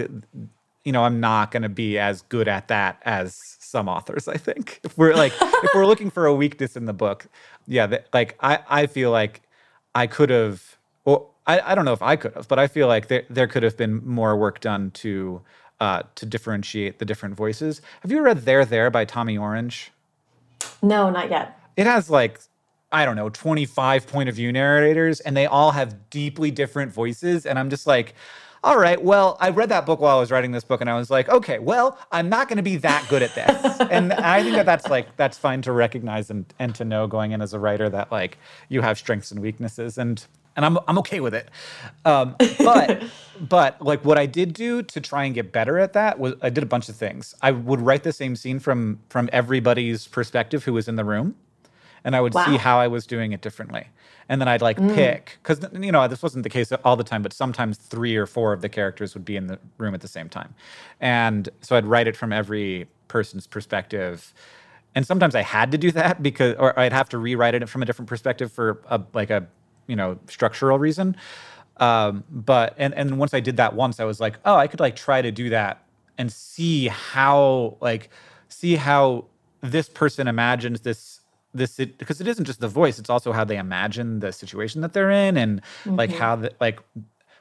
you 0.86 0.92
know, 0.92 1.04
I'm 1.04 1.20
not 1.20 1.52
going 1.52 1.64
to 1.64 1.70
be 1.70 1.98
as 1.98 2.22
good 2.24 2.48
at 2.48 2.70
that 2.70 3.02
as 3.04 3.58
some 3.60 3.90
authors. 3.90 4.28
I 4.28 4.38
think 4.38 4.80
if 4.84 4.98
we're 4.98 5.16
like 5.16 5.34
if 5.42 5.72
we're 5.74 5.88
looking 5.88 6.12
for 6.12 6.26
a 6.28 6.34
weakness 6.34 6.78
in 6.78 6.86
the 6.86 6.94
book, 6.94 7.26
yeah, 7.68 7.88
that, 7.88 8.08
like 8.14 8.38
I 8.40 8.60
I 8.70 8.86
feel 8.86 9.12
like 9.12 9.42
I 9.94 10.08
could 10.08 10.30
have. 10.30 10.78
Well, 11.04 11.32
I, 11.48 11.60
I 11.72 11.76
don't 11.76 11.86
know 11.86 11.94
if 11.94 12.02
I 12.02 12.16
could 12.16 12.34
have, 12.36 12.48
but 12.48 12.60
I 12.60 12.68
feel 12.68 12.88
like 12.88 13.08
there 13.08 13.26
there 13.30 13.48
could 13.48 13.64
have 13.64 13.76
been 13.76 14.08
more 14.08 14.38
work 14.38 14.62
done 14.62 14.92
to 14.92 15.42
uh, 15.80 16.04
to 16.16 16.26
differentiate 16.26 17.00
the 17.00 17.06
different 17.06 17.36
voices. 17.36 17.82
Have 18.02 18.12
you 18.12 18.22
read 18.22 18.42
There 18.42 18.64
There 18.64 18.90
by 18.92 19.06
Tommy 19.06 19.38
Orange? 19.38 19.92
No, 20.82 21.10
not 21.10 21.30
yet. 21.32 21.60
It 21.76 21.88
has 21.88 22.10
like 22.10 22.40
I 22.92 23.04
don't 23.04 23.16
know, 23.16 23.30
25 23.30 24.08
point 24.08 24.30
of 24.30 24.36
view 24.36 24.52
narrators, 24.52 25.20
and 25.20 25.36
they 25.36 25.48
all 25.48 25.72
have 25.72 26.10
deeply 26.10 26.52
different 26.52 26.94
voices. 26.94 27.46
And 27.46 27.60
I'm 27.60 27.70
just 27.70 27.88
like, 27.88 28.14
all 28.66 28.80
right, 28.80 29.00
well, 29.02 29.38
I 29.40 29.52
read 29.52 29.70
that 29.70 29.86
book 29.86 30.00
while 30.00 30.18
I 30.18 30.20
was 30.20 30.32
writing 30.32 30.52
this 30.52 30.64
book, 30.64 30.82
and 30.82 30.90
I 30.90 30.98
was 30.98 31.12
like, 31.12 31.30
okay, 31.30 31.60
well, 31.60 32.00
I'm 32.12 32.30
not 32.30 32.50
going 32.50 32.58
to 32.58 32.64
be 32.64 32.78
that 32.78 33.06
good 33.10 33.22
at 33.22 33.36
this. 33.36 33.80
and 33.92 34.12
I 34.12 34.42
think 34.42 34.56
that 34.56 34.66
that's 34.66 34.90
like, 34.90 35.16
that's 35.18 35.38
fine 35.38 35.62
to 35.62 35.72
recognize 35.72 36.32
and, 36.32 36.52
and 36.58 36.74
to 36.74 36.84
know 36.84 37.06
going 37.06 37.32
in 37.32 37.44
as 37.44 37.54
a 37.54 37.60
writer 37.60 37.90
that 37.90 38.12
like 38.12 38.40
you 38.68 38.82
have 38.82 38.98
strengths 38.98 39.32
and 39.32 39.40
weaknesses. 39.40 40.00
And 40.00 40.26
and 40.56 40.66
I'm 40.66 40.80
I'm 40.88 40.98
okay 41.00 41.20
with 41.20 41.36
it. 41.36 41.50
Um, 42.06 42.36
but 42.60 43.04
but 43.42 43.82
like 43.82 44.04
what 44.06 44.18
I 44.18 44.26
did 44.26 44.54
do 44.54 44.82
to 44.84 45.02
try 45.02 45.26
and 45.26 45.36
get 45.36 45.52
better 45.52 45.78
at 45.78 45.94
that 45.94 46.18
was 46.18 46.34
I 46.42 46.50
did 46.50 46.64
a 46.64 46.68
bunch 46.68 46.88
of 46.88 46.96
things. 46.96 47.36
I 47.42 47.52
would 47.52 47.82
write 47.82 48.04
the 48.04 48.14
same 48.14 48.38
scene 48.38 48.60
from 48.60 49.00
from 49.10 49.30
everybody's 49.34 50.08
perspective 50.08 50.64
who 50.64 50.72
was 50.72 50.88
in 50.88 50.96
the 50.96 51.04
room 51.04 51.36
and 52.06 52.16
I 52.16 52.22
would 52.22 52.34
wow. 52.34 52.46
see 52.46 52.58
how 52.58 52.80
I 52.80 52.88
was 52.88 53.06
doing 53.06 53.34
it 53.34 53.42
differently. 53.42 53.88
And 54.28 54.42
then 54.42 54.48
I'd 54.48 54.62
like 54.62 54.78
mm. 54.78 54.94
pick 54.96 55.38
because 55.42 55.60
you 55.74 55.92
know 55.92 56.08
this 56.08 56.24
wasn't 56.24 56.44
the 56.44 56.50
case 56.50 56.72
all 56.84 56.96
the 56.96 57.04
time, 57.04 57.22
but 57.22 57.32
sometimes 57.32 57.78
three 57.78 58.16
or 58.16 58.26
four 58.26 58.54
of 58.54 58.62
the 58.62 58.70
characters 58.70 59.14
would 59.14 59.26
be 59.26 59.36
in 59.36 59.48
the 59.48 59.60
room 59.78 59.94
at 59.94 60.02
the 60.02 60.08
same 60.08 60.30
time, 60.30 60.56
and 61.00 61.48
so 61.62 61.76
I'd 61.76 61.86
write 61.86 62.08
it 62.08 62.18
from 62.18 62.34
every 62.34 62.88
person's 63.08 63.46
perspective. 63.48 64.34
And 64.96 65.06
sometimes 65.06 65.36
I 65.36 65.42
had 65.42 65.72
to 65.74 65.78
do 65.78 65.92
that 65.92 66.24
because, 66.24 66.56
or 66.58 66.78
I'd 66.80 66.94
have 66.94 67.10
to 67.10 67.18
rewrite 67.18 67.54
it 67.54 67.68
from 67.68 67.84
a 67.84 67.86
different 67.86 68.08
perspective 68.10 68.52
for 68.52 68.82
a 68.88 69.02
like 69.14 69.30
a 69.30 69.46
you 69.88 69.96
know 69.96 70.18
structural 70.28 70.80
reason. 70.80 71.16
Um, 71.78 72.24
but 72.32 72.74
and 72.78 72.94
and 72.94 73.20
once 73.20 73.34
I 73.34 73.42
did 73.42 73.58
that 73.58 73.76
once, 73.76 74.00
I 74.00 74.06
was 74.06 74.20
like, 74.20 74.40
oh, 74.46 74.56
I 74.56 74.68
could 74.68 74.80
like 74.80 74.96
try 74.96 75.22
to 75.22 75.32
do 75.32 75.50
that 75.50 75.84
and 76.18 76.32
see 76.32 76.88
how 76.88 77.78
like 77.82 78.10
see 78.48 78.76
how 78.76 79.26
this 79.62 79.90
person 79.90 80.28
imagines 80.28 80.82
this 80.82 81.22
this 81.56 81.78
because 81.78 82.22
it 82.22 82.28
isn't 82.28 82.46
just 82.46 82.60
the 82.60 82.68
voice 82.68 83.00
it's 83.00 83.10
also 83.10 83.32
how 83.32 83.44
they 83.44 83.58
imagine 83.58 84.20
the 84.20 84.32
situation 84.32 84.82
that 84.82 84.94
they're 84.94 85.12
in 85.12 85.38
and 85.38 85.62
mm-hmm. 85.62 85.96
like 85.96 86.12
how 86.12 86.36
the, 86.36 86.52
like 86.60 86.80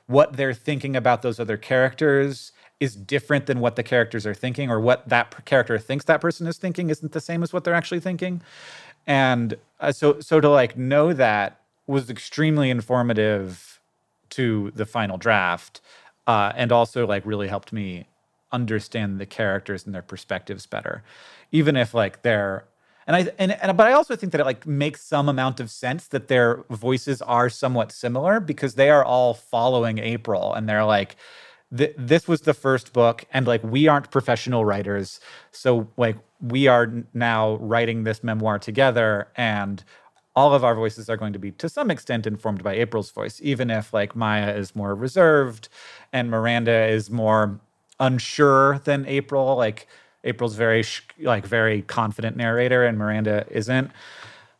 what 0.06 0.36
they're 0.36 0.54
thinking 0.54 0.94
about 0.96 1.22
those 1.22 1.40
other 1.40 1.56
characters 1.56 2.52
is 2.80 2.94
different 2.96 3.46
than 3.46 3.60
what 3.60 3.76
the 3.76 3.82
characters 3.82 4.26
are 4.26 4.34
thinking 4.34 4.70
or 4.70 4.80
what 4.80 5.08
that 5.08 5.44
character 5.44 5.78
thinks 5.78 6.04
that 6.04 6.20
person 6.20 6.46
is 6.46 6.58
thinking 6.58 6.90
isn't 6.90 7.12
the 7.12 7.20
same 7.20 7.42
as 7.42 7.52
what 7.52 7.64
they're 7.64 7.74
actually 7.74 8.00
thinking 8.00 8.40
and 9.06 9.56
uh, 9.80 9.92
so 9.92 10.20
so 10.20 10.40
to 10.40 10.48
like 10.48 10.76
know 10.76 11.12
that 11.12 11.60
was 11.86 12.08
extremely 12.08 12.70
informative 12.70 13.80
to 14.30 14.72
the 14.74 14.86
final 14.86 15.18
draft 15.18 15.80
uh, 16.26 16.52
and 16.56 16.72
also 16.72 17.06
like 17.06 17.24
really 17.26 17.48
helped 17.48 17.72
me 17.72 18.06
understand 18.52 19.18
the 19.18 19.26
characters 19.26 19.84
and 19.84 19.94
their 19.94 20.02
perspectives 20.02 20.66
better 20.66 21.02
even 21.52 21.76
if 21.76 21.94
like 21.94 22.22
they're 22.22 22.64
and 23.06 23.16
I 23.16 23.32
and, 23.38 23.52
and 23.52 23.76
but 23.76 23.86
I 23.86 23.92
also 23.92 24.16
think 24.16 24.32
that 24.32 24.40
it 24.40 24.44
like 24.44 24.66
makes 24.66 25.02
some 25.02 25.28
amount 25.28 25.60
of 25.60 25.70
sense 25.70 26.08
that 26.08 26.28
their 26.28 26.64
voices 26.70 27.20
are 27.22 27.48
somewhat 27.50 27.92
similar 27.92 28.40
because 28.40 28.74
they 28.74 28.90
are 28.90 29.04
all 29.04 29.34
following 29.34 29.98
April 29.98 30.54
and 30.54 30.68
they're 30.68 30.84
like 30.84 31.16
this 31.70 32.28
was 32.28 32.42
the 32.42 32.54
first 32.54 32.92
book 32.92 33.24
and 33.32 33.48
like 33.48 33.62
we 33.64 33.88
aren't 33.88 34.10
professional 34.10 34.64
writers. 34.64 35.18
So 35.50 35.88
like 35.96 36.16
we 36.40 36.68
are 36.68 36.92
now 37.14 37.56
writing 37.56 38.04
this 38.04 38.22
memoir 38.22 38.60
together 38.60 39.28
and 39.36 39.82
all 40.36 40.54
of 40.54 40.62
our 40.62 40.74
voices 40.74 41.08
are 41.08 41.16
going 41.16 41.32
to 41.32 41.38
be 41.38 41.50
to 41.52 41.68
some 41.68 41.90
extent 41.90 42.26
informed 42.26 42.62
by 42.62 42.74
April's 42.74 43.10
voice 43.10 43.40
even 43.42 43.70
if 43.70 43.92
like 43.92 44.14
Maya 44.14 44.54
is 44.54 44.76
more 44.76 44.94
reserved 44.94 45.68
and 46.12 46.30
Miranda 46.30 46.86
is 46.86 47.10
more 47.10 47.60
unsure 47.98 48.78
than 48.80 49.04
April. 49.06 49.56
Like 49.56 49.88
April's 50.24 50.56
very 50.56 50.84
like 51.20 51.46
very 51.46 51.82
confident 51.82 52.36
narrator 52.36 52.84
and 52.84 52.98
Miranda 52.98 53.46
isn't. 53.50 53.90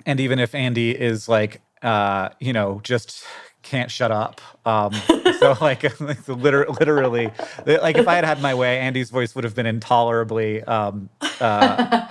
And 0.07 0.21
even 0.21 0.39
if 0.39 0.55
Andy 0.55 0.91
is 0.91 1.29
like 1.29 1.61
uh, 1.85 2.31
you 2.41 2.53
know, 2.53 2.81
just 2.83 3.25
can't 3.63 3.91
shut 3.91 4.11
up. 4.11 4.41
Um, 4.65 4.93
so 5.39 5.57
like, 5.61 5.83
like 6.01 6.29
literally, 6.29 6.75
literally, 6.79 7.31
like 7.67 7.97
if 7.97 8.09
I 8.09 8.15
had 8.15 8.25
had 8.25 8.41
my 8.41 8.55
way, 8.55 8.79
Andy's 8.79 9.11
voice 9.11 9.35
would 9.35 9.45
have 9.45 9.55
been 9.55 9.67
intolerably 9.67 10.63
um, 10.65 11.11
uh, 11.41 12.09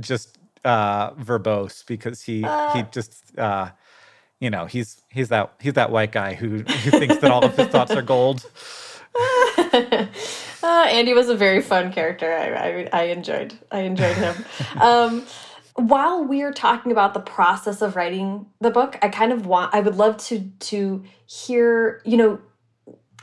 just 0.00 0.38
uh, 0.64 1.10
verbose 1.12 1.84
because 1.86 2.22
he 2.22 2.44
uh. 2.44 2.74
he 2.74 2.84
just 2.90 3.38
uh, 3.38 3.70
you 4.40 4.48
know 4.50 4.66
he's 4.66 5.02
he's 5.10 5.28
that 5.28 5.52
he's 5.60 5.74
that 5.74 5.90
white 5.90 6.12
guy 6.12 6.34
who 6.34 6.58
who 6.58 6.90
thinks 6.90 7.18
that 7.18 7.30
all 7.30 7.44
of 7.44 7.56
his 7.56 7.68
thoughts 7.68 7.92
are 7.92 8.02
gold. 8.02 8.44
Uh, 10.62 10.86
Andy 10.90 11.14
was 11.14 11.28
a 11.28 11.36
very 11.36 11.62
fun 11.62 11.92
character. 11.92 12.32
I, 12.32 12.88
I, 12.92 13.00
I 13.00 13.02
enjoyed 13.04 13.58
I 13.70 13.80
enjoyed 13.80 14.16
him. 14.16 14.44
um, 14.80 15.26
while 15.74 16.24
we're 16.24 16.52
talking 16.52 16.92
about 16.92 17.14
the 17.14 17.20
process 17.20 17.80
of 17.80 17.96
writing 17.96 18.46
the 18.60 18.70
book, 18.70 18.98
I 19.02 19.08
kind 19.08 19.32
of 19.32 19.46
want 19.46 19.74
I 19.74 19.80
would 19.80 19.96
love 19.96 20.16
to 20.28 20.40
to 20.40 21.04
hear 21.26 22.02
you 22.04 22.16
know 22.16 22.40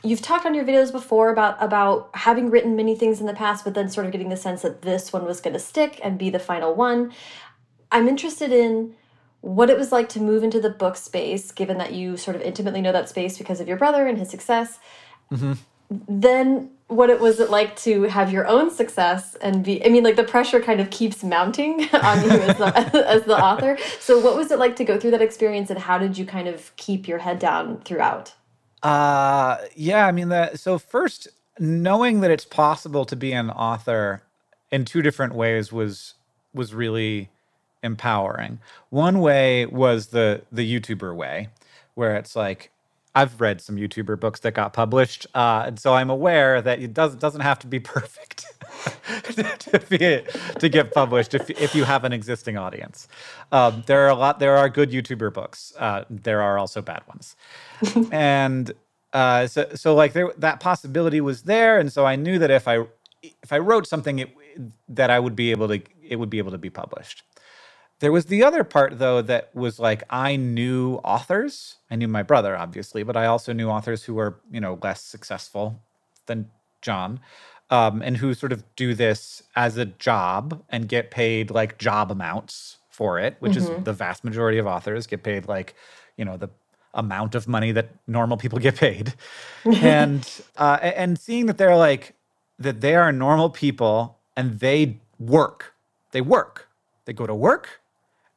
you've 0.02 0.22
talked 0.22 0.46
on 0.46 0.54
your 0.54 0.64
videos 0.64 0.90
before 0.90 1.30
about 1.30 1.56
about 1.62 2.10
having 2.14 2.50
written 2.50 2.76
many 2.76 2.94
things 2.94 3.20
in 3.20 3.26
the 3.26 3.34
past, 3.34 3.64
but 3.64 3.74
then 3.74 3.88
sort 3.88 4.06
of 4.06 4.12
getting 4.12 4.28
the 4.28 4.36
sense 4.36 4.62
that 4.62 4.82
this 4.82 5.12
one 5.12 5.24
was 5.24 5.40
going 5.40 5.54
to 5.54 5.60
stick 5.60 6.00
and 6.02 6.18
be 6.18 6.30
the 6.30 6.38
final 6.38 6.74
one. 6.74 7.12
I'm 7.92 8.08
interested 8.08 8.52
in 8.52 8.94
what 9.40 9.70
it 9.70 9.78
was 9.78 9.90
like 9.90 10.08
to 10.10 10.20
move 10.20 10.42
into 10.42 10.60
the 10.60 10.70
book 10.70 10.96
space, 10.96 11.50
given 11.50 11.78
that 11.78 11.92
you 11.92 12.16
sort 12.16 12.36
of 12.36 12.42
intimately 12.42 12.80
know 12.80 12.92
that 12.92 13.08
space 13.08 13.38
because 13.38 13.60
of 13.60 13.68
your 13.68 13.76
brother 13.76 14.06
and 14.06 14.18
his 14.18 14.30
success. 14.30 14.78
Mm 15.30 15.38
-hmm. 15.38 15.56
Then 16.20 16.70
what 16.90 17.08
it 17.08 17.20
was 17.20 17.40
it 17.40 17.50
like 17.50 17.76
to 17.76 18.02
have 18.04 18.32
your 18.32 18.46
own 18.46 18.70
success 18.70 19.36
and 19.36 19.64
be 19.64 19.84
i 19.86 19.88
mean 19.88 20.02
like 20.02 20.16
the 20.16 20.24
pressure 20.24 20.60
kind 20.60 20.80
of 20.80 20.90
keeps 20.90 21.22
mounting 21.22 21.88
on 21.94 22.22
you 22.24 22.30
as 22.30 22.58
the, 22.58 23.04
as 23.08 23.22
the 23.24 23.36
author. 23.36 23.78
So 24.00 24.18
what 24.18 24.36
was 24.36 24.50
it 24.50 24.58
like 24.58 24.76
to 24.76 24.84
go 24.84 24.98
through 24.98 25.12
that 25.12 25.22
experience 25.22 25.70
and 25.70 25.78
how 25.78 25.98
did 25.98 26.18
you 26.18 26.26
kind 26.26 26.48
of 26.48 26.74
keep 26.76 27.06
your 27.06 27.18
head 27.18 27.38
down 27.38 27.80
throughout? 27.82 28.34
Uh 28.82 29.58
yeah 29.74 30.06
i 30.06 30.12
mean 30.12 30.30
that 30.30 30.58
so 30.58 30.78
first 30.78 31.28
knowing 31.58 32.20
that 32.20 32.30
it's 32.30 32.46
possible 32.46 33.04
to 33.04 33.14
be 33.14 33.32
an 33.32 33.50
author 33.50 34.22
in 34.70 34.84
two 34.84 35.02
different 35.02 35.34
ways 35.34 35.72
was 35.72 36.14
was 36.52 36.74
really 36.74 37.28
empowering. 37.82 38.58
One 38.88 39.20
way 39.20 39.66
was 39.66 40.08
the 40.08 40.42
the 40.50 40.70
youtuber 40.70 41.14
way 41.14 41.48
where 41.94 42.16
it's 42.16 42.34
like 42.34 42.70
I've 43.14 43.40
read 43.40 43.60
some 43.60 43.76
YouTuber 43.76 44.20
books 44.20 44.40
that 44.40 44.54
got 44.54 44.72
published, 44.72 45.26
uh, 45.34 45.64
and 45.66 45.78
so 45.80 45.94
I'm 45.94 46.10
aware 46.10 46.62
that 46.62 46.80
it 46.80 46.94
does, 46.94 47.16
doesn't 47.16 47.40
have 47.40 47.58
to 47.60 47.66
be 47.66 47.80
perfect 47.80 48.46
to, 49.24 49.80
be, 49.88 50.22
to 50.58 50.68
get 50.68 50.92
published 50.92 51.34
if, 51.34 51.50
if 51.50 51.74
you 51.74 51.84
have 51.84 52.04
an 52.04 52.12
existing 52.12 52.56
audience. 52.56 53.08
Um, 53.50 53.82
there 53.86 54.06
are 54.06 54.10
a 54.10 54.14
lot. 54.14 54.38
There 54.38 54.56
are 54.56 54.68
good 54.68 54.90
YouTuber 54.90 55.32
books. 55.34 55.72
Uh, 55.78 56.04
there 56.08 56.40
are 56.40 56.56
also 56.56 56.80
bad 56.80 57.02
ones, 57.08 57.36
and 58.12 58.72
uh, 59.12 59.46
so 59.48 59.68
so 59.74 59.94
like 59.94 60.12
there, 60.12 60.32
that 60.38 60.60
possibility 60.60 61.20
was 61.20 61.42
there, 61.42 61.78
and 61.80 61.92
so 61.92 62.06
I 62.06 62.16
knew 62.16 62.38
that 62.38 62.50
if 62.50 62.68
I 62.68 62.84
if 63.22 63.52
I 63.52 63.58
wrote 63.58 63.86
something, 63.86 64.20
it, 64.20 64.30
that 64.88 65.10
I 65.10 65.18
would 65.18 65.34
be 65.34 65.50
able 65.50 65.66
to 65.68 65.82
it 66.02 66.16
would 66.16 66.30
be 66.30 66.38
able 66.38 66.52
to 66.52 66.58
be 66.58 66.70
published. 66.70 67.24
There 68.00 68.12
was 68.12 68.26
the 68.26 68.42
other 68.42 68.64
part 68.64 68.98
though 68.98 69.22
that 69.22 69.54
was 69.54 69.78
like 69.78 70.02
I 70.10 70.36
knew 70.36 70.96
authors. 71.04 71.76
I 71.90 71.96
knew 71.96 72.08
my 72.08 72.22
brother 72.22 72.56
obviously, 72.56 73.02
but 73.02 73.16
I 73.16 73.26
also 73.26 73.52
knew 73.52 73.68
authors 73.68 74.04
who 74.04 74.14
were, 74.14 74.40
you 74.50 74.60
know, 74.60 74.78
less 74.82 75.02
successful 75.02 75.80
than 76.26 76.50
John. 76.82 77.20
Um, 77.68 78.02
and 78.02 78.16
who 78.16 78.34
sort 78.34 78.50
of 78.50 78.64
do 78.74 78.94
this 78.94 79.44
as 79.54 79.76
a 79.76 79.84
job 79.84 80.60
and 80.70 80.88
get 80.88 81.12
paid 81.12 81.52
like 81.52 81.78
job 81.78 82.10
amounts 82.10 82.78
for 82.88 83.20
it, 83.20 83.36
which 83.38 83.52
mm-hmm. 83.52 83.78
is 83.78 83.84
the 83.84 83.92
vast 83.92 84.24
majority 84.24 84.58
of 84.58 84.66
authors 84.66 85.06
get 85.06 85.22
paid 85.22 85.46
like, 85.46 85.76
you 86.16 86.24
know, 86.24 86.36
the 86.36 86.48
amount 86.94 87.36
of 87.36 87.46
money 87.46 87.70
that 87.70 87.90
normal 88.08 88.36
people 88.36 88.58
get 88.58 88.74
paid. 88.74 89.14
and 89.64 90.28
uh, 90.56 90.78
and 90.82 91.16
seeing 91.16 91.46
that 91.46 91.58
they're 91.58 91.76
like 91.76 92.14
that 92.58 92.80
they 92.80 92.96
are 92.96 93.12
normal 93.12 93.50
people 93.50 94.18
and 94.36 94.58
they 94.58 94.98
work. 95.20 95.74
They 96.10 96.22
work. 96.22 96.68
They 97.04 97.12
go 97.12 97.26
to 97.26 97.34
work 97.34 97.79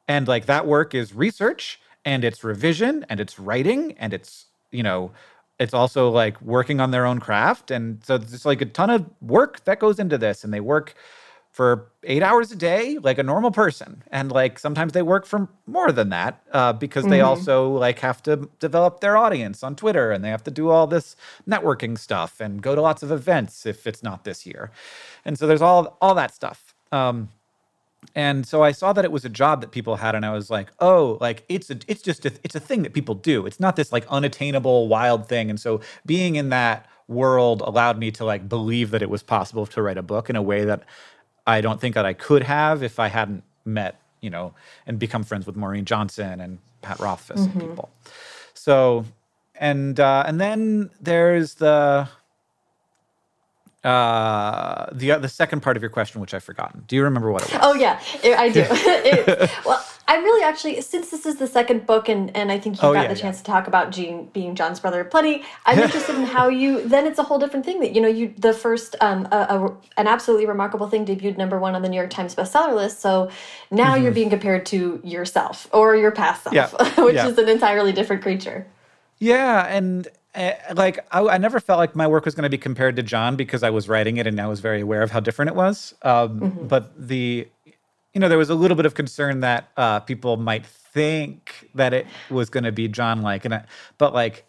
and 0.08 0.28
like 0.28 0.46
that 0.46 0.66
work 0.66 0.94
is 0.94 1.14
research 1.14 1.80
and 2.04 2.24
it's 2.24 2.44
revision 2.44 3.04
and 3.08 3.20
it's 3.20 3.38
writing 3.38 3.94
and 3.98 4.12
it's, 4.12 4.46
you 4.70 4.82
know, 4.82 5.12
it's 5.58 5.74
also 5.74 6.10
like 6.10 6.40
working 6.42 6.80
on 6.80 6.90
their 6.90 7.06
own 7.06 7.20
craft. 7.20 7.70
And 7.70 8.04
so 8.04 8.16
it's 8.16 8.44
like 8.44 8.60
a 8.60 8.66
ton 8.66 8.90
of 8.90 9.06
work 9.22 9.64
that 9.64 9.78
goes 9.78 9.98
into 9.98 10.18
this. 10.18 10.44
And 10.44 10.52
they 10.52 10.60
work 10.60 10.94
for 11.54 11.92
eight 12.02 12.20
hours 12.20 12.50
a 12.50 12.56
day 12.56 12.98
like 12.98 13.16
a 13.16 13.22
normal 13.22 13.52
person 13.52 14.02
and 14.10 14.32
like 14.32 14.58
sometimes 14.58 14.92
they 14.92 15.02
work 15.02 15.24
for 15.24 15.48
more 15.68 15.92
than 15.92 16.08
that 16.08 16.42
uh, 16.50 16.72
because 16.72 17.04
they 17.04 17.18
mm-hmm. 17.18 17.28
also 17.28 17.70
like 17.70 18.00
have 18.00 18.20
to 18.20 18.50
develop 18.58 18.98
their 18.98 19.16
audience 19.16 19.62
on 19.62 19.76
twitter 19.76 20.10
and 20.10 20.24
they 20.24 20.30
have 20.30 20.42
to 20.42 20.50
do 20.50 20.68
all 20.68 20.88
this 20.88 21.14
networking 21.48 21.96
stuff 21.96 22.40
and 22.40 22.60
go 22.60 22.74
to 22.74 22.80
lots 22.80 23.04
of 23.04 23.12
events 23.12 23.66
if 23.66 23.86
it's 23.86 24.02
not 24.02 24.24
this 24.24 24.44
year 24.44 24.72
and 25.24 25.38
so 25.38 25.46
there's 25.46 25.62
all 25.62 25.96
all 26.00 26.12
that 26.12 26.34
stuff 26.34 26.74
um, 26.90 27.28
and 28.14 28.46
so 28.46 28.62
I 28.62 28.72
saw 28.72 28.92
that 28.92 29.04
it 29.04 29.12
was 29.12 29.24
a 29.24 29.28
job 29.28 29.60
that 29.60 29.70
people 29.70 29.96
had, 29.96 30.14
and 30.14 30.24
I 30.24 30.30
was 30.30 30.50
like, 30.50 30.70
oh, 30.80 31.18
like 31.20 31.44
it's 31.48 31.70
a, 31.70 31.78
it's 31.88 32.02
just 32.02 32.24
a, 32.24 32.32
it's 32.42 32.54
a 32.54 32.60
thing 32.60 32.82
that 32.82 32.92
people 32.92 33.14
do. 33.14 33.46
It's 33.46 33.60
not 33.60 33.76
this 33.76 33.92
like 33.92 34.06
unattainable 34.08 34.88
wild 34.88 35.28
thing. 35.28 35.50
And 35.50 35.60
so 35.60 35.80
being 36.06 36.36
in 36.36 36.48
that 36.50 36.88
world 37.08 37.60
allowed 37.62 37.98
me 37.98 38.10
to 38.12 38.24
like 38.24 38.48
believe 38.48 38.90
that 38.90 39.02
it 39.02 39.10
was 39.10 39.22
possible 39.22 39.66
to 39.66 39.82
write 39.82 39.98
a 39.98 40.02
book 40.02 40.30
in 40.30 40.36
a 40.36 40.42
way 40.42 40.64
that 40.64 40.82
I 41.46 41.60
don't 41.60 41.80
think 41.80 41.94
that 41.94 42.06
I 42.06 42.14
could 42.14 42.42
have 42.42 42.82
if 42.82 42.98
I 42.98 43.08
hadn't 43.08 43.44
met, 43.64 44.00
you 44.20 44.30
know, 44.30 44.54
and 44.86 44.98
become 44.98 45.24
friends 45.24 45.46
with 45.46 45.56
Maureen 45.56 45.84
Johnson 45.84 46.40
and 46.40 46.58
Pat 46.82 46.98
Rothfuss 47.00 47.40
mm-hmm. 47.40 47.60
and 47.60 47.68
people. 47.68 47.90
So, 48.54 49.04
and 49.56 50.00
uh, 50.00 50.24
and 50.26 50.40
then 50.40 50.90
there's 51.00 51.54
the 51.54 52.08
uh, 53.84 54.86
the 54.92 55.18
the 55.18 55.28
second 55.28 55.60
part 55.60 55.76
of 55.76 55.82
your 55.82 55.90
question, 55.90 56.20
which 56.20 56.32
I've 56.32 56.44
forgotten. 56.44 56.84
Do 56.86 56.96
you 56.96 57.04
remember 57.04 57.30
what 57.30 57.42
it 57.42 57.52
was? 57.52 57.60
Oh 57.62 57.74
yeah, 57.74 58.00
I 58.24 58.48
do. 58.48 58.60
it, 58.70 59.50
well, 59.64 59.84
I'm 60.06 60.22
really 60.22 60.42
actually, 60.42 60.80
since 60.80 61.10
this 61.10 61.24
is 61.24 61.36
the 61.36 61.46
second 61.46 61.86
book, 61.86 62.08
and 62.08 62.34
and 62.36 62.50
I 62.50 62.58
think 62.58 62.76
you 62.80 62.88
oh, 62.88 62.92
got 62.92 63.02
yeah, 63.02 63.08
the 63.08 63.18
chance 63.18 63.38
yeah. 63.38 63.42
to 63.42 63.50
talk 63.50 63.66
about 63.66 63.90
Gene 63.90 64.26
being 64.32 64.54
John's 64.54 64.80
brother 64.80 65.04
plenty. 65.04 65.44
I'm 65.66 65.78
interested 65.86 66.16
in 66.16 66.24
how 66.24 66.48
you. 66.48 66.86
Then 66.86 67.06
it's 67.06 67.18
a 67.18 67.22
whole 67.22 67.38
different 67.38 67.66
thing 67.66 67.80
that 67.80 67.94
you 67.94 68.00
know 68.00 68.08
you 68.08 68.34
the 68.38 68.52
first 68.52 68.96
um 69.00 69.26
a, 69.30 69.36
a, 69.36 69.76
an 69.96 70.06
absolutely 70.06 70.46
remarkable 70.46 70.88
thing 70.88 71.04
debuted 71.04 71.36
number 71.36 71.58
one 71.58 71.74
on 71.74 71.82
the 71.82 71.88
New 71.88 71.96
York 71.96 72.10
Times 72.10 72.34
bestseller 72.34 72.74
list. 72.74 73.00
So 73.00 73.30
now 73.70 73.84
mm 73.84 73.94
-hmm. 73.94 74.02
you're 74.02 74.14
being 74.14 74.30
compared 74.30 74.66
to 74.66 75.00
yourself 75.02 75.68
or 75.72 75.96
your 75.96 76.12
past 76.12 76.42
self, 76.42 76.54
yeah. 76.54 77.04
which 77.04 77.24
is 77.24 77.38
an 77.38 77.48
entirely 77.48 77.92
different 77.92 78.22
creature. 78.22 78.66
Yeah, 79.18 79.76
and 79.76 80.08
uh, 80.34 80.52
like 80.74 80.98
I, 81.12 81.20
I, 81.20 81.38
never 81.38 81.60
felt 81.60 81.78
like 81.78 81.94
my 81.94 82.06
work 82.06 82.24
was 82.24 82.34
going 82.34 82.44
to 82.44 82.50
be 82.50 82.58
compared 82.58 82.96
to 82.96 83.02
John 83.02 83.36
because 83.36 83.62
I 83.62 83.70
was 83.70 83.88
writing 83.88 84.16
it 84.16 84.26
and 84.26 84.40
I 84.40 84.46
was 84.46 84.60
very 84.60 84.80
aware 84.80 85.02
of 85.02 85.10
how 85.10 85.20
different 85.20 85.50
it 85.50 85.54
was. 85.54 85.94
Um, 86.02 86.40
mm-hmm. 86.40 86.66
But 86.66 86.92
the, 87.08 87.46
you 88.12 88.20
know, 88.20 88.28
there 88.28 88.38
was 88.38 88.50
a 88.50 88.54
little 88.54 88.76
bit 88.76 88.86
of 88.86 88.94
concern 88.94 89.40
that 89.40 89.68
uh, 89.76 90.00
people 90.00 90.36
might 90.36 90.66
think 90.66 91.68
that 91.74 91.92
it 91.92 92.06
was 92.30 92.50
going 92.50 92.64
to 92.64 92.72
be 92.72 92.88
John 92.88 93.22
like, 93.22 93.44
and 93.44 93.54
I, 93.54 93.64
but 93.98 94.12
like 94.12 94.44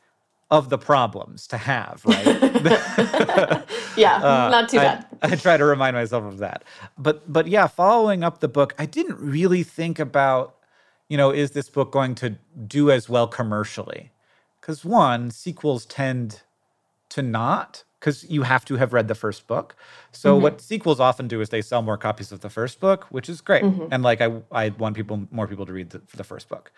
of 0.51 0.69
the 0.69 0.77
problems 0.77 1.47
to 1.47 1.57
have, 1.57 2.01
right? 2.05 2.25
yeah, 3.97 4.15
uh, 4.17 4.49
not 4.49 4.69
too 4.69 4.77
bad. 4.77 5.05
I, 5.21 5.33
I 5.33 5.35
try 5.35 5.57
to 5.57 5.65
remind 5.65 5.95
myself 5.95 6.23
of 6.23 6.37
that. 6.39 6.63
But 6.97 7.31
but 7.31 7.47
yeah, 7.47 7.67
following 7.67 8.23
up 8.23 8.39
the 8.39 8.47
book, 8.47 8.73
I 8.79 8.85
didn't 8.85 9.19
really 9.19 9.63
think 9.63 9.99
about, 9.99 10.55
you 11.09 11.17
know, 11.17 11.31
is 11.31 11.51
this 11.51 11.69
book 11.69 11.91
going 11.91 12.15
to 12.15 12.37
do 12.67 12.91
as 12.91 13.09
well 13.09 13.27
commercially? 13.27 14.11
Because 14.65 14.83
one, 14.83 15.29
sequels 15.29 15.85
tend 15.85 16.41
to 17.09 17.21
not, 17.21 17.83
because 17.99 18.27
you 18.27 18.41
have 18.41 18.65
to 18.65 18.77
have 18.77 18.93
read 18.93 19.07
the 19.07 19.13
first 19.13 19.45
book. 19.45 19.75
So 20.11 20.33
mm-hmm. 20.33 20.41
what 20.41 20.59
sequels 20.59 20.99
often 20.99 21.27
do 21.27 21.39
is 21.39 21.49
they 21.49 21.61
sell 21.61 21.83
more 21.83 21.99
copies 21.99 22.31
of 22.31 22.39
the 22.39 22.49
first 22.49 22.79
book, 22.79 23.05
which 23.11 23.29
is 23.29 23.41
great. 23.41 23.63
Mm-hmm. 23.63 23.89
And 23.91 24.01
like 24.01 24.21
I, 24.21 24.41
I 24.51 24.69
want 24.69 24.95
people, 24.95 25.27
more 25.29 25.47
people 25.47 25.67
to 25.67 25.73
read 25.73 25.91
the, 25.91 26.01
the 26.15 26.23
first 26.23 26.49
book, 26.49 26.71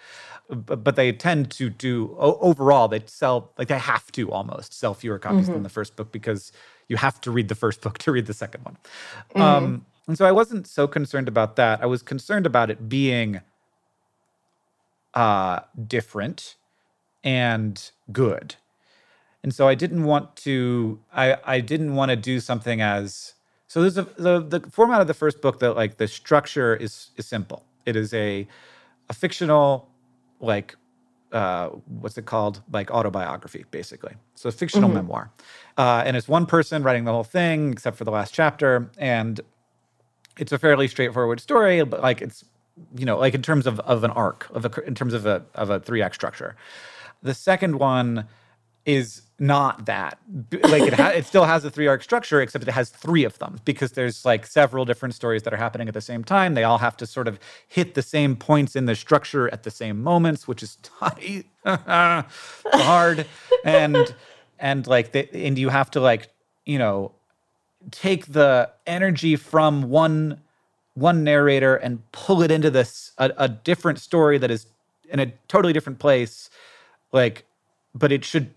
but, 0.49 0.83
but, 0.83 0.97
they 0.97 1.13
tend 1.13 1.49
to 1.51 1.69
do 1.69 2.13
overall. 2.19 2.89
They 2.89 3.03
sell 3.05 3.53
like 3.57 3.69
they 3.69 3.79
have 3.79 4.11
to 4.11 4.31
almost 4.33 4.73
sell 4.73 4.93
fewer 4.93 5.17
copies 5.17 5.43
mm-hmm. 5.43 5.53
than 5.53 5.63
the 5.63 5.69
first 5.69 5.95
book 5.95 6.11
because 6.11 6.51
you 6.89 6.97
have 6.97 7.21
to 7.21 7.31
read 7.31 7.47
the 7.47 7.55
first 7.55 7.79
book 7.85 7.99
to 7.99 8.11
read 8.11 8.25
the 8.25 8.33
second 8.33 8.65
one. 8.65 8.77
Mm-hmm. 9.29 9.41
Um, 9.41 9.85
and 10.07 10.17
so 10.17 10.25
I 10.25 10.33
wasn't 10.33 10.67
so 10.67 10.89
concerned 10.89 11.29
about 11.29 11.55
that. 11.55 11.81
I 11.81 11.85
was 11.85 12.01
concerned 12.03 12.45
about 12.45 12.69
it 12.69 12.89
being 12.89 13.39
uh, 15.13 15.61
different 15.87 16.56
and 17.27 17.91
good. 18.13 18.55
And 19.43 19.53
so 19.53 19.67
I 19.67 19.75
didn't 19.75 20.05
want 20.05 20.35
to 20.37 20.99
I 21.13 21.37
I 21.43 21.59
didn't 21.59 21.93
want 21.95 22.09
to 22.09 22.15
do 22.15 22.39
something 22.39 22.81
as 22.81 23.33
so 23.67 23.81
there's 23.81 23.97
a 23.97 24.03
the, 24.17 24.39
the 24.39 24.69
format 24.71 25.01
of 25.01 25.07
the 25.07 25.13
first 25.13 25.41
book 25.41 25.59
that 25.59 25.75
like 25.75 25.97
the 25.97 26.07
structure 26.07 26.73
is 26.75 27.11
is 27.17 27.27
simple. 27.27 27.65
It 27.85 27.95
is 27.97 28.13
a 28.13 28.47
a 29.09 29.13
fictional 29.13 29.89
like 30.39 30.75
uh, 31.33 31.67
what's 31.99 32.17
it 32.17 32.25
called? 32.25 32.61
Like 32.71 32.89
autobiography, 32.89 33.65
basically. 33.71 34.13
So 34.35 34.47
a 34.47 34.51
fictional 34.51 34.87
mm-hmm. 34.87 34.99
memoir. 34.99 35.31
Uh, 35.77 36.03
and 36.05 36.15
it's 36.15 36.29
one 36.29 36.45
person 36.45 36.83
writing 36.83 37.03
the 37.03 37.11
whole 37.11 37.25
thing, 37.25 37.73
except 37.73 37.97
for 37.97 38.05
the 38.05 38.11
last 38.11 38.33
chapter. 38.33 38.89
And 38.97 39.41
it's 40.37 40.53
a 40.53 40.57
fairly 40.57 40.87
straightforward 40.87 41.41
story, 41.41 41.83
but 41.83 42.01
like 42.01 42.21
it's, 42.21 42.45
you 42.95 43.05
know, 43.05 43.17
like 43.17 43.33
in 43.35 43.41
terms 43.41 43.67
of, 43.67 43.81
of 43.81 44.05
an 44.05 44.11
arc, 44.11 44.47
of 44.51 44.63
a, 44.63 44.71
in 44.85 44.95
terms 44.95 45.13
of 45.13 45.25
a, 45.25 45.43
of 45.55 45.69
a 45.69 45.81
three 45.81 46.01
act 46.01 46.15
structure. 46.15 46.55
The 47.21 47.33
second 47.33 47.79
one 47.79 48.27
is 48.85 49.21
not 49.39 49.85
that. 49.85 50.17
Like 50.51 50.83
it, 50.83 50.93
ha- 50.93 51.09
it 51.09 51.25
still 51.25 51.45
has 51.45 51.63
a 51.65 51.69
three 51.69 51.87
arc 51.87 52.01
structure 52.01 52.41
except 52.41 52.67
it 52.67 52.71
has 52.71 52.89
three 52.89 53.23
of 53.23 53.37
them 53.39 53.59
because 53.65 53.91
there's 53.91 54.25
like 54.25 54.47
several 54.47 54.85
different 54.85 55.13
stories 55.13 55.43
that 55.43 55.53
are 55.53 55.57
happening 55.57 55.87
at 55.87 55.93
the 55.93 56.01
same 56.01 56.23
time. 56.23 56.53
They 56.53 56.63
all 56.63 56.79
have 56.79 56.97
to 56.97 57.05
sort 57.05 57.27
of 57.27 57.39
hit 57.67 57.93
the 57.93 58.01
same 58.01 58.35
points 58.35 58.75
in 58.75 58.85
the 58.85 58.95
structure 58.95 59.49
at 59.53 59.63
the 59.63 59.71
same 59.71 60.01
moments 60.01 60.47
which 60.47 60.63
is 60.63 60.77
tight 60.77 61.45
hard. 61.65 63.27
And 63.63 64.15
and 64.59 64.87
like 64.87 65.11
the, 65.11 65.29
and 65.35 65.57
you 65.57 65.69
have 65.69 65.91
to 65.91 65.99
like 65.99 66.29
you 66.65 66.79
know 66.79 67.11
take 67.91 68.27
the 68.27 68.69
energy 68.87 69.35
from 69.35 69.83
one 69.89 70.41
one 70.95 71.23
narrator 71.23 71.75
and 71.75 72.01
pull 72.11 72.41
it 72.41 72.49
into 72.49 72.71
this 72.71 73.11
a, 73.19 73.31
a 73.37 73.47
different 73.47 73.99
story 73.99 74.37
that 74.39 74.49
is 74.49 74.65
in 75.09 75.19
a 75.19 75.27
totally 75.47 75.73
different 75.73 75.99
place 75.99 76.49
like 77.11 77.45
but 77.93 78.11
it 78.11 78.23
should 78.23 78.51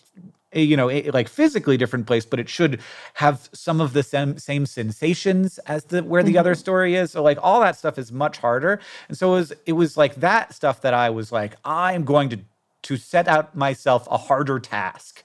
eh, 0.52 0.60
you 0.60 0.76
know 0.76 0.88
eh, 0.88 1.10
like 1.12 1.28
physically 1.28 1.76
different 1.76 2.06
place 2.06 2.26
but 2.26 2.40
it 2.40 2.48
should 2.48 2.80
have 3.14 3.48
some 3.52 3.80
of 3.80 3.92
the 3.92 4.02
same 4.02 4.38
same 4.38 4.66
sensations 4.66 5.58
as 5.66 5.84
the 5.84 6.02
where 6.02 6.22
the 6.22 6.32
mm-hmm. 6.32 6.38
other 6.38 6.54
story 6.54 6.94
is. 6.94 7.12
So 7.12 7.22
like 7.22 7.38
all 7.42 7.60
that 7.60 7.76
stuff 7.76 7.98
is 7.98 8.12
much 8.12 8.38
harder. 8.38 8.80
And 9.08 9.16
so 9.16 9.34
it 9.34 9.36
was 9.36 9.52
it 9.66 9.72
was 9.72 9.96
like 9.96 10.16
that 10.16 10.54
stuff 10.54 10.80
that 10.82 10.94
i 10.94 11.10
was 11.10 11.32
like 11.32 11.56
i'm 11.64 12.04
going 12.04 12.28
to 12.28 12.38
to 12.82 12.96
set 12.96 13.28
out 13.28 13.54
myself 13.54 14.06
a 14.10 14.16
harder 14.16 14.58
task 14.58 15.22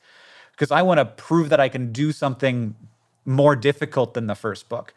because 0.52 0.72
i 0.72 0.82
want 0.82 1.00
to 1.00 1.06
prove 1.06 1.50
that 1.50 1.60
i 1.60 1.70
can 1.70 1.92
do 1.92 2.12
something 2.12 2.76
more 3.26 3.56
difficult 3.56 4.14
than 4.14 4.28
the 4.28 4.36
first 4.36 4.70
book 4.70 4.94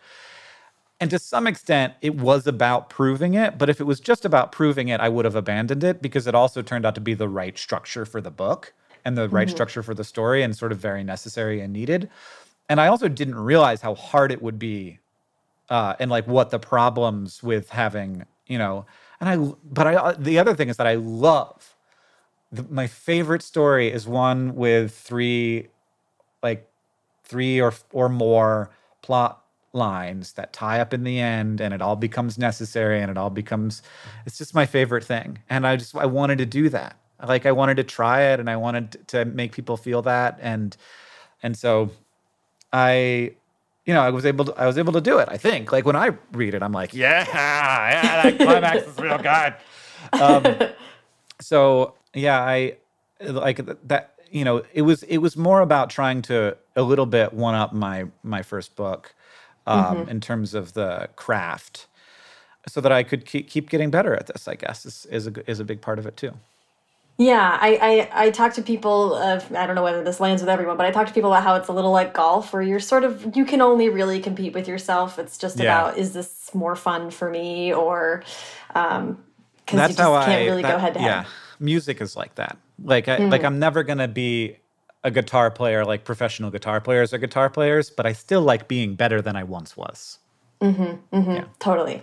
and 1.00 1.10
to 1.10 1.18
some 1.18 1.46
extent, 1.46 1.94
it 2.00 2.16
was 2.16 2.46
about 2.46 2.90
proving 2.90 3.34
it. 3.34 3.56
But 3.56 3.70
if 3.70 3.80
it 3.80 3.84
was 3.84 4.00
just 4.00 4.24
about 4.24 4.50
proving 4.50 4.88
it, 4.88 5.00
I 5.00 5.08
would 5.08 5.24
have 5.24 5.36
abandoned 5.36 5.84
it 5.84 6.02
because 6.02 6.26
it 6.26 6.34
also 6.34 6.60
turned 6.60 6.84
out 6.84 6.94
to 6.96 7.00
be 7.00 7.14
the 7.14 7.28
right 7.28 7.56
structure 7.56 8.04
for 8.04 8.20
the 8.20 8.30
book 8.30 8.72
and 9.04 9.16
the 9.16 9.28
right 9.28 9.46
mm-hmm. 9.46 9.54
structure 9.54 9.82
for 9.82 9.94
the 9.94 10.04
story 10.04 10.42
and 10.42 10.56
sort 10.56 10.72
of 10.72 10.78
very 10.78 11.04
necessary 11.04 11.60
and 11.60 11.72
needed. 11.72 12.10
And 12.68 12.80
I 12.80 12.88
also 12.88 13.08
didn't 13.08 13.36
realize 13.36 13.80
how 13.80 13.94
hard 13.94 14.32
it 14.32 14.42
would 14.42 14.58
be 14.58 14.98
uh, 15.70 15.94
and 16.00 16.10
like 16.10 16.26
what 16.26 16.50
the 16.50 16.58
problems 16.58 17.42
with 17.42 17.70
having, 17.70 18.24
you 18.46 18.58
know, 18.58 18.84
and 19.20 19.28
I, 19.28 19.36
but 19.64 19.86
I, 19.86 19.94
uh, 19.94 20.14
the 20.18 20.38
other 20.38 20.54
thing 20.54 20.68
is 20.68 20.76
that 20.78 20.86
I 20.86 20.94
love 20.94 21.74
the, 22.50 22.64
my 22.70 22.86
favorite 22.86 23.42
story 23.42 23.88
is 23.88 24.06
one 24.06 24.54
with 24.54 24.94
three, 24.94 25.68
like 26.42 26.68
three 27.24 27.60
or, 27.60 27.74
or 27.92 28.08
more 28.08 28.70
plot 29.02 29.42
lines 29.78 30.32
that 30.34 30.52
tie 30.52 30.80
up 30.80 30.92
in 30.92 31.04
the 31.04 31.18
end 31.18 31.60
and 31.60 31.72
it 31.72 31.80
all 31.80 31.96
becomes 31.96 32.36
necessary 32.36 33.00
and 33.00 33.10
it 33.10 33.16
all 33.16 33.30
becomes 33.30 33.82
it's 34.26 34.36
just 34.36 34.54
my 34.54 34.66
favorite 34.66 35.04
thing. 35.04 35.38
And 35.48 35.66
i 35.66 35.76
just 35.76 35.96
i 35.96 36.06
wanted 36.06 36.38
to 36.38 36.46
do 36.46 36.68
that. 36.70 36.96
Like 37.26 37.46
i 37.46 37.52
wanted 37.52 37.76
to 37.78 37.84
try 37.84 38.22
it 38.22 38.40
and 38.40 38.50
i 38.50 38.56
wanted 38.56 39.08
to 39.08 39.24
make 39.24 39.52
people 39.52 39.76
feel 39.76 40.02
that. 40.02 40.38
And 40.42 40.76
and 41.42 41.56
so 41.56 41.90
i 42.72 43.32
you 43.86 43.94
know 43.94 44.02
i 44.02 44.10
was 44.10 44.26
able 44.26 44.44
to 44.44 44.54
i 44.54 44.66
was 44.66 44.76
able 44.76 44.92
to 44.92 45.00
do 45.00 45.18
it 45.18 45.28
i 45.30 45.36
think. 45.36 45.72
Like 45.72 45.86
when 45.86 45.96
i 45.96 46.10
read 46.32 46.54
it 46.54 46.62
i'm 46.62 46.72
like 46.72 46.92
yeah 46.92 47.24
yeah 47.92 48.22
that 48.22 48.38
climax 48.38 48.86
is 48.86 48.98
real 48.98 49.18
good. 49.18 49.54
Um, 50.20 50.68
so 51.40 51.94
yeah 52.14 52.40
i 52.40 52.76
like 53.20 53.60
that 53.86 54.14
you 54.30 54.44
know 54.44 54.62
it 54.72 54.82
was 54.82 55.02
it 55.04 55.18
was 55.18 55.36
more 55.36 55.60
about 55.60 55.90
trying 55.90 56.22
to 56.22 56.56
a 56.76 56.82
little 56.82 57.06
bit 57.06 57.32
one 57.32 57.54
up 57.54 57.72
my 57.72 58.06
my 58.22 58.42
first 58.42 58.76
book 58.76 59.14
um, 59.68 59.96
mm-hmm. 59.96 60.10
in 60.10 60.20
terms 60.20 60.54
of 60.54 60.72
the 60.74 61.08
craft, 61.16 61.86
so 62.66 62.80
that 62.80 62.92
I 62.92 63.02
could 63.02 63.24
keep, 63.24 63.48
keep 63.48 63.70
getting 63.70 63.90
better 63.90 64.14
at 64.14 64.26
this. 64.26 64.48
I 64.48 64.54
guess 64.54 64.86
is 64.86 65.06
is 65.06 65.26
a 65.26 65.50
is 65.50 65.60
a 65.60 65.64
big 65.64 65.80
part 65.80 65.98
of 65.98 66.06
it 66.06 66.16
too. 66.16 66.32
Yeah, 67.20 67.58
I, 67.60 68.08
I, 68.12 68.26
I 68.26 68.30
talk 68.30 68.54
to 68.54 68.62
people 68.62 69.12
of 69.16 69.52
I 69.52 69.66
don't 69.66 69.74
know 69.74 69.82
whether 69.82 70.04
this 70.04 70.20
lands 70.20 70.40
with 70.40 70.48
everyone, 70.48 70.76
but 70.76 70.86
I 70.86 70.92
talk 70.92 71.08
to 71.08 71.12
people 71.12 71.32
about 71.32 71.42
how 71.42 71.56
it's 71.56 71.66
a 71.66 71.72
little 71.72 71.90
like 71.90 72.14
golf 72.14 72.52
where 72.52 72.62
you're 72.62 72.78
sort 72.78 73.02
of 73.02 73.36
you 73.36 73.44
can 73.44 73.60
only 73.60 73.88
really 73.88 74.20
compete 74.20 74.54
with 74.54 74.68
yourself. 74.68 75.18
It's 75.18 75.36
just 75.36 75.58
yeah. 75.58 75.64
about 75.64 75.98
is 75.98 76.12
this 76.12 76.54
more 76.54 76.76
fun 76.76 77.10
for 77.10 77.28
me 77.28 77.72
or 77.74 78.22
um 78.76 79.24
because 79.66 79.90
you 79.90 79.96
just 79.96 79.98
can't 79.98 80.28
I, 80.28 80.44
really 80.44 80.62
that, 80.62 80.72
go 80.72 80.78
head 80.78 80.94
to 80.94 81.00
head. 81.00 81.08
Yeah, 81.08 81.24
music 81.58 82.00
is 82.00 82.14
like 82.14 82.36
that. 82.36 82.56
Like 82.82 83.08
I, 83.08 83.18
mm. 83.18 83.30
like 83.32 83.42
I'm 83.42 83.58
never 83.58 83.82
gonna 83.82 84.08
be 84.08 84.58
a 85.08 85.10
guitar 85.10 85.50
player 85.50 85.84
like 85.84 86.04
professional 86.04 86.50
guitar 86.50 86.80
players 86.80 87.12
are 87.12 87.18
guitar 87.18 87.50
players, 87.50 87.90
but 87.90 88.06
I 88.06 88.12
still 88.12 88.42
like 88.42 88.68
being 88.68 88.94
better 88.94 89.20
than 89.20 89.34
I 89.34 89.42
once 89.42 89.76
was. 89.76 90.18
Mm-hmm, 90.60 91.16
mm-hmm, 91.16 91.30
yeah. 91.30 91.44
Totally. 91.58 92.02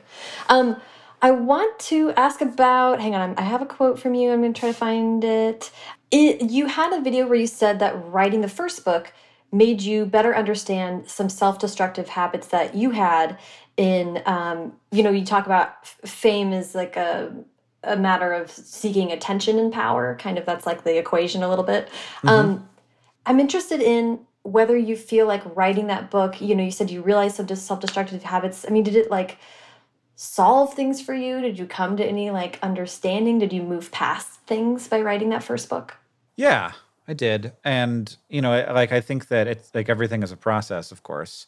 Um, 0.50 0.76
I 1.22 1.32
want 1.32 1.78
to 1.92 2.12
ask 2.12 2.42
about. 2.42 3.00
Hang 3.00 3.16
on, 3.16 3.36
I 3.38 3.44
have 3.44 3.62
a 3.62 3.66
quote 3.66 4.00
from 4.00 4.16
you. 4.16 4.32
I'm 4.32 4.42
going 4.42 4.54
to 4.54 4.60
try 4.60 4.70
to 4.70 4.78
find 4.78 5.24
it. 5.24 5.72
it. 6.12 6.50
You 6.50 6.66
had 6.66 6.92
a 6.94 7.02
video 7.02 7.28
where 7.28 7.38
you 7.38 7.48
said 7.48 7.80
that 7.80 7.94
writing 8.12 8.42
the 8.42 8.50
first 8.50 8.84
book 8.84 9.14
made 9.52 9.82
you 9.82 10.06
better 10.06 10.36
understand 10.36 11.08
some 11.08 11.30
self 11.30 11.60
destructive 11.60 12.10
habits 12.10 12.48
that 12.48 12.76
you 12.76 12.92
had 12.92 13.38
in 13.78 14.22
um, 14.26 14.74
you 14.92 15.04
know 15.04 15.12
you 15.12 15.26
talk 15.26 15.46
about 15.46 15.86
fame 15.88 16.54
is 16.54 16.76
like 16.76 16.96
a 16.96 17.34
a 17.84 17.96
matter 17.96 18.34
of 18.34 18.50
seeking 18.50 19.12
attention 19.12 19.60
and 19.60 19.72
power 19.72 20.18
kind 20.20 20.38
of 20.40 20.46
that's 20.46 20.66
like 20.66 20.84
the 20.84 20.98
equation 20.98 21.44
a 21.44 21.50
little 21.50 21.64
bit 21.64 21.88
mm 22.24 22.30
-hmm. 22.30 22.30
um, 22.30 22.70
i'm 23.26 23.40
interested 23.40 23.82
in 23.82 24.20
whether 24.44 24.78
you 24.78 24.96
feel 24.96 25.26
like 25.26 25.44
writing 25.56 25.88
that 25.88 26.12
book 26.12 26.40
you 26.40 26.56
know 26.56 26.64
you 26.64 26.72
said 26.72 26.92
you 26.92 27.02
realized 27.02 27.36
some 27.36 27.48
self-destructive 27.48 28.24
habits. 28.24 28.66
I 28.68 28.72
mean 28.72 28.84
did 28.84 28.96
it 28.96 29.10
like 29.10 29.38
solve 30.18 30.74
things 30.74 31.02
for 31.02 31.14
you? 31.14 31.42
Did 31.42 31.60
you 31.60 31.66
come 31.66 31.98
to 31.98 32.06
any 32.06 32.32
like 32.32 32.58
understanding? 32.62 33.40
Did 33.40 33.52
you 33.52 33.64
move 33.64 33.92
past 33.92 34.40
things 34.48 34.88
by 34.88 35.02
writing 35.02 35.30
that 35.30 35.44
first 35.44 35.70
book? 35.70 35.98
Yeah 36.36 36.74
i 37.08 37.14
did. 37.14 37.54
And 37.64 38.16
you 38.30 38.42
know 38.42 38.66
like 38.74 38.92
i 38.92 39.02
think 39.02 39.28
that 39.28 39.48
it's 39.48 39.74
like 39.74 39.90
everything 39.90 40.24
is 40.24 40.32
a 40.32 40.38
process 40.38 40.92
of 40.92 41.04
course. 41.04 41.48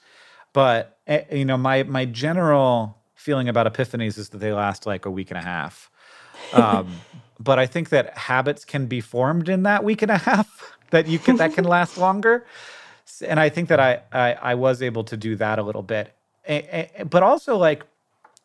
But 0.54 0.98
eh, 1.06 1.24
you 1.32 1.46
know, 1.46 1.58
my 1.58 1.84
my 1.84 2.06
general 2.06 2.98
feeling 3.14 3.50
about 3.50 3.72
epiphanies 3.72 4.18
is 4.18 4.30
that 4.30 4.40
they 4.40 4.54
last 4.54 4.86
like 4.86 5.06
a 5.06 5.12
week 5.12 5.30
and 5.32 5.38
a 5.38 5.44
half. 5.44 5.92
Um, 6.54 7.00
but 7.40 7.60
I 7.60 7.66
think 7.66 7.90
that 7.90 8.18
habits 8.18 8.66
can 8.66 8.88
be 8.88 9.02
formed 9.02 9.50
in 9.50 9.64
that 9.64 9.84
week 9.84 10.02
and 10.02 10.12
a 10.12 10.18
half 10.18 10.77
that 10.92 11.08
you 11.08 11.20
can 11.20 11.38
that 11.38 11.54
can 11.54 11.64
last 11.78 11.98
longer. 11.98 12.46
And 13.26 13.40
I 13.40 13.50
think 13.50 13.70
that 13.70 13.80
I, 13.80 14.02
I, 14.12 14.34
I 14.34 14.56
was 14.56 14.82
able 14.82 15.04
to 15.06 15.18
do 15.18 15.36
that 15.38 15.60
a 15.60 15.64
little 15.64 15.82
bit, 15.82 16.14
but 17.10 17.24
also 17.24 17.58
like 17.58 17.84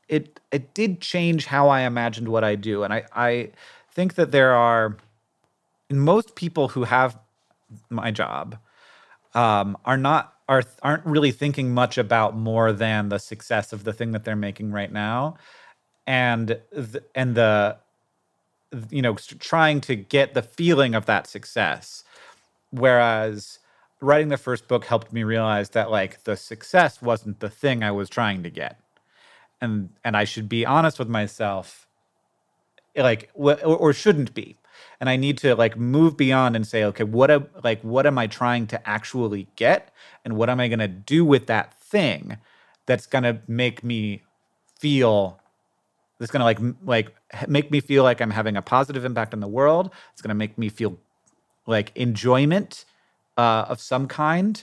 it 0.09 0.41
it 0.51 0.75
did 0.75 1.01
change 1.01 1.47
how 1.47 1.69
I 1.69 1.83
imagined 1.83 2.29
what 2.29 2.45
I 2.45 2.55
do, 2.55 2.83
and 2.83 2.93
I 2.93 3.05
I 3.15 3.51
think 3.91 4.15
that 4.15 4.31
there 4.31 4.53
are 4.53 4.97
most 5.91 6.35
people 6.35 6.69
who 6.69 6.85
have 6.85 7.19
my 7.91 8.11
job 8.11 8.59
um, 9.35 9.77
are 9.85 9.97
not 9.97 10.35
are 10.49 10.63
aren't 10.83 11.07
really 11.07 11.33
thinking 11.33 11.73
much 11.73 11.99
about 11.99 12.37
more 12.37 12.73
than 12.73 13.09
the 13.09 13.19
success 13.19 13.73
of 13.73 13.85
the 13.85 13.93
thing 13.93 14.13
that 14.13 14.25
they're 14.25 14.37
making 14.37 14.73
right 14.73 14.93
now. 14.93 15.37
And 16.07 16.61
the, 16.73 17.05
and 17.15 17.35
the 17.35 17.79
you 18.91 19.03
know 19.03 19.15
trying 19.15 19.81
to 19.83 19.95
get 19.95 20.35
the 20.35 20.43
feeling 20.43 20.95
of 20.95 21.07
that 21.07 21.27
success 21.27 22.05
whereas 22.73 23.61
writing 24.01 24.29
the 24.29 24.37
first 24.37 24.67
book 24.67 24.87
helped 24.87 25.13
me 25.13 25.23
realize 25.23 25.71
that 25.71 25.91
like 25.91 26.25
the 26.25 26.37
success 26.37 27.01
wasn't 27.01 27.41
the 27.41 27.51
thing 27.51 27.85
I 27.85 27.93
was 27.93 28.11
trying 28.11 28.43
to 28.43 28.51
get. 28.51 28.81
And 29.61 29.91
and 30.05 30.17
I 30.17 30.25
should 30.25 30.49
be 30.49 30.67
honest 30.67 30.99
with 30.99 31.09
myself 31.09 31.87
like 32.97 33.31
or, 33.35 33.63
or 33.65 33.93
shouldn't 33.93 34.35
be. 34.35 34.59
And 35.01 35.09
I 35.09 35.17
need 35.17 35.39
to 35.39 35.55
like 35.55 35.77
move 35.77 36.17
beyond 36.17 36.57
and 36.57 36.67
say, 36.67 36.85
okay, 36.85 37.05
what 37.05 37.31
am 37.31 37.49
like 37.63 37.81
what 37.83 38.07
am 38.07 38.19
I 38.19 38.27
trying 38.27 38.67
to 38.69 38.89
actually 38.89 39.49
get, 39.57 39.93
and 40.25 40.37
what 40.37 40.51
am 40.51 40.61
I 40.61 40.69
going 40.69 40.79
to 40.81 40.89
do 40.89 41.25
with 41.25 41.47
that 41.47 41.75
thing 41.75 42.39
that's 42.87 43.07
going 43.07 43.25
to 43.25 43.41
make 43.47 43.85
me 43.85 44.23
feel 44.79 45.41
that's 46.19 46.33
going 46.33 46.41
to 46.41 46.45
like 46.45 46.59
like 46.85 47.15
make 47.49 47.71
me 47.71 47.81
feel 47.81 48.03
like 48.05 48.21
I'm 48.21 48.31
having 48.31 48.57
a 48.57 48.63
positive 48.63 49.05
impact 49.05 49.35
on 49.35 49.41
the 49.41 49.49
world. 49.49 49.91
It's 50.13 50.23
going 50.23 50.31
to 50.31 50.35
make 50.35 50.59
me 50.59 50.69
feel 50.69 50.99
like 51.67 51.93
enjoyment 51.95 52.85
uh, 53.37 53.67
of 53.69 53.81
some 53.81 54.09
kind. 54.09 54.63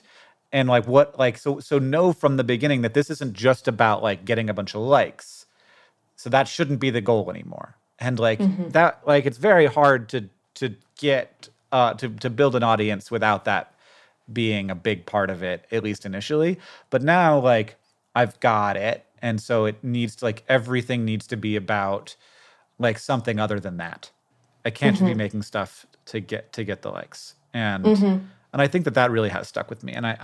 And 0.52 0.68
like 0.68 0.88
what 0.88 1.20
like 1.20 1.38
so 1.38 1.60
so 1.60 1.78
know 1.78 2.12
from 2.12 2.38
the 2.38 2.44
beginning 2.44 2.82
that 2.82 2.96
this 2.96 3.12
isn't 3.12 3.34
just 3.34 3.68
about 3.68 4.02
like 4.02 4.26
getting 4.26 4.50
a 4.50 4.54
bunch 4.54 4.74
of 4.74 4.82
likes. 4.82 5.46
So 6.16 6.30
that 6.32 6.48
shouldn't 6.48 6.80
be 6.80 6.90
the 6.90 7.02
goal 7.02 7.30
anymore. 7.30 7.76
And 8.00 8.18
like 8.18 8.40
mm-hmm. 8.40 8.70
that 8.70 9.02
like 9.06 9.28
it's 9.28 9.38
very 9.38 9.68
hard 9.68 10.10
to 10.10 10.28
to 10.56 10.76
get 10.98 11.50
uh 11.72 11.94
to 11.96 12.10
to 12.10 12.32
build 12.32 12.56
an 12.56 12.64
audience 12.64 13.12
without 13.12 13.46
that 13.46 13.74
being 14.32 14.72
a 14.72 14.76
big 14.76 15.06
part 15.06 15.30
of 15.30 15.44
it 15.44 15.66
at 15.72 15.84
least 15.84 16.06
initially. 16.06 16.58
But 16.90 17.04
now 17.04 17.40
like 17.40 17.76
i've 18.16 18.40
got 18.40 18.76
it. 18.76 19.06
And 19.22 19.40
so 19.40 19.66
it 19.66 19.84
needs 19.84 20.16
to 20.18 20.26
like 20.26 20.44
everything 20.50 21.06
needs 21.06 21.28
to 21.28 21.38
be 21.38 21.58
about 21.58 22.16
like 22.80 22.98
something 22.98 23.40
other 23.40 23.60
than 23.60 23.78
that. 23.78 24.10
I 24.66 24.72
can't 24.72 24.96
mm-hmm. 24.98 25.06
be 25.06 25.14
making 25.14 25.44
stuff 25.44 25.86
to 26.10 26.20
get 26.20 26.54
to 26.54 26.64
get 26.64 26.82
the 26.82 26.90
likes 26.90 27.36
and 27.54 27.86
mm-hmm. 27.86 28.26
and 28.54 28.62
i 28.62 28.68
think 28.68 28.86
that 28.86 28.94
that 28.94 29.10
really 29.10 29.30
has 29.30 29.48
stuck 29.48 29.70
with 29.70 29.84
me 29.84 29.94
and 29.94 30.06
i 30.06 30.18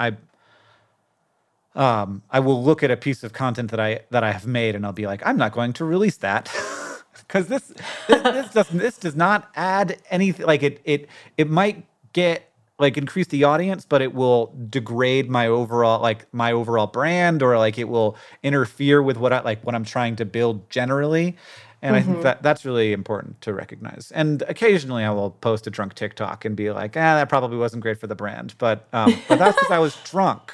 i 1.76 2.02
um 2.04 2.22
i 2.30 2.40
will 2.40 2.64
look 2.64 2.84
at 2.84 2.92
a 2.92 2.98
piece 2.98 3.24
of 3.24 3.34
content 3.34 3.72
that 3.72 3.80
i 3.80 4.00
that 4.12 4.24
i 4.24 4.32
have 4.32 4.46
made 4.46 4.76
and 4.76 4.86
i'll 4.86 4.94
be 4.94 5.08
like 5.08 5.22
i'm 5.26 5.38
not 5.38 5.52
going 5.52 5.74
to 5.74 5.86
release 5.86 6.18
that 6.18 6.54
because 7.28 7.48
this 7.48 7.74
this, 8.08 8.22
this 8.22 8.52
does 8.52 8.70
this 8.70 8.98
does 8.98 9.16
not 9.16 9.50
add 9.56 10.02
anything. 10.10 10.46
Like 10.46 10.64
it 10.64 10.82
it 10.86 11.08
it 11.38 11.50
might 11.50 11.86
get 12.14 12.52
like 12.78 12.98
increase 12.98 13.28
the 13.28 13.44
audience, 13.44 13.86
but 13.86 14.02
it 14.02 14.14
will 14.14 14.54
degrade 14.70 15.30
my 15.30 15.48
overall 15.48 16.02
like 16.02 16.32
my 16.34 16.52
overall 16.52 16.88
brand, 16.88 17.42
or 17.42 17.58
like 17.58 17.78
it 17.78 17.90
will 17.90 18.18
interfere 18.44 19.02
with 19.02 19.18
what 19.18 19.34
I 19.34 19.42
like 19.42 19.64
what 19.64 19.76
I'm 19.76 19.86
trying 19.86 20.16
to 20.18 20.26
build 20.26 20.70
generally. 20.70 21.36
And 21.82 21.96
mm-hmm. 21.96 21.96
I 21.96 22.02
think 22.02 22.14
mm-hmm. 22.16 22.24
that 22.24 22.44
that's 22.44 22.66
really 22.66 22.94
important 22.94 23.42
to 23.42 23.54
recognize. 23.54 24.12
And 24.14 24.44
occasionally 24.48 25.04
I 25.04 25.12
will 25.12 25.32
post 25.32 25.68
a 25.68 25.70
drunk 25.70 25.96
TikTok 25.96 26.46
and 26.46 26.56
be 26.56 26.72
like, 26.72 26.96
ah, 26.98 27.16
that 27.16 27.30
probably 27.30 27.58
wasn't 27.58 27.84
great 27.84 28.00
for 28.00 28.08
the 28.08 28.16
brand. 28.16 28.56
But 28.58 28.88
um, 28.94 29.16
but 29.28 29.40
that's 29.40 29.56
because 29.56 29.72
I 29.72 29.80
was 29.80 29.98
drunk. 30.04 30.54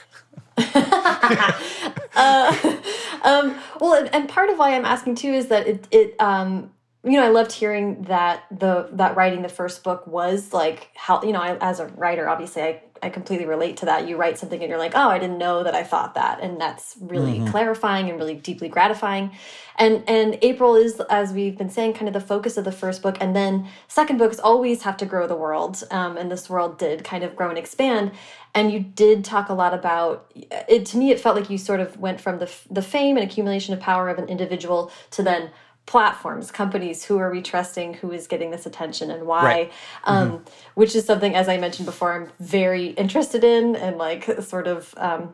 uh, 0.57 1.53
um, 3.23 3.55
well, 3.79 3.93
and, 3.93 4.13
and, 4.13 4.29
part 4.29 4.49
of 4.49 4.57
why 4.57 4.75
I'm 4.75 4.85
asking 4.85 5.15
too 5.15 5.31
is 5.31 5.47
that 5.47 5.67
it, 5.67 5.87
it 5.91 6.15
um, 6.19 6.71
you 7.03 7.13
know, 7.13 7.23
I 7.23 7.29
loved 7.29 7.51
hearing 7.51 8.03
that 8.03 8.43
the 8.51 8.89
that 8.93 9.15
writing 9.15 9.41
the 9.41 9.49
first 9.49 9.83
book 9.83 10.05
was 10.05 10.53
like 10.53 10.89
how 10.95 11.21
you 11.23 11.31
know, 11.31 11.41
I, 11.41 11.57
as 11.57 11.79
a 11.79 11.87
writer, 11.87 12.29
obviously, 12.29 12.61
I 12.61 12.81
I 13.03 13.09
completely 13.09 13.47
relate 13.47 13.77
to 13.77 13.85
that. 13.85 14.07
You 14.07 14.17
write 14.17 14.37
something 14.37 14.61
and 14.61 14.69
you're 14.69 14.77
like, 14.77 14.91
oh, 14.93 15.09
I 15.09 15.17
didn't 15.17 15.39
know 15.39 15.63
that 15.63 15.73
I 15.73 15.83
thought 15.83 16.13
that, 16.13 16.39
and 16.41 16.61
that's 16.61 16.97
really 17.01 17.39
mm 17.39 17.45
-hmm. 17.45 17.51
clarifying 17.51 18.09
and 18.09 18.19
really 18.19 18.35
deeply 18.35 18.69
gratifying. 18.69 19.31
And 19.77 20.03
and 20.07 20.37
April 20.43 20.75
is, 20.75 20.99
as 21.09 21.31
we've 21.31 21.57
been 21.57 21.69
saying, 21.69 21.93
kind 21.93 22.07
of 22.07 22.13
the 22.13 22.27
focus 22.33 22.57
of 22.57 22.65
the 22.65 22.71
first 22.71 23.01
book, 23.01 23.17
and 23.21 23.35
then 23.35 23.65
second 23.87 24.17
books 24.17 24.39
always 24.39 24.83
have 24.83 24.97
to 24.97 25.05
grow 25.05 25.27
the 25.27 25.39
world, 25.45 25.83
um, 25.91 26.17
and 26.17 26.29
this 26.29 26.49
world 26.49 26.77
did 26.77 27.03
kind 27.03 27.23
of 27.23 27.35
grow 27.35 27.49
and 27.49 27.57
expand. 27.57 28.11
And 28.53 28.71
you 28.71 28.79
did 28.95 29.25
talk 29.25 29.49
a 29.49 29.53
lot 29.53 29.73
about 29.73 30.15
it. 30.67 30.91
To 30.91 30.97
me, 30.97 31.05
it 31.11 31.19
felt 31.19 31.35
like 31.35 31.49
you 31.53 31.57
sort 31.57 31.79
of 31.79 31.97
went 31.97 32.21
from 32.21 32.37
the 32.37 32.49
the 32.73 32.81
fame 32.81 33.17
and 33.17 33.25
accumulation 33.29 33.73
of 33.73 33.79
power 33.79 34.09
of 34.11 34.17
an 34.19 34.27
individual 34.29 34.91
to 35.15 35.23
then 35.23 35.49
platforms 35.91 36.51
companies 36.51 37.03
who 37.03 37.17
are 37.17 37.29
we 37.29 37.41
trusting 37.41 37.95
who 37.95 38.13
is 38.13 38.25
getting 38.25 38.49
this 38.49 38.65
attention 38.65 39.11
and 39.11 39.27
why 39.27 39.43
right. 39.43 39.71
um, 40.05 40.29
mm 40.29 40.37
-hmm. 40.37 40.51
which 40.75 40.95
is 40.95 41.05
something 41.05 41.35
as 41.35 41.49
i 41.49 41.57
mentioned 41.57 41.85
before 41.85 42.13
i'm 42.13 42.27
very 42.39 42.85
interested 43.03 43.43
in 43.43 43.75
and 43.75 43.97
like 43.97 44.41
sort 44.41 44.67
of 44.67 44.93
um, 44.97 45.33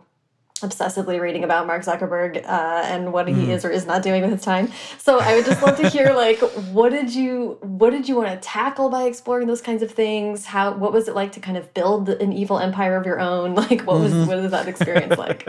obsessively 0.61 1.19
reading 1.19 1.43
about 1.43 1.67
Mark 1.67 1.83
Zuckerberg 1.83 2.43
uh, 2.45 2.81
and 2.85 3.13
what 3.13 3.27
mm. 3.27 3.35
he 3.35 3.51
is 3.51 3.65
or 3.65 3.69
is 3.69 3.85
not 3.85 4.03
doing 4.03 4.21
with 4.21 4.31
his 4.31 4.41
time. 4.41 4.71
So 4.97 5.19
I 5.19 5.35
would 5.35 5.45
just 5.45 5.61
love 5.61 5.77
to 5.77 5.89
hear 5.89 6.13
like 6.15 6.39
what 6.71 6.89
did 6.89 7.13
you 7.13 7.57
what 7.61 7.91
did 7.91 8.07
you 8.07 8.15
want 8.15 8.29
to 8.29 8.37
tackle 8.37 8.89
by 8.89 9.03
exploring 9.03 9.47
those 9.47 9.61
kinds 9.61 9.83
of 9.83 9.91
things? 9.91 10.45
How 10.45 10.73
what 10.73 10.93
was 10.93 11.07
it 11.07 11.15
like 11.15 11.31
to 11.33 11.39
kind 11.39 11.57
of 11.57 11.73
build 11.73 12.09
an 12.09 12.33
evil 12.33 12.59
empire 12.59 12.95
of 12.95 13.05
your 13.05 13.19
own? 13.19 13.55
Like 13.67 13.81
what 13.81 13.99
was 13.99 14.13
mm 14.13 14.23
-hmm. 14.23 14.27
what 14.27 14.41
was 14.41 14.51
that 14.51 14.67
experience 14.67 15.17
like? 15.17 15.43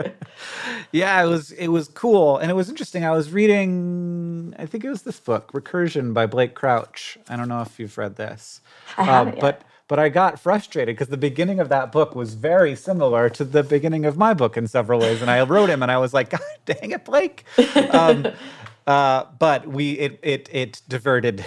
yeah, 0.91 1.23
it 1.23 1.29
was 1.29 1.51
it 1.51 1.69
was 1.69 1.87
cool 1.87 2.37
and 2.39 2.51
it 2.51 2.55
was 2.55 2.69
interesting. 2.69 3.03
I 3.03 3.11
was 3.11 3.31
reading 3.31 4.53
I 4.59 4.65
think 4.65 4.83
it 4.83 4.89
was 4.89 5.03
this 5.03 5.19
book 5.19 5.51
Recursion 5.53 6.13
by 6.13 6.25
Blake 6.27 6.53
Crouch. 6.53 7.17
I 7.29 7.35
don't 7.37 7.47
know 7.47 7.61
if 7.61 7.79
you've 7.79 7.97
read 7.97 8.15
this. 8.15 8.61
I 8.97 9.03
haven't 9.03 9.43
uh, 9.43 9.45
yet. 9.45 9.63
But 9.89 9.97
I 9.99 10.09
got 10.09 10.39
frustrated 10.39 10.95
because 10.95 11.09
the 11.09 11.17
beginning 11.17 11.59
of 11.59 11.67
that 11.69 11.91
book 11.91 12.15
was 12.15 12.35
very 12.35 12.75
similar 12.75 13.27
to 13.31 13.43
the 13.43 13.63
beginning 13.63 14.05
of 14.05 14.17
my 14.17 14.35
book 14.35 14.55
in 14.55 14.67
several 14.67 15.01
ways. 15.01 15.21
And 15.21 15.31
I 15.31 15.41
wrote 15.43 15.69
him 15.69 15.81
and 15.81 15.91
I 15.91 15.97
was 15.97 16.13
like, 16.13 16.29
God 16.37 16.41
dang 16.65 16.91
it, 16.91 17.03
Blake. 17.03 17.43
Um, 17.91 18.27
uh, 18.87 19.25
but 19.39 19.67
we 19.67 19.93
it 19.93 20.19
it 20.21 20.47
it 20.51 20.81
diverted 20.87 21.43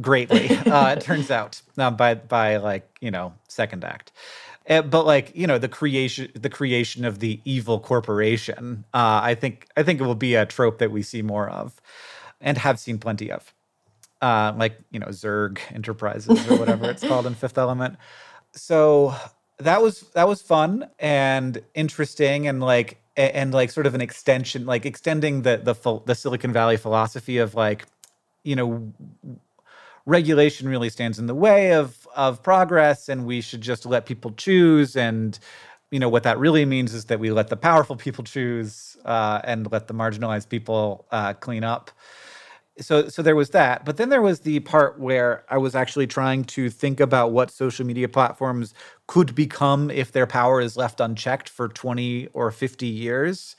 greatly. 0.00 0.50
Uh, 0.50 0.92
it 0.92 1.00
turns 1.10 1.30
out 1.30 1.62
uh, 1.78 1.90
by 1.90 2.14
by 2.14 2.58
like 2.58 2.98
you 3.00 3.10
know 3.10 3.32
second 3.48 3.82
act. 3.82 4.12
Uh, 4.68 4.82
but 4.82 5.06
like 5.06 5.34
you 5.34 5.46
know 5.46 5.56
the 5.58 5.68
creation 5.68 6.30
the 6.34 6.50
creation 6.50 7.06
of 7.06 7.18
the 7.20 7.40
evil 7.46 7.80
corporation 7.80 8.84
uh, 8.92 9.20
i 9.22 9.34
think 9.34 9.66
i 9.76 9.82
think 9.82 9.98
it 10.00 10.04
will 10.04 10.14
be 10.14 10.34
a 10.34 10.44
trope 10.44 10.78
that 10.78 10.90
we 10.90 11.02
see 11.02 11.22
more 11.22 11.48
of 11.48 11.80
and 12.42 12.58
have 12.58 12.78
seen 12.78 12.98
plenty 12.98 13.32
of 13.32 13.54
uh, 14.22 14.52
like 14.56 14.78
you 14.90 15.00
know 15.00 15.08
Zurg 15.08 15.58
Enterprises 15.72 16.50
or 16.50 16.58
whatever 16.58 16.90
it's 16.90 17.06
called 17.06 17.26
in 17.26 17.34
Fifth 17.34 17.58
Element. 17.58 17.96
So 18.52 19.14
that 19.58 19.82
was 19.82 20.02
that 20.14 20.28
was 20.28 20.42
fun 20.42 20.88
and 20.98 21.62
interesting 21.74 22.48
and 22.48 22.60
like 22.60 22.98
and 23.16 23.52
like 23.52 23.70
sort 23.70 23.86
of 23.86 23.94
an 23.94 24.00
extension, 24.00 24.66
like 24.66 24.86
extending 24.86 25.42
the 25.42 25.58
the 25.58 26.02
the 26.06 26.14
Silicon 26.14 26.52
Valley 26.52 26.76
philosophy 26.76 27.38
of 27.38 27.54
like 27.54 27.86
you 28.44 28.56
know 28.56 28.92
regulation 30.06 30.68
really 30.68 30.90
stands 30.90 31.18
in 31.18 31.26
the 31.26 31.34
way 31.34 31.74
of 31.74 32.08
of 32.16 32.42
progress 32.42 33.08
and 33.08 33.26
we 33.26 33.40
should 33.40 33.60
just 33.60 33.86
let 33.86 34.06
people 34.06 34.32
choose 34.32 34.96
and 34.96 35.38
you 35.90 36.00
know 36.00 36.08
what 36.08 36.24
that 36.24 36.38
really 36.38 36.64
means 36.64 36.94
is 36.94 37.06
that 37.06 37.20
we 37.20 37.30
let 37.30 37.48
the 37.48 37.56
powerful 37.56 37.96
people 37.96 38.24
choose 38.24 38.96
uh, 39.04 39.40
and 39.44 39.70
let 39.72 39.88
the 39.88 39.94
marginalized 39.94 40.48
people 40.48 41.06
uh, 41.12 41.32
clean 41.34 41.64
up 41.64 41.90
so 42.80 43.08
so 43.08 43.22
there 43.22 43.36
was 43.36 43.50
that 43.50 43.84
but 43.84 43.96
then 43.96 44.08
there 44.08 44.22
was 44.22 44.40
the 44.40 44.60
part 44.60 44.98
where 44.98 45.44
i 45.48 45.56
was 45.58 45.74
actually 45.74 46.06
trying 46.06 46.44
to 46.44 46.70
think 46.70 47.00
about 47.00 47.32
what 47.32 47.50
social 47.50 47.86
media 47.86 48.08
platforms 48.08 48.74
could 49.06 49.34
become 49.34 49.90
if 49.90 50.12
their 50.12 50.26
power 50.26 50.60
is 50.60 50.76
left 50.76 51.00
unchecked 51.00 51.48
for 51.48 51.68
20 51.68 52.28
or 52.32 52.50
50 52.50 52.86
years. 52.86 53.56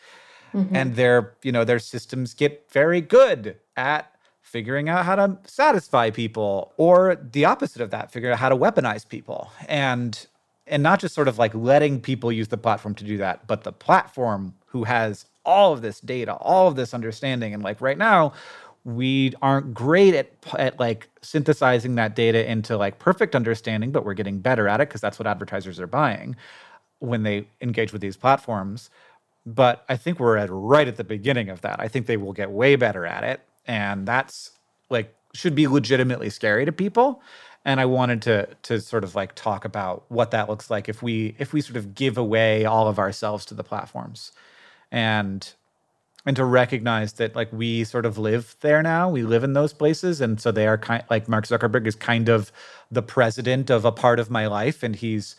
Mm-hmm. 0.53 0.75
and 0.75 0.95
their 0.97 1.33
you 1.43 1.51
know 1.53 1.63
their 1.63 1.79
systems 1.79 2.33
get 2.33 2.69
very 2.71 2.99
good 2.99 3.55
at 3.77 4.11
figuring 4.51 4.89
out 4.89 5.05
how 5.05 5.15
to 5.15 5.37
satisfy 5.45 6.09
people 6.09 6.73
or 6.75 7.15
the 7.15 7.45
opposite 7.45 7.81
of 7.81 7.89
that 7.91 8.11
figure 8.11 8.31
out 8.31 8.37
how 8.37 8.49
to 8.49 8.55
weaponize 8.55 9.07
people. 9.07 9.49
And 9.67 10.27
and 10.67 10.83
not 10.83 10.99
just 10.99 11.15
sort 11.15 11.27
of 11.27 11.37
like 11.37 11.55
letting 11.55 12.01
people 12.01 12.31
use 12.31 12.49
the 12.49 12.57
platform 12.57 12.93
to 12.95 13.03
do 13.03 13.17
that 13.17 13.47
but 13.47 13.63
the 13.63 13.71
platform 13.71 14.53
who 14.65 14.83
has 14.83 15.25
all 15.45 15.73
of 15.73 15.81
this 15.81 15.99
data 16.01 16.33
all 16.35 16.67
of 16.67 16.75
this 16.75 16.93
understanding. 16.93 17.53
And 17.53 17.63
like 17.63 17.79
right 17.79 17.97
now 17.97 18.33
we 18.83 19.33
aren't 19.41 19.73
great 19.73 20.13
at, 20.15 20.31
at 20.57 20.79
like 20.79 21.09
synthesizing 21.21 21.95
that 21.95 22.15
data 22.15 22.49
into 22.49 22.77
like 22.77 22.99
perfect 22.99 23.35
understanding 23.35 23.91
but 23.91 24.05
we're 24.05 24.13
getting 24.13 24.39
better 24.39 24.67
at 24.67 24.81
it 24.81 24.89
because 24.89 25.01
that's 25.01 25.19
what 25.19 25.27
advertisers 25.27 25.79
are 25.79 25.87
buying 25.87 26.35
when 26.99 27.23
they 27.23 27.47
engage 27.61 27.91
with 27.93 28.01
these 28.01 28.17
platforms. 28.17 28.89
But 29.45 29.83
i 29.89 29.97
think 29.97 30.19
we're 30.19 30.37
at 30.37 30.49
right 30.51 30.87
at 30.87 30.97
the 30.97 31.03
beginning 31.03 31.49
of 31.49 31.61
that. 31.61 31.79
I 31.79 31.87
think 31.87 32.05
they 32.07 32.17
will 32.17 32.33
get 32.33 32.51
way 32.51 32.75
better 32.75 33.05
at 33.05 33.23
it 33.23 33.41
and 33.67 34.07
that's 34.07 34.51
like 34.89 35.13
should 35.33 35.55
be 35.55 35.67
legitimately 35.67 36.29
scary 36.29 36.65
to 36.65 36.71
people. 36.71 37.21
And 37.63 37.79
i 37.79 37.85
wanted 37.85 38.21
to 38.23 38.47
to 38.63 38.81
sort 38.81 39.03
of 39.03 39.15
like 39.15 39.35
talk 39.35 39.65
about 39.65 40.05
what 40.09 40.31
that 40.31 40.49
looks 40.49 40.71
like 40.71 40.89
if 40.89 41.03
we 41.03 41.35
if 41.37 41.53
we 41.53 41.61
sort 41.61 41.77
of 41.77 41.93
give 41.93 42.17
away 42.17 42.65
all 42.65 42.87
of 42.87 42.97
ourselves 42.99 43.45
to 43.45 43.53
the 43.53 43.63
platforms. 43.63 44.31
And 44.91 45.53
and 46.25 46.35
to 46.35 46.45
recognize 46.45 47.13
that 47.13 47.35
like 47.35 47.51
we 47.51 47.83
sort 47.83 48.05
of 48.05 48.17
live 48.17 48.55
there 48.61 48.81
now. 48.83 49.09
We 49.09 49.23
live 49.23 49.43
in 49.43 49.53
those 49.53 49.73
places 49.73 50.21
and 50.21 50.39
so 50.39 50.51
they 50.51 50.67
are 50.67 50.77
kind 50.77 51.03
like 51.09 51.27
mark 51.27 51.45
zuckerberg 51.47 51.87
is 51.87 51.95
kind 51.95 52.29
of 52.29 52.51
the 52.91 53.01
president 53.01 53.69
of 53.69 53.85
a 53.85 53.91
part 53.91 54.19
of 54.19 54.29
my 54.29 54.47
life 54.47 54.83
and 54.83 54.95
he's 54.95 55.35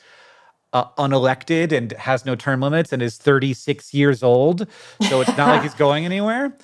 uh, 0.72 0.86
unelected 0.96 1.70
and 1.70 1.92
has 1.92 2.24
no 2.24 2.34
term 2.34 2.60
limits 2.60 2.92
and 2.92 3.02
is 3.02 3.18
36 3.18 3.92
years 3.92 4.22
old 4.22 4.66
so 5.08 5.20
it's 5.20 5.36
not 5.36 5.48
like 5.48 5.62
he's 5.62 5.74
going 5.86 6.04
anywhere. 6.04 6.56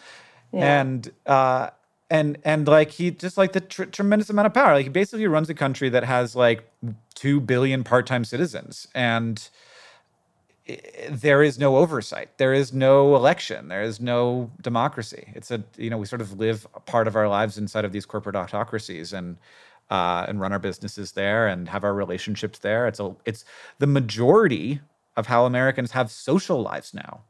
Yeah. 0.52 0.80
and 0.80 1.12
uh 1.26 1.70
and 2.10 2.38
and 2.44 2.66
like 2.66 2.90
he 2.90 3.10
just 3.10 3.36
like 3.36 3.52
the 3.52 3.60
tr- 3.60 3.84
tremendous 3.84 4.30
amount 4.30 4.46
of 4.46 4.54
power. 4.54 4.72
Like 4.72 4.84
he 4.84 4.90
basically 4.90 5.26
runs 5.26 5.50
a 5.50 5.54
country 5.54 5.90
that 5.90 6.04
has 6.04 6.34
like 6.34 6.68
2 7.14 7.40
billion 7.40 7.84
part-time 7.84 8.24
citizens 8.24 8.88
and 8.94 9.48
there 11.10 11.42
is 11.42 11.58
no 11.58 11.76
oversight. 11.76 12.36
There 12.36 12.52
is 12.52 12.72
no 12.72 13.16
election. 13.16 13.68
There 13.68 13.82
is 13.82 14.00
no 14.00 14.50
democracy. 14.60 15.32
It's 15.34 15.50
a 15.50 15.62
you 15.76 15.88
know 15.90 15.96
we 15.96 16.06
sort 16.06 16.20
of 16.20 16.38
live 16.38 16.66
part 16.86 17.08
of 17.08 17.16
our 17.16 17.28
lives 17.28 17.56
inside 17.56 17.84
of 17.84 17.92
these 17.92 18.04
corporate 18.04 18.36
autocracies 18.36 19.12
and 19.12 19.38
uh, 19.90 20.26
and 20.28 20.40
run 20.40 20.52
our 20.52 20.58
businesses 20.58 21.12
there 21.12 21.48
and 21.48 21.68
have 21.68 21.84
our 21.84 21.94
relationships 21.94 22.58
there. 22.58 22.86
It's 22.86 23.00
a 23.00 23.14
it's 23.24 23.44
the 23.78 23.86
majority 23.86 24.80
of 25.16 25.26
how 25.26 25.46
Americans 25.46 25.92
have 25.92 26.10
social 26.10 26.60
lives 26.60 26.92
now. 26.92 27.20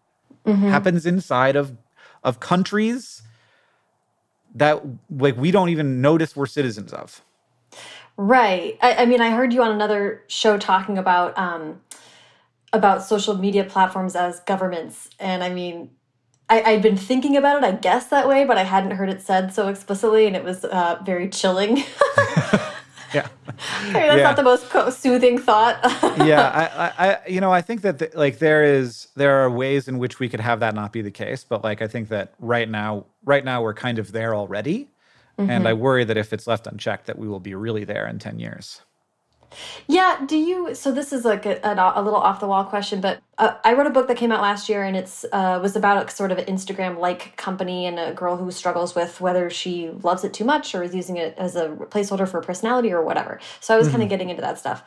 Mm-hmm. 0.45 0.69
Happens 0.69 1.07
inside 1.07 1.55
of 1.55 1.77
of 2.25 2.41
countries 2.41 3.23
that 4.55 4.83
like 5.11 5.37
we 5.37 5.53
don't 5.53 5.69
even 5.69 6.01
notice 6.01 6.35
we're 6.35 6.47
citizens 6.47 6.93
of. 6.93 7.23
Right. 8.17 8.77
I, 8.83 8.95
I 8.95 9.07
mean, 9.07 9.21
I 9.21 9.31
heard 9.31 9.53
you 9.53 9.63
on 9.63 9.71
another 9.71 10.25
show 10.27 10.59
talking 10.59 10.99
about. 10.99 11.39
Um, 11.39 11.81
about 12.73 13.03
social 13.03 13.35
media 13.35 13.65
platforms 13.65 14.15
as 14.15 14.41
governments. 14.41 15.09
And 15.19 15.43
I 15.43 15.49
mean, 15.49 15.91
I, 16.51 16.63
I'd 16.63 16.83
been 16.83 16.97
thinking 16.97 17.37
about 17.37 17.63
it, 17.63 17.67
I 17.67 17.73
guess, 17.73 18.07
that 18.07 18.27
way, 18.27 18.45
but 18.45 18.57
I 18.57 18.65
hadn't 18.65 18.93
heard 18.93 19.11
it 19.11 19.21
said 19.21 19.53
so 19.53 19.69
explicitly, 19.69 20.27
and 20.27 20.35
it 20.35 20.45
was 20.45 20.65
uh, 20.65 21.01
very 21.05 21.29
chilling. 21.29 21.79
yeah, 23.15 23.29
I 23.81 23.85
mean, 23.85 23.93
that's 23.93 24.17
yeah. 24.17 24.23
not 24.23 24.37
the 24.37 24.43
most 24.43 25.01
soothing 25.01 25.39
thought. 25.39 25.79
yeah, 26.27 26.93
I, 26.99 27.07
I, 27.07 27.29
you 27.29 27.41
know, 27.41 27.53
I 27.53 27.61
think 27.61 27.83
that 27.83 27.99
the, 27.99 28.11
like 28.15 28.39
there 28.39 28.65
is 28.65 29.09
there 29.15 29.45
are 29.45 29.51
ways 29.51 29.89
in 29.89 29.99
which 29.99 30.19
we 30.19 30.29
could 30.29 30.41
have 30.41 30.61
that 30.61 30.75
not 30.75 30.93
be 30.93 31.03
the 31.03 31.11
case, 31.11 31.45
but 31.45 31.63
like 31.63 31.83
I 31.83 31.89
think 31.89 32.09
that 32.09 32.35
right 32.39 32.69
now, 32.69 33.07
right 33.25 33.45
now 33.45 33.63
we're 33.63 33.75
kind 33.75 33.99
of 33.99 34.13
there 34.13 34.35
already, 34.35 34.89
mm 35.39 35.47
-hmm. 35.47 35.51
and 35.51 35.69
I 35.69 35.73
worry 35.73 36.05
that 36.05 36.17
if 36.17 36.33
it's 36.33 36.47
left 36.47 36.67
unchecked, 36.67 37.07
that 37.07 37.19
we 37.19 37.29
will 37.29 37.41
be 37.41 37.55
really 37.55 37.85
there 37.85 38.09
in 38.09 38.19
ten 38.19 38.39
years. 38.39 38.83
Yeah, 39.87 40.25
do 40.27 40.37
you? 40.37 40.75
So 40.75 40.93
this 40.93 41.13
is 41.13 41.25
like 41.25 41.47
a, 41.47 41.59
a, 41.63 41.93
a 41.97 42.03
little 42.03 42.21
off 42.21 42.41
the 42.41 42.47
wall 42.47 42.65
question, 42.65 43.01
but 43.01 43.21
uh, 43.39 43.55
I 43.65 43.73
wrote 43.73 43.87
a 43.87 43.91
book 43.91 44.09
that 44.09 44.17
came 44.17 44.31
out 44.31 44.43
last 44.43 44.69
year, 44.69 44.85
and 44.85 44.97
it's 44.97 45.25
uh, 45.33 45.59
was 45.63 45.77
about 45.77 46.07
a 46.07 46.11
sort 46.11 46.31
of 46.33 46.39
an 46.39 46.45
Instagram 46.45 46.99
like 46.99 47.37
company 47.37 47.87
and 47.87 47.99
a 47.99 48.13
girl 48.13 48.37
who 48.37 48.51
struggles 48.51 48.95
with 48.95 49.21
whether 49.21 49.49
she 49.51 49.91
loves 50.03 50.25
it 50.25 50.35
too 50.35 50.45
much 50.45 50.75
or 50.75 50.83
is 50.83 50.95
using 50.95 51.17
it 51.17 51.35
as 51.39 51.57
a 51.57 51.69
placeholder 51.69 52.29
for 52.29 52.41
personality 52.41 52.93
or 52.93 53.03
whatever. 53.03 53.41
So 53.61 53.75
I 53.75 53.79
was 53.79 53.87
mm 53.87 53.91
-hmm. 53.91 53.93
kind 53.93 54.03
of 54.05 54.11
getting 54.11 54.31
into 54.31 54.43
that 54.43 54.59
stuff. 54.59 54.83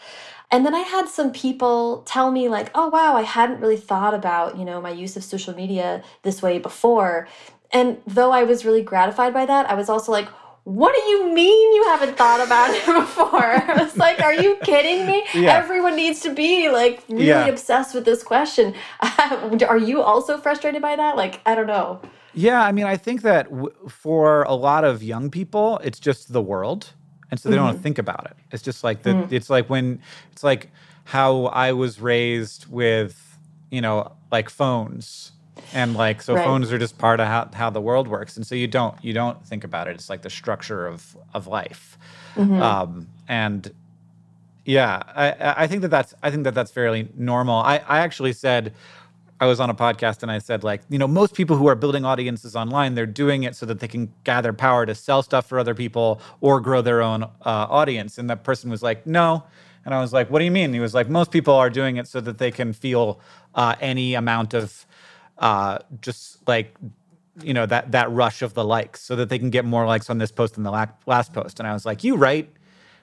And 0.52 0.66
then 0.66 0.76
I 0.76 0.82
had 0.82 1.08
some 1.08 1.32
people 1.32 2.04
tell 2.06 2.32
me 2.32 2.50
like, 2.50 2.70
"Oh 2.76 2.90
wow, 2.90 3.16
I 3.16 3.24
hadn't 3.24 3.62
really 3.62 3.82
thought 3.90 4.14
about, 4.14 4.58
you 4.58 4.66
know, 4.66 4.82
my 4.82 5.04
use 5.04 5.18
of 5.18 5.24
social 5.24 5.56
media 5.56 6.02
this 6.22 6.42
way 6.42 6.60
before." 6.60 7.28
And 7.74 7.98
though 8.16 8.32
I 8.32 8.44
was 8.44 8.66
really 8.66 8.84
gratified 8.84 9.34
by 9.34 9.46
that, 9.46 9.70
I 9.72 9.76
was 9.76 9.90
also 9.90 10.12
like, 10.12 10.30
what 10.64 10.94
do 10.96 11.02
you 11.10 11.34
mean 11.34 11.74
you 11.74 11.86
haven't 11.86 12.18
thought 12.18 12.40
about 12.40 12.74
it 12.74 12.86
before? 13.00 13.44
I 13.44 13.82
was 13.82 13.98
like, 13.98 14.22
are 14.22 14.34
you 14.34 14.58
kidding 14.64 15.06
me? 15.08 15.26
Yeah. 15.34 15.58
Everyone 15.58 15.96
needs 15.96 16.20
to 16.22 16.34
be 16.34 16.70
like 16.70 17.04
really 17.08 17.28
yeah. 17.28 17.46
obsessed 17.46 17.96
with 17.96 18.06
this 18.06 18.22
question. 18.22 18.76
are 19.68 19.78
you 19.78 20.02
also 20.02 20.38
frustrated 20.38 20.82
by 20.82 20.96
that? 20.96 21.16
Like, 21.16 21.40
I 21.46 21.56
don't 21.56 21.68
know. 21.68 22.02
Yeah, 22.34 22.62
I 22.62 22.72
mean, 22.72 22.86
I 22.86 22.98
think 22.98 23.22
that 23.22 23.48
for 23.88 24.44
a 24.44 24.54
lot 24.54 24.84
of 24.84 25.02
young 25.02 25.32
people, 25.32 25.80
it's 25.84 26.00
just 26.00 26.34
the 26.34 26.42
world. 26.42 26.94
And 27.32 27.40
so 27.40 27.50
they 27.50 27.56
mm 27.56 27.60
-hmm. 27.60 27.66
don't 27.66 27.74
mm-hmm. 27.74 27.84
think 27.84 28.00
about 28.00 28.26
it. 28.26 28.38
It's 28.52 28.64
just 28.64 28.84
like 28.84 29.02
the, 29.04 29.14
mm 29.14 29.22
-hmm. 29.22 29.34
it's 29.34 29.50
like 29.50 29.70
when, 29.70 30.02
it's 30.32 30.44
like 30.44 30.68
how 31.06 31.48
I 31.68 31.74
was 31.74 32.00
raised 32.02 32.66
with, 32.70 33.16
you 33.70 33.82
know, 33.82 34.12
like 34.32 34.50
phones 34.50 35.32
and 35.74 35.96
like 35.96 36.22
so 36.22 36.36
right. 36.36 36.46
phones 36.46 36.72
are 36.72 36.80
just 36.80 36.98
part 36.98 37.20
of 37.20 37.28
how, 37.28 37.50
how 37.54 37.70
the 37.70 37.82
world 37.82 38.08
works. 38.08 38.38
And 38.38 38.46
so 38.46 38.56
you 38.56 38.68
don't 38.68 38.96
you 39.04 39.14
don't 39.14 39.46
think 39.46 39.64
about 39.64 39.88
it. 39.88 39.96
It's 39.96 40.10
like 40.10 40.22
the 40.22 40.30
structure 40.30 40.88
of 40.88 41.18
of 41.34 41.48
life. 41.48 41.98
Mm-hmm. 42.36 42.62
um, 42.62 43.08
and 43.28 43.74
yeah 44.66 45.02
I, 45.16 45.64
I 45.64 45.68
think 45.68 45.82
that 45.82 45.90
that's 45.90 46.14
i 46.22 46.30
think 46.30 46.44
that 46.44 46.54
that's 46.54 46.72
fairly 46.72 47.10
normal. 47.16 47.56
I 47.56 47.78
i 47.88 48.00
actually 48.00 48.34
said 48.34 48.74
i 49.40 49.46
was 49.46 49.60
on 49.60 49.70
a 49.70 49.74
podcast 49.74 50.22
and 50.22 50.32
i 50.32 50.38
said 50.38 50.64
like 50.64 50.82
you 50.90 51.00
know 51.00 51.08
most 51.08 51.34
people 51.34 51.56
who 51.58 51.68
are 51.68 51.76
building 51.76 52.06
audiences 52.06 52.56
online 52.56 52.94
they're 52.94 53.06
doing 53.08 53.44
it 53.44 53.56
so 53.56 53.66
that 53.66 53.80
they 53.80 53.88
can 53.88 54.14
gather 54.24 54.54
power 54.54 54.86
to 54.86 54.94
sell 54.94 55.24
stuff 55.24 55.48
for 55.48 55.58
other 55.58 55.74
people 55.74 56.22
or 56.42 56.62
grow 56.62 56.82
their 56.82 57.02
own 57.02 57.24
uh, 57.24 57.30
audience. 57.46 58.18
And 58.18 58.30
that 58.30 58.44
person 58.44 58.70
was 58.70 58.84
like 58.84 59.06
no. 59.08 59.44
And 59.84 59.96
i 59.96 60.00
was 60.00 60.14
like 60.14 60.30
what 60.30 60.40
do 60.40 60.46
you 60.46 60.52
mean? 60.52 60.74
He 60.74 60.80
was 60.80 60.94
like 60.94 61.10
most 61.10 61.32
people 61.32 61.56
are 61.56 61.70
doing 61.70 61.98
it 61.98 62.08
so 62.08 62.22
that 62.22 62.38
they 62.38 62.52
can 62.52 62.72
feel 62.72 63.20
uh, 63.56 63.76
any 63.82 64.14
amount 64.14 64.54
of 64.54 64.86
uh, 65.42 65.80
just 66.02 66.48
like 66.48 66.74
you 67.42 67.54
know 67.54 67.66
that 67.66 67.92
that 67.92 68.12
rush 68.12 68.42
of 68.42 68.54
the 68.54 68.64
likes 68.64 69.02
so 69.02 69.16
that 69.16 69.30
they 69.30 69.40
can 69.40 69.50
get 69.50 69.66
more 69.66 69.86
likes 69.86 70.10
on 70.10 70.18
this 70.20 70.32
post 70.32 70.54
than 70.56 70.64
the 70.64 70.72
last 71.06 71.34
post. 71.34 71.60
And 71.60 71.68
i 71.68 71.74
was 71.74 71.86
like 71.86 72.04
you 72.04 72.16
right. 72.16 72.50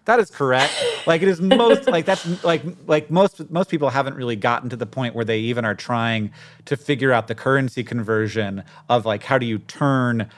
That 0.05 0.21
is 0.21 0.31
correct. 0.31 0.73
Like 1.07 1.21
it 1.21 1.29
is 1.29 1.39
most 1.39 1.87
like 1.87 2.07
that's 2.07 2.43
like 2.43 2.63
like 2.87 3.11
most 3.11 3.51
most 3.51 3.69
people 3.69 3.91
haven't 3.91 4.15
really 4.15 4.37
gotten 4.37 4.71
to 4.71 4.77
the 4.77 4.87
point 4.87 5.15
where 5.15 5.25
they 5.25 5.39
even 5.41 5.67
are 5.67 5.75
trying 5.75 6.31
to 6.65 6.79
figure 6.79 7.13
out 7.13 7.29
the 7.29 7.35
currency 7.35 7.85
conversion 7.85 8.63
of 8.89 9.05
like 9.05 9.25
how 9.25 9.37
do 9.37 9.45
you 9.45 9.59
turn 9.59 10.31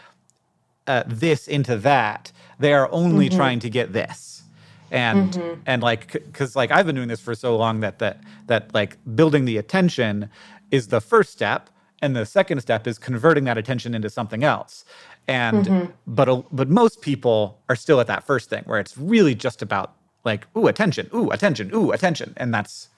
uh, 0.89 1.05
this 1.07 1.47
into 1.47 1.77
that? 1.77 2.33
They 2.59 2.73
are 2.73 2.91
only 2.91 3.29
mm-hmm. 3.29 3.37
trying 3.37 3.61
to 3.61 3.71
get 3.71 3.93
this. 3.93 4.43
And 4.91 5.35
mm-hmm. 5.35 5.61
and 5.67 5.85
like 5.85 6.13
because 6.15 6.57
like 6.57 6.73
i've 6.73 6.85
been 6.85 6.97
doing 6.97 7.07
this 7.07 7.21
for 7.21 7.37
so 7.37 7.57
long 7.57 7.79
that 7.79 8.01
that 8.01 8.19
that 8.49 8.75
like 8.75 8.97
building 9.15 9.45
the 9.45 9.57
attention 9.57 10.29
is 10.73 10.89
the 10.89 11.01
first 11.01 11.31
step 11.31 11.71
and 12.03 12.17
the 12.17 12.25
second 12.25 12.61
step 12.61 12.87
is 12.87 12.99
converting 12.99 13.45
that 13.45 13.59
attention 13.59 13.95
into 13.95 14.11
something 14.11 14.45
else 14.45 14.85
and 15.29 15.67
mm-hmm. 15.67 15.91
but 16.07 16.45
but 16.55 16.69
most 16.69 17.01
people 17.01 17.59
are 17.69 17.77
still 17.77 18.01
at 18.01 18.07
that 18.07 18.25
first 18.25 18.51
thing 18.51 18.63
where 18.67 18.81
it's 18.81 18.97
really 18.97 19.35
just 19.35 19.63
about 19.63 19.95
like 20.25 20.47
ooh 20.57 20.67
attention 20.67 21.09
ooh 21.15 21.31
attention 21.31 21.71
ooh 21.75 21.93
attention 21.93 22.35
and 22.37 22.53
that's 22.53 22.89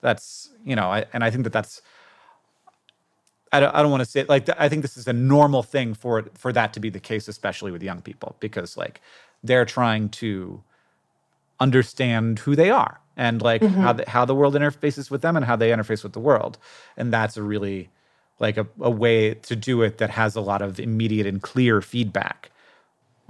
that's 0.00 0.50
you 0.64 0.76
know 0.76 0.90
I, 0.90 1.04
and 1.12 1.24
i 1.24 1.30
think 1.30 1.44
that 1.44 1.52
that's 1.52 1.82
I 3.52 3.60
don't, 3.60 3.74
I 3.74 3.82
don't 3.82 3.90
want 3.90 4.02
to 4.02 4.08
say 4.08 4.24
like 4.24 4.48
I 4.58 4.68
think 4.68 4.82
this 4.82 4.96
is 4.96 5.08
a 5.08 5.12
normal 5.12 5.62
thing 5.62 5.94
for 5.94 6.24
for 6.34 6.52
that 6.52 6.72
to 6.74 6.80
be 6.80 6.88
the 6.88 7.00
case, 7.00 7.26
especially 7.28 7.72
with 7.72 7.82
young 7.82 8.00
people, 8.00 8.36
because 8.40 8.76
like 8.76 9.00
they're 9.42 9.64
trying 9.64 10.08
to 10.10 10.62
understand 11.58 12.38
who 12.38 12.54
they 12.54 12.70
are 12.70 13.00
and 13.16 13.42
like 13.42 13.60
mm-hmm. 13.60 13.80
how 13.80 13.92
the, 13.92 14.08
how 14.08 14.24
the 14.24 14.34
world 14.34 14.54
interfaces 14.54 15.10
with 15.10 15.20
them 15.22 15.36
and 15.36 15.44
how 15.44 15.56
they 15.56 15.70
interface 15.70 16.02
with 16.02 16.12
the 16.12 16.20
world, 16.20 16.58
and 16.96 17.12
that's 17.12 17.36
a 17.36 17.42
really 17.42 17.90
like 18.40 18.56
a, 18.56 18.66
a 18.80 18.90
way 18.90 19.34
to 19.34 19.54
do 19.54 19.82
it 19.82 19.98
that 19.98 20.10
has 20.10 20.34
a 20.34 20.40
lot 20.40 20.62
of 20.62 20.80
immediate 20.80 21.26
and 21.26 21.42
clear 21.42 21.80
feedback 21.80 22.50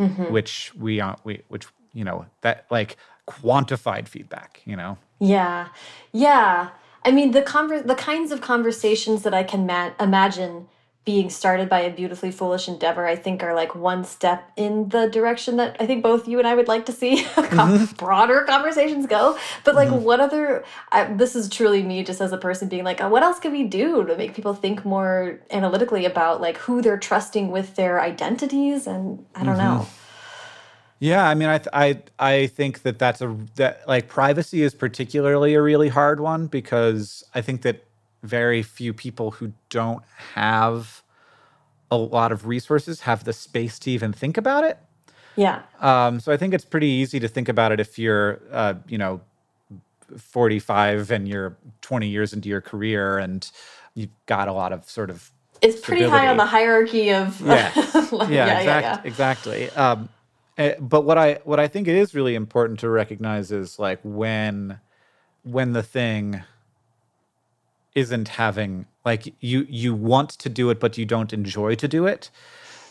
mm-hmm. 0.01 0.33
which 0.33 0.73
we 0.75 1.01
uh, 1.01 1.15
we 1.25 1.43
which 1.49 1.67
you 1.93 2.05
know 2.05 2.27
that 2.41 2.67
like 2.71 2.97
quantified 3.29 4.09
feedback 4.09 4.61
you 4.65 4.77
know? 4.77 4.97
Yeah. 5.19 5.69
Yeah. 6.13 6.71
I 7.05 7.11
mean 7.11 7.33
the 7.33 7.43
conver- 7.43 7.87
the 7.87 7.95
kinds 7.95 8.33
of 8.33 8.41
conversations 8.41 9.23
that 9.23 9.35
i 9.35 9.43
can 9.43 9.67
ma- 9.67 9.93
imagine 10.01 10.69
being 11.05 11.31
started 11.31 11.69
by 11.69 11.81
a 11.81 11.91
beautifully 11.91 12.31
foolish 12.31 12.69
endeavor 12.69 13.07
i 13.07 13.17
think 13.17 13.43
are 13.43 13.55
like 13.55 13.75
one 13.75 14.05
step 14.05 14.51
in 14.57 14.89
the 14.91 15.09
direction 15.09 15.57
that 15.57 15.77
i 15.81 15.87
think 15.87 16.03
both 16.03 16.29
you 16.29 16.39
and 16.39 16.47
i 16.47 16.55
would 16.55 16.69
like 16.69 16.87
to 16.87 16.93
see 16.93 17.17
mm 17.25 17.45
-hmm. 17.45 17.97
broader 17.97 18.45
conversations 18.45 19.07
go 19.07 19.37
but 19.65 19.75
like 19.75 19.89
mm 19.89 19.95
-hmm. 19.95 20.07
what 20.09 20.21
other 20.21 20.65
I, 20.93 21.05
this 21.23 21.35
is 21.35 21.49
truly 21.49 21.83
me 21.83 22.05
just 22.05 22.21
as 22.21 22.33
a 22.33 22.39
person 22.39 22.69
being 22.69 22.85
like 22.85 23.03
what 23.03 23.23
else 23.23 23.41
can 23.41 23.53
we 23.53 23.65
do 23.65 24.05
to 24.05 24.17
make 24.17 24.33
people 24.33 24.55
think 24.55 24.85
more 24.85 25.39
analytically 25.51 26.05
about 26.07 26.41
like 26.47 26.59
who 26.67 26.83
they're 26.83 27.03
trusting 27.09 27.53
with 27.57 27.75
their 27.75 27.95
identities 28.11 28.87
and 28.87 29.05
i 29.35 29.45
don't 29.45 29.57
mm 29.57 29.61
-hmm. 29.61 29.79
know 29.79 29.87
yeah, 31.01 31.27
I 31.27 31.35
mean, 31.35 31.49
I 31.49 31.59
th 31.59 31.69
I 31.73 31.87
I 32.19 32.47
think 32.49 32.83
that 32.83 32.99
that's 32.99 33.23
a 33.23 33.35
that 33.57 33.89
like 33.89 34.07
privacy 34.07 34.63
is 34.63 34.75
particularly 34.75 35.55
a 35.55 35.63
really 35.63 35.89
hard 35.89 36.21
one 36.21 36.47
because 36.47 37.25
I 37.35 37.41
think 37.41 37.63
that 37.63 37.77
very 38.23 38.63
few 38.63 38.93
people 38.93 39.33
who 39.33 39.53
don't 39.69 40.03
have 40.35 41.03
a 41.91 41.97
lot 41.97 42.33
of 42.33 42.47
resources 42.47 43.03
have 43.03 43.25
the 43.25 43.33
space 43.33 43.79
to 43.81 43.91
even 43.91 44.13
think 44.13 44.37
about 44.37 44.65
it. 44.65 44.79
Yeah. 45.37 45.63
Um, 45.81 46.21
so 46.21 46.33
I 46.33 46.37
think 46.37 46.55
it's 46.55 46.65
pretty 46.65 46.87
easy 46.87 47.19
to 47.21 47.29
think 47.29 47.49
about 47.49 47.73
it 47.73 47.81
if 47.81 47.99
you're, 47.99 48.41
uh, 48.53 48.75
you 48.87 48.99
know, 48.99 49.21
45 50.17 51.11
and 51.11 51.29
you're 51.29 51.57
20 51.83 52.09
years 52.09 52.33
into 52.33 52.49
your 52.49 52.61
career 52.61 53.19
and 53.19 53.51
you've 53.95 54.11
got 54.27 54.49
a 54.49 54.53
lot 54.53 54.73
of 54.73 54.89
sort 54.89 55.11
of. 55.11 55.31
It's 55.63 55.81
pretty 55.81 56.03
stability. 56.03 56.27
high 56.27 56.31
on 56.31 56.37
the 56.37 56.47
hierarchy 56.47 57.13
of. 57.13 57.41
Yeah. 57.47 57.73
like, 58.13 58.31
yeah, 58.31 58.47
yeah, 58.47 58.59
exact, 58.59 58.67
yeah, 58.67 58.81
yeah, 58.81 59.01
exactly. 59.05 59.71
Um, 59.71 60.09
eh, 60.59 60.75
but 60.81 61.03
what 61.03 61.19
I 61.19 61.41
what 61.45 61.61
I 61.61 61.69
think 61.69 61.87
it 61.87 61.97
is 61.97 62.15
really 62.15 62.35
important 62.35 62.81
to 62.81 62.89
recognize 62.89 63.53
is 63.53 63.79
like 63.79 64.01
when 64.03 64.81
when 65.43 65.73
the 65.73 65.83
thing 65.83 66.43
isn't 67.95 68.29
having 68.29 68.87
like 69.05 69.35
you 69.41 69.67
you 69.69 69.95
want 69.95 70.31
to 70.31 70.49
do 70.49 70.71
it 70.71 70.79
but 70.79 70.97
you 70.97 71.05
don't 71.05 71.33
enjoy 71.33 71.75
to 71.75 71.89
do 71.89 72.07
it 72.07 72.31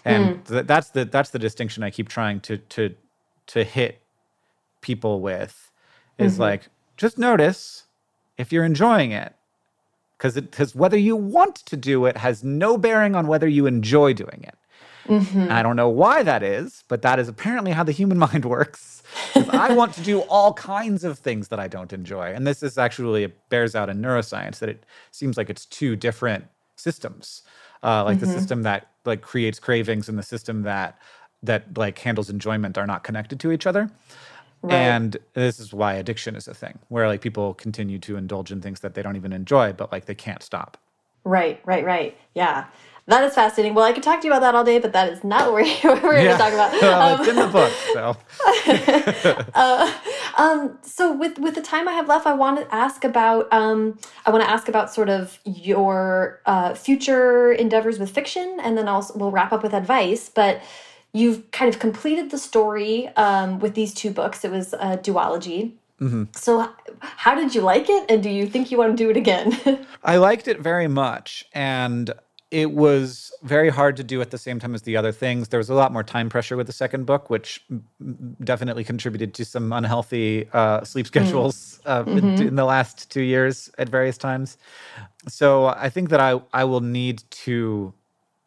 and 0.06 0.44
mm. 0.44 0.48
th 0.48 0.68
that's 0.68 0.90
the 0.90 1.06
that's 1.06 1.30
the 1.30 1.40
distinction 1.40 1.84
i 1.84 1.90
keep 1.90 2.10
trying 2.10 2.40
to 2.40 2.58
to 2.58 2.94
to 3.48 3.64
hit 3.64 4.02
people 4.82 5.22
with 5.22 5.72
is 6.18 6.34
mm 6.34 6.38
-hmm. 6.38 6.52
like 6.52 6.70
just 6.98 7.18
notice 7.18 7.84
if 8.38 8.52
you're 8.52 8.66
enjoying 8.66 9.12
it 9.12 9.34
because 10.18 10.38
it 10.40 10.52
because 10.52 10.76
whether 10.76 10.98
you 10.98 11.16
want 11.16 11.56
to 11.66 11.76
do 11.78 12.06
it 12.06 12.18
has 12.18 12.44
no 12.44 12.78
bearing 12.78 13.16
on 13.16 13.28
whether 13.28 13.48
you 13.48 13.68
enjoy 13.68 14.14
doing 14.14 14.44
it 14.44 14.58
mm 15.08 15.20
-hmm. 15.20 15.52
i 15.52 15.64
don't 15.64 15.76
know 15.76 15.90
why 15.90 16.24
that 16.24 16.44
is 16.44 16.84
but 16.88 17.02
that 17.02 17.20
is 17.20 17.28
apparently 17.30 17.72
how 17.72 17.84
the 17.84 17.94
human 17.94 18.18
mind 18.28 18.46
works 18.46 18.99
I 19.36 19.74
want 19.74 19.94
to 19.96 20.02
do 20.02 20.22
all 20.22 20.54
kinds 20.54 21.04
of 21.04 21.20
things 21.20 21.48
that 21.50 21.60
I 21.60 21.68
don't 21.68 21.94
enjoy. 21.94 22.34
And 22.34 22.46
this 22.46 22.64
is 22.64 22.78
actually, 22.78 23.24
it 23.24 23.50
bears 23.50 23.76
out 23.76 23.90
in 23.90 24.02
neuroscience 24.02 24.60
that 24.60 24.70
it 24.70 24.86
seems 25.12 25.38
like 25.38 25.50
it's 25.50 25.66
two 25.66 25.96
different 25.96 26.46
systems. 26.76 27.44
Uh, 27.82 28.04
like 28.04 28.18
mm 28.18 28.18
-hmm. 28.18 28.20
the 28.20 28.26
mm-hmm. 28.26 28.40
system 28.40 28.64
that 28.64 28.88
like 29.06 29.22
creates 29.22 29.60
cravings 29.60 30.10
and 30.10 30.18
the 30.18 30.24
system 30.24 30.64
that 30.64 30.98
that 31.44 31.78
like 31.78 32.00
handles 32.00 32.30
enjoyment 32.30 32.78
are 32.78 32.88
not 32.88 33.04
connected 33.04 33.40
to 33.40 33.52
each 33.52 33.66
other. 33.66 33.90
Right. 34.62 34.74
And 34.74 35.18
this 35.34 35.60
is 35.60 35.74
why 35.74 35.94
addiction 35.94 36.36
is 36.36 36.48
a 36.48 36.54
thing, 36.54 36.80
where 36.90 37.08
like 37.08 37.22
people 37.22 37.54
continue 37.54 37.98
to 38.00 38.18
indulge 38.18 38.52
in 38.52 38.62
things 38.62 38.82
that 38.82 38.94
they 38.94 39.02
don't 39.02 39.16
even 39.16 39.32
enjoy, 39.32 39.72
but 39.74 39.92
like 39.92 40.06
they 40.06 40.16
can't 40.16 40.44
stop. 40.44 40.78
Right, 41.24 41.62
right, 41.66 41.86
right. 41.86 42.18
Yeah. 42.34 42.66
That 43.10 43.24
is 43.24 43.34
fascinating. 43.34 43.74
Well, 43.74 43.86
I 43.86 43.92
could 43.92 44.04
talk 44.04 44.22
to 44.22 44.28
you 44.28 44.32
about 44.32 44.42
that 44.42 44.54
all 44.54 44.64
day, 44.64 44.78
but 44.78 44.94
that 44.94 45.12
is 45.12 45.24
not 45.24 45.52
what 45.52 45.64
we're, 45.64 45.76
what 45.96 46.04
we're 46.04 46.18
yeah. 46.20 46.38
going 46.38 46.38
to 46.38 46.44
talk 46.44 46.54
about. 46.54 46.72
well, 46.82 47.14
um, 47.16 47.20
it's 47.20 47.30
in 47.30 47.36
the 47.38 47.48
book, 47.48 47.74
so. 49.44 49.50
uh, 49.56 49.92
um, 50.38 50.78
so 50.84 51.12
with 51.12 51.40
with 51.40 51.56
the 51.56 51.62
time 51.64 51.88
I 51.88 51.94
have 51.94 52.08
left, 52.08 52.28
I 52.28 52.34
want 52.34 52.60
to 52.60 52.76
ask 52.76 53.04
about 53.04 53.52
um, 53.52 53.98
I 54.28 54.30
want 54.30 54.44
to 54.44 54.50
ask 54.50 54.70
about 54.70 54.94
sort 54.94 55.10
of 55.10 55.40
your 55.44 56.40
uh, 56.46 56.76
future 56.76 57.52
endeavors 57.52 57.98
with 57.98 58.12
fiction, 58.12 58.60
and 58.62 58.78
then 58.78 58.88
also 58.88 59.18
we'll 59.18 59.32
wrap 59.32 59.52
up 59.52 59.64
with 59.64 59.74
advice. 59.74 60.30
But 60.30 60.62
you've 61.12 61.50
kind 61.50 61.74
of 61.74 61.80
completed 61.80 62.30
the 62.30 62.38
story 62.38 63.08
um, 63.16 63.58
with 63.58 63.74
these 63.74 63.92
two 63.92 64.12
books. 64.12 64.46
It 64.46 64.52
was 64.52 64.74
a 64.74 64.98
duology. 64.98 65.72
Mm 66.00 66.12
-hmm. 66.12 66.28
So, 66.38 66.70
how 67.02 67.36
did 67.36 67.56
you 67.56 67.72
like 67.74 67.92
it, 67.92 68.12
and 68.12 68.24
do 68.24 68.30
you 68.30 68.48
think 68.48 68.70
you 68.70 68.78
want 68.78 68.98
to 68.98 69.04
do 69.04 69.10
it 69.10 69.18
again? 69.18 69.48
I 70.14 70.18
liked 70.30 70.48
it 70.48 70.64
very 70.64 70.88
much, 70.88 71.46
and 71.54 72.14
it 72.52 72.72
was 72.72 73.32
very 73.44 73.70
hard 73.70 73.96
to 73.98 74.04
do 74.04 74.22
at 74.22 74.32
the 74.32 74.38
same 74.38 74.60
time 74.60 74.74
as 74.74 74.82
the 74.82 74.98
other 74.98 75.12
things. 75.12 75.50
There 75.50 75.60
was 75.60 75.70
a 75.70 75.76
lot 75.76 75.94
more 75.94 76.04
time 76.04 76.30
pressure 76.30 76.58
with 76.58 76.66
the 76.66 76.74
second 76.74 77.06
book, 77.06 77.30
which 77.30 77.64
definitely 78.44 78.84
contributed 78.84 79.36
to 79.36 79.46
some 79.46 79.72
unhealthy 79.72 80.50
uh, 80.52 80.84
sleep 80.84 81.06
mm. 81.06 81.10
schedules 81.10 81.80
uh, 81.86 82.02
mm 82.02 82.06
-hmm. 82.06 82.18
in, 82.18 82.24
mm-hmm. 82.24 82.48
in, 82.48 82.56
the 82.56 82.66
last 82.66 83.10
two 83.12 83.22
years 83.22 83.70
at 83.78 83.90
various 83.90 84.18
times. 84.18 84.58
So 85.28 85.68
I 85.68 85.90
think 85.90 86.10
that 86.10 86.20
I 86.20 86.42
I 86.62 86.64
will 86.64 86.82
need 86.82 87.24
to, 87.46 87.94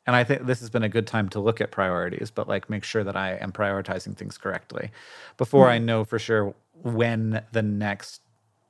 and 0.06 0.16
I 0.16 0.24
think 0.24 0.46
this 0.46 0.60
has 0.60 0.70
been 0.70 0.84
a 0.84 0.92
good 0.96 1.06
time 1.06 1.28
to 1.28 1.40
look 1.40 1.60
at 1.60 1.70
priorities, 1.70 2.30
but 2.30 2.48
like 2.48 2.66
make 2.68 2.84
sure 2.84 3.04
that 3.04 3.16
I 3.16 3.44
am 3.44 3.52
prioritizing 3.52 4.16
things 4.16 4.38
correctly 4.38 4.90
before 5.36 5.66
mm. 5.68 5.76
I 5.76 5.78
know 5.78 6.04
for 6.04 6.18
sure 6.18 6.54
when 6.82 7.42
the 7.52 7.62
next 7.62 8.22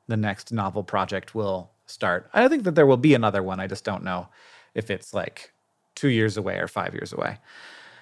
the 0.08 0.16
next 0.16 0.52
novel 0.52 0.82
project 0.84 1.34
will 1.34 1.70
start. 1.86 2.28
I 2.34 2.48
think 2.48 2.64
that 2.64 2.74
there 2.74 2.86
will 2.86 3.00
be 3.00 3.14
another 3.14 3.42
one. 3.42 3.64
I 3.64 3.68
just 3.68 3.84
don't 3.84 4.02
know 4.02 4.26
if 4.74 4.90
it's 4.90 5.14
like 5.14 5.52
two 5.94 6.08
years 6.08 6.36
away 6.36 6.58
or 6.58 6.68
five 6.68 6.94
years 6.94 7.12
away. 7.12 7.38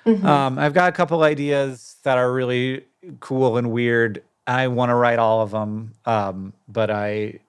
Mm-hmm. 0.07 0.27
Um, 0.27 0.59
I've 0.59 0.75
got 0.75 0.89
a 0.89 0.93
couple 0.93 1.23
ideas 1.23 1.97
that 2.05 2.19
are 2.19 2.33
really 2.33 2.85
cool 3.21 3.57
and 3.57 3.71
weird. 3.71 4.23
I 4.47 4.69
want 4.69 4.91
to 4.91 4.95
write 4.95 5.19
all 5.19 5.43
of 5.43 5.51
them, 5.51 5.93
um, 6.07 6.53
but 6.69 6.91
I, 6.91 7.41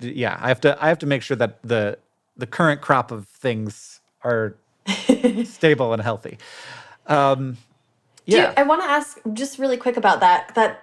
yeah, 0.00 0.38
I 0.40 0.48
have 0.48 0.60
to. 0.62 0.82
I 0.82 0.88
have 0.88 0.98
to 1.00 1.06
make 1.06 1.22
sure 1.22 1.36
that 1.36 1.62
the 1.62 1.98
the 2.36 2.46
current 2.46 2.80
crop 2.80 3.10
of 3.10 3.28
things 3.28 4.00
are 4.24 4.56
stable 5.44 5.92
and 5.92 6.02
healthy. 6.02 6.38
Um, 7.06 7.58
yeah, 8.24 8.48
you, 8.48 8.54
I 8.56 8.62
want 8.62 8.82
to 8.82 8.88
ask 8.88 9.18
just 9.34 9.58
really 9.58 9.76
quick 9.76 9.96
about 9.96 10.20
that. 10.20 10.54
That 10.54 10.82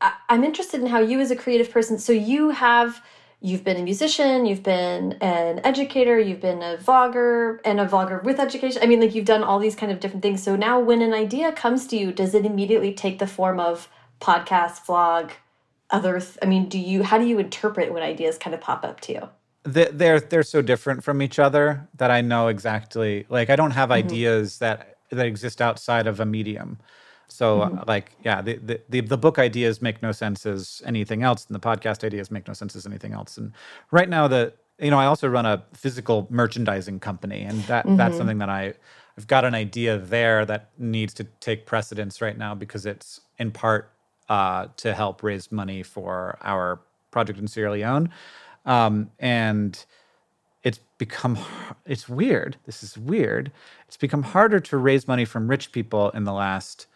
I, 0.00 0.14
I'm 0.28 0.42
interested 0.42 0.80
in 0.80 0.88
how 0.88 0.98
you, 0.98 1.20
as 1.20 1.30
a 1.30 1.36
creative 1.36 1.70
person, 1.70 1.98
so 1.98 2.12
you 2.12 2.50
have 2.50 3.00
you've 3.40 3.64
been 3.64 3.76
a 3.76 3.82
musician, 3.82 4.46
you've 4.46 4.62
been 4.62 5.12
an 5.20 5.60
educator, 5.64 6.18
you've 6.18 6.40
been 6.40 6.62
a 6.62 6.76
vlogger, 6.78 7.58
and 7.64 7.80
a 7.80 7.86
vlogger 7.86 8.22
with 8.24 8.40
education. 8.40 8.82
I 8.82 8.86
mean, 8.86 9.00
like 9.00 9.14
you've 9.14 9.24
done 9.24 9.42
all 9.42 9.58
these 9.58 9.76
kind 9.76 9.92
of 9.92 10.00
different 10.00 10.22
things. 10.22 10.42
So 10.42 10.56
now, 10.56 10.80
when 10.80 11.02
an 11.02 11.12
idea 11.12 11.52
comes 11.52 11.86
to 11.88 11.96
you, 11.96 12.12
does 12.12 12.34
it 12.34 12.46
immediately 12.46 12.92
take 12.92 13.18
the 13.18 13.26
form 13.26 13.60
of 13.60 13.88
podcast, 14.20 14.86
vlog, 14.86 15.32
other? 15.90 16.20
I 16.42 16.46
mean, 16.46 16.68
do 16.68 16.78
you? 16.78 17.02
How 17.02 17.18
do 17.18 17.26
you 17.26 17.38
interpret 17.38 17.92
when 17.92 18.02
ideas 18.02 18.38
kind 18.38 18.54
of 18.54 18.60
pop 18.60 18.84
up 18.84 19.00
to 19.02 19.12
you? 19.12 19.28
They're 19.64 20.20
they're 20.20 20.42
so 20.42 20.62
different 20.62 21.04
from 21.04 21.20
each 21.20 21.38
other 21.38 21.88
that 21.96 22.10
I 22.10 22.20
know 22.20 22.48
exactly. 22.48 23.26
Like 23.28 23.50
I 23.50 23.56
don't 23.56 23.72
have 23.72 23.90
mm 23.90 23.96
-hmm. 23.96 24.06
ideas 24.06 24.58
that 24.58 24.96
that 25.10 25.26
exist 25.26 25.60
outside 25.60 26.08
of 26.08 26.20
a 26.20 26.24
medium. 26.24 26.78
So 27.28 27.60
mm 27.60 27.78
-hmm. 27.78 27.94
like, 27.94 28.10
yeah, 28.24 28.42
the, 28.44 28.58
the, 28.66 28.80
the 28.88 29.00
the 29.00 29.16
book 29.16 29.38
ideas 29.38 29.80
make 29.80 29.98
no 30.02 30.12
sense 30.12 30.50
as 30.50 30.82
anything 30.84 31.22
else, 31.22 31.46
and 31.48 31.60
the 31.60 31.68
podcast 31.68 32.04
ideas 32.04 32.30
make 32.30 32.44
no 32.46 32.54
sense 32.54 32.78
as 32.78 32.86
anything 32.86 33.12
else. 33.12 33.40
And 33.40 33.52
right 33.90 34.08
now, 34.08 34.28
the 34.28 34.52
you 34.78 34.90
know, 34.90 35.00
I 35.00 35.06
also 35.06 35.28
run 35.28 35.46
a 35.46 35.62
physical 35.72 36.26
merchandising 36.30 37.00
company, 37.00 37.46
and 37.46 37.64
that 37.66 37.84
mm 37.84 37.90
-hmm. 37.90 37.96
that's 37.96 38.08
mm-hmm. 38.10 38.18
something 38.18 38.38
that 38.38 38.48
I 38.48 38.74
I've 39.18 39.26
got 39.26 39.44
an 39.44 39.54
idea 39.54 39.98
there 39.98 40.44
that 40.46 40.70
needs 40.76 41.14
to 41.14 41.24
take 41.40 41.64
precedence 41.64 42.24
right 42.24 42.38
now 42.38 42.54
because 42.54 42.90
it's 42.90 43.20
in 43.38 43.50
part 43.50 43.90
uh, 44.28 44.66
to 44.76 44.92
help 44.92 45.22
raise 45.22 45.50
money 45.50 45.82
for 45.82 46.36
our 46.42 46.80
project 47.10 47.38
in 47.38 47.48
Sierra 47.48 47.72
Leone, 47.72 48.10
um, 48.66 49.10
and 49.18 49.84
it's 50.62 50.80
become 50.98 51.38
it's 51.86 52.08
weird. 52.08 52.56
This 52.64 52.82
is 52.82 52.98
weird. 52.98 53.52
It's 53.88 53.96
become 53.96 54.22
harder 54.22 54.60
to 54.60 54.76
raise 54.76 55.08
money 55.08 55.24
from 55.24 55.48
rich 55.48 55.72
people 55.72 56.10
in 56.10 56.24
the 56.24 56.32
last 56.32 56.86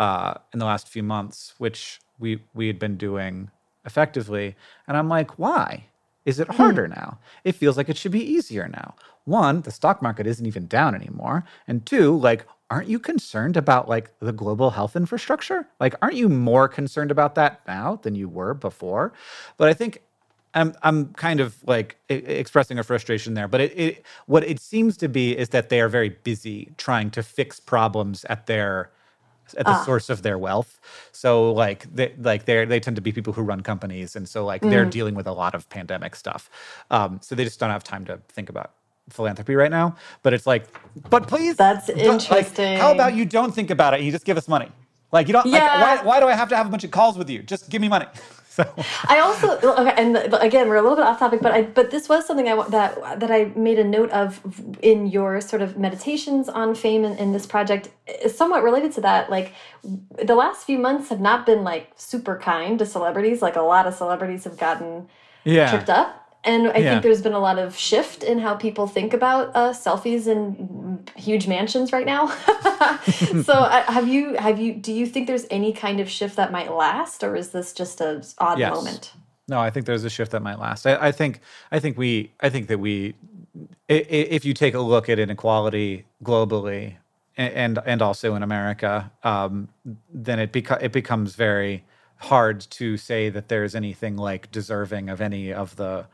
uh, 0.00 0.32
in 0.54 0.58
the 0.58 0.64
last 0.64 0.88
few 0.88 1.02
months, 1.02 1.52
which 1.58 2.00
we 2.18 2.40
we 2.54 2.66
had 2.66 2.78
been 2.78 2.96
doing 2.96 3.50
effectively. 3.84 4.56
And 4.88 4.96
I'm 4.96 5.10
like, 5.10 5.38
why? 5.38 5.84
Is 6.24 6.40
it 6.40 6.48
hmm. 6.48 6.54
harder 6.54 6.88
now? 6.88 7.18
It 7.44 7.54
feels 7.54 7.76
like 7.76 7.90
it 7.90 7.98
should 7.98 8.12
be 8.12 8.24
easier 8.24 8.66
now. 8.66 8.94
One, 9.24 9.60
the 9.60 9.70
stock 9.70 10.00
market 10.00 10.26
isn't 10.26 10.46
even 10.46 10.66
down 10.66 10.94
anymore. 10.94 11.44
And 11.68 11.84
two, 11.84 12.16
like, 12.16 12.46
aren't 12.70 12.88
you 12.88 12.98
concerned 12.98 13.58
about 13.58 13.90
like 13.90 14.18
the 14.20 14.32
global 14.32 14.70
health 14.70 14.96
infrastructure? 14.96 15.68
Like, 15.78 15.94
aren't 16.00 16.16
you 16.16 16.30
more 16.30 16.66
concerned 16.66 17.10
about 17.10 17.34
that 17.34 17.60
now 17.68 17.96
than 18.02 18.14
you 18.14 18.28
were 18.28 18.54
before? 18.54 19.12
But 19.58 19.68
I 19.68 19.74
think 19.74 20.00
I'm 20.54 20.74
I'm 20.82 21.12
kind 21.12 21.40
of 21.40 21.62
like 21.66 21.98
expressing 22.08 22.78
a 22.78 22.84
frustration 22.84 23.34
there, 23.34 23.48
but 23.48 23.60
it, 23.60 23.78
it 23.78 24.06
what 24.24 24.44
it 24.44 24.60
seems 24.60 24.96
to 24.96 25.08
be 25.08 25.36
is 25.36 25.50
that 25.50 25.68
they 25.68 25.80
are 25.82 25.90
very 25.90 26.08
busy 26.08 26.72
trying 26.78 27.10
to 27.10 27.22
fix 27.22 27.60
problems 27.60 28.24
at 28.30 28.46
their 28.46 28.90
at 29.54 29.66
the 29.66 29.72
ah. 29.72 29.84
source 29.84 30.10
of 30.10 30.22
their 30.22 30.38
wealth. 30.38 30.80
So 31.12 31.52
like 31.52 31.92
they 31.94 32.14
like 32.18 32.44
they 32.44 32.64
they 32.64 32.80
tend 32.80 32.96
to 32.96 33.02
be 33.02 33.12
people 33.12 33.32
who 33.32 33.42
run 33.42 33.62
companies, 33.62 34.16
and 34.16 34.28
so 34.28 34.44
like 34.44 34.62
mm. 34.62 34.70
they're 34.70 34.84
dealing 34.84 35.14
with 35.14 35.26
a 35.26 35.32
lot 35.32 35.54
of 35.54 35.68
pandemic 35.68 36.16
stuff. 36.16 36.50
Um, 36.90 37.20
so 37.22 37.34
they 37.34 37.44
just 37.44 37.60
don't 37.60 37.70
have 37.70 37.84
time 37.84 38.04
to 38.06 38.20
think 38.28 38.48
about 38.48 38.72
philanthropy 39.08 39.54
right 39.54 39.70
now. 39.70 39.96
But 40.22 40.34
it's 40.34 40.46
like, 40.46 40.66
but 41.08 41.26
please, 41.26 41.56
that's 41.56 41.88
interesting. 41.88 42.72
Like, 42.72 42.80
how 42.80 42.92
about 42.92 43.14
you 43.14 43.24
don't 43.24 43.54
think 43.54 43.70
about 43.70 43.94
it? 43.94 43.98
and 43.98 44.06
You 44.06 44.12
just 44.12 44.24
give 44.24 44.36
us 44.36 44.48
money. 44.48 44.70
Like 45.12 45.26
you 45.26 45.32
don't. 45.32 45.46
Yeah. 45.46 45.80
Like, 45.80 46.04
why, 46.04 46.06
why 46.06 46.20
do 46.20 46.26
I 46.26 46.34
have 46.34 46.48
to 46.50 46.56
have 46.56 46.66
a 46.66 46.70
bunch 46.70 46.84
of 46.84 46.90
calls 46.90 47.18
with 47.18 47.28
you? 47.28 47.42
Just 47.42 47.68
give 47.68 47.80
me 47.80 47.88
money. 47.88 48.06
So 48.64 48.84
I 49.08 49.20
also 49.20 49.58
okay, 49.58 49.94
and 49.96 50.16
again 50.34 50.68
we're 50.68 50.76
a 50.76 50.82
little 50.82 50.96
bit 50.96 51.04
off 51.04 51.18
topic, 51.18 51.40
but 51.40 51.52
I 51.52 51.62
but 51.62 51.90
this 51.90 52.08
was 52.08 52.26
something 52.26 52.48
I 52.48 52.68
that 52.68 53.20
that 53.20 53.30
I 53.30 53.52
made 53.56 53.78
a 53.78 53.84
note 53.84 54.10
of 54.10 54.40
in 54.82 55.06
your 55.06 55.40
sort 55.40 55.62
of 55.62 55.78
meditations 55.78 56.48
on 56.48 56.74
fame 56.74 57.04
and 57.04 57.18
in 57.18 57.32
this 57.32 57.46
project, 57.46 57.90
is 58.22 58.36
somewhat 58.36 58.62
related 58.62 58.92
to 58.92 59.00
that. 59.02 59.30
Like 59.30 59.54
the 59.82 60.34
last 60.34 60.64
few 60.64 60.78
months 60.78 61.08
have 61.08 61.20
not 61.20 61.46
been 61.46 61.64
like 61.64 61.92
super 61.96 62.38
kind 62.38 62.78
to 62.78 62.86
celebrities. 62.86 63.42
Like 63.42 63.56
a 63.56 63.62
lot 63.62 63.86
of 63.86 63.94
celebrities 63.94 64.44
have 64.44 64.58
gotten 64.58 65.08
yeah. 65.44 65.70
tripped 65.70 65.90
up 65.90 66.19
and 66.44 66.68
I 66.68 66.78
Yeah. 66.78 66.90
think 66.90 67.02
there's 67.02 67.22
been 67.22 67.32
a 67.34 67.38
lot 67.40 67.58
of 67.58 67.76
shift 67.76 68.22
in 68.22 68.38
how 68.38 68.54
people 68.54 68.86
think 68.86 69.12
about 69.12 69.50
uh, 69.54 69.70
selfies 69.72 70.26
in 70.26 71.06
huge 71.16 71.46
mansions 71.46 71.92
right 71.92 72.06
now. 72.06 72.28
so, 73.42 73.52
uh, 73.54 73.82
have 73.92 74.08
you 74.08 74.34
have 74.36 74.58
you 74.58 74.74
do 74.74 74.92
you 74.92 75.06
think 75.06 75.26
there's 75.26 75.46
any 75.50 75.72
kind 75.72 76.00
of 76.00 76.08
shift 76.08 76.36
that 76.36 76.50
might 76.52 76.72
last, 76.72 77.22
or 77.22 77.36
is 77.36 77.50
this 77.50 77.72
just 77.72 78.00
a 78.00 78.22
odd 78.38 78.58
Yes. 78.58 78.74
moment? 78.74 79.12
No, 79.48 79.58
I 79.60 79.70
think 79.70 79.84
there's 79.86 80.04
a 80.04 80.10
shift 80.10 80.30
that 80.32 80.42
might 80.42 80.58
last. 80.58 80.86
I, 80.86 81.08
I 81.08 81.12
think 81.12 81.40
I 81.72 81.78
think 81.80 81.98
we 81.98 82.32
I 82.40 82.48
think 82.48 82.68
that 82.68 82.78
we 82.78 83.14
if 83.88 84.44
you 84.44 84.54
take 84.54 84.74
a 84.74 84.80
look 84.80 85.08
at 85.08 85.18
inequality 85.18 86.06
globally 86.22 86.96
and 87.36 87.78
and 87.84 88.00
also 88.02 88.34
in 88.34 88.42
America, 88.42 89.10
um, 89.24 89.68
then 90.12 90.38
it 90.38 90.52
beco- 90.52 90.80
it 90.82 90.92
becomes 90.92 91.34
very 91.34 91.84
hard 92.18 92.60
to 92.60 92.96
say 92.96 93.28
that 93.30 93.48
there's 93.48 93.74
anything 93.74 94.16
like 94.16 94.50
deserving 94.50 95.08
of 95.08 95.20
any 95.20 95.52
of 95.52 95.74
the 95.76 96.06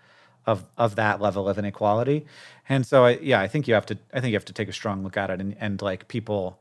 of 0.46 0.64
of 0.76 0.96
that 0.96 1.20
level 1.20 1.48
of 1.48 1.58
inequality. 1.58 2.26
And 2.68 2.86
so 2.86 3.04
I, 3.04 3.18
yeah, 3.18 3.40
I 3.40 3.48
think 3.48 3.68
you 3.68 3.74
have 3.74 3.86
to 3.86 3.98
I 4.12 4.20
think 4.20 4.30
you 4.32 4.36
have 4.36 4.44
to 4.46 4.52
take 4.52 4.68
a 4.68 4.72
strong 4.72 5.02
look 5.02 5.16
at 5.16 5.30
it 5.30 5.40
and 5.40 5.56
and 5.60 5.80
like 5.82 6.08
people 6.08 6.60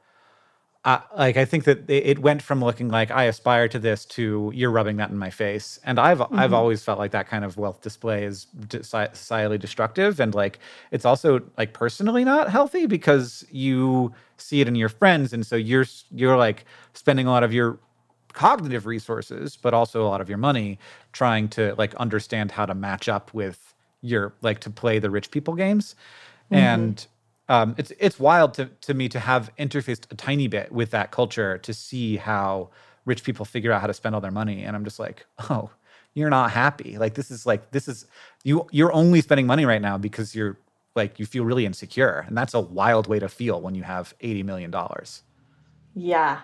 I 0.86 1.02
like 1.18 1.36
I 1.36 1.46
think 1.46 1.64
that 1.64 1.90
it 1.90 2.20
went 2.20 2.44
from 2.44 2.64
looking 2.64 2.90
like 2.90 3.10
I 3.10 3.24
aspire 3.24 3.68
to 3.70 3.80
this 3.80 4.06
to 4.06 4.52
you're 4.54 4.70
rubbing 4.70 4.98
that 4.98 5.10
in 5.10 5.18
my 5.18 5.32
face, 5.32 5.80
and 5.84 6.00
I've 6.00 6.22
I've 6.22 6.30
mm-hmm. 6.30 6.54
always 6.54 6.84
felt 6.84 7.00
like 7.00 7.10
that 7.12 7.28
kind 7.28 7.44
of 7.44 7.58
wealth 7.58 7.82
display 7.82 8.24
is 8.24 8.46
de- 8.46 8.80
societally 8.80 9.60
destructive, 9.60 10.20
and 10.20 10.36
like 10.36 10.60
it's 10.92 11.04
also 11.04 11.42
like 11.58 11.74
personally 11.74 12.24
not 12.24 12.52
healthy 12.52 12.86
because 12.86 13.44
you 13.50 14.14
see 14.38 14.62
it 14.62 14.68
in 14.68 14.76
your 14.76 14.90
friends, 14.90 15.34
and 15.34 15.44
so 15.44 15.56
you're 15.56 15.86
you're 16.12 16.38
like 16.38 16.66
spending 16.94 17.26
a 17.26 17.32
lot 17.32 17.44
of 17.44 17.52
your 17.52 17.80
cognitive 18.34 18.86
resources, 18.86 19.56
but 19.56 19.74
also 19.74 20.04
a 20.04 20.08
lot 20.08 20.22
of 20.22 20.30
your 20.30 20.38
money 20.38 20.78
trying 21.14 21.48
to 21.48 21.74
like 21.80 21.96
understand 21.96 22.52
how 22.52 22.66
to 22.66 22.76
match 22.76 23.10
up 23.10 23.34
with 23.34 23.74
your 24.06 24.34
like 24.42 24.60
to 24.62 24.70
play 24.70 25.00
the 25.00 25.10
rich 25.10 25.32
people 25.32 25.56
games, 25.56 25.96
and 26.52 27.06
um, 27.50 27.76
it's 27.78 27.92
it's 28.00 28.20
wild 28.20 28.54
to 28.56 28.68
to 28.82 28.94
me 28.94 29.10
to 29.10 29.20
have 29.20 29.52
interfaced 29.58 30.12
a 30.12 30.16
tiny 30.16 30.48
bit 30.48 30.72
with 30.72 30.92
that 30.92 31.12
culture 31.12 31.58
to 31.60 31.74
see 31.74 32.18
how 32.18 32.70
rich 33.06 33.24
people 33.24 33.46
figure 33.46 33.72
out 33.72 33.82
how 33.82 33.88
to 33.88 33.94
spend 33.94 34.16
all 34.16 34.22
their 34.22 34.32
money, 34.32 34.64
and 34.64 34.76
I'm 34.76 34.84
just 34.84 35.00
like, 35.00 35.26
oh, 35.50 35.70
you're 36.14 36.30
not 36.30 36.52
happy. 36.52 36.98
Like 36.98 37.14
this 37.16 37.32
is 37.32 37.46
like 37.46 37.72
this 37.72 37.88
is 37.88 38.06
you 38.44 38.68
you're 38.72 38.94
only 38.94 39.22
spending 39.22 39.48
money 39.48 39.66
right 39.66 39.82
now 39.82 39.98
because 39.98 40.36
you're 40.36 40.58
like 40.96 41.20
you 41.20 41.26
feel 41.26 41.46
really 41.46 41.66
insecure, 41.66 42.26
and 42.28 42.38
that's 42.38 42.54
a 42.54 42.60
wild 42.62 43.08
way 43.08 43.20
to 43.20 43.30
feel 43.30 43.62
when 43.62 43.76
you 43.76 43.84
have 43.84 44.14
eighty 44.22 44.44
million 44.44 44.72
dollars. 44.72 45.24
Yeah, 45.94 46.42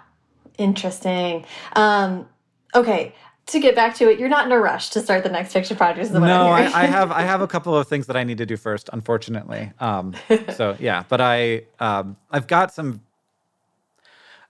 interesting. 0.58 1.46
Um, 1.76 2.28
okay, 2.76 3.16
to 3.52 3.60
get 3.60 3.76
back 3.76 3.96
to 3.96 4.10
it, 4.10 4.20
you're 4.20 4.30
not 4.30 4.46
in 4.46 4.52
a 4.52 4.60
rush 4.60 4.90
to 4.92 5.02
start 5.02 5.24
the 5.24 5.30
next 5.30 5.54
fiction 5.54 5.78
project. 5.78 6.12
No, 6.12 6.52
I'm 6.52 6.74
I, 6.74 6.86
have 6.86 7.12
I 7.12 7.22
have 7.22 7.42
a 7.42 7.48
couple 7.48 7.76
of 7.76 7.88
things 7.88 8.08
that 8.08 8.16
I 8.16 8.24
need 8.24 8.38
to 8.40 8.46
do 8.46 8.58
first, 8.58 8.90
unfortunately. 8.94 9.72
Um, 9.80 10.16
so 10.56 10.76
yeah, 10.80 11.04
but 11.10 11.22
I 11.22 11.64
um, 11.80 12.18
I've 12.32 12.48
got 12.48 12.74
some. 12.74 13.02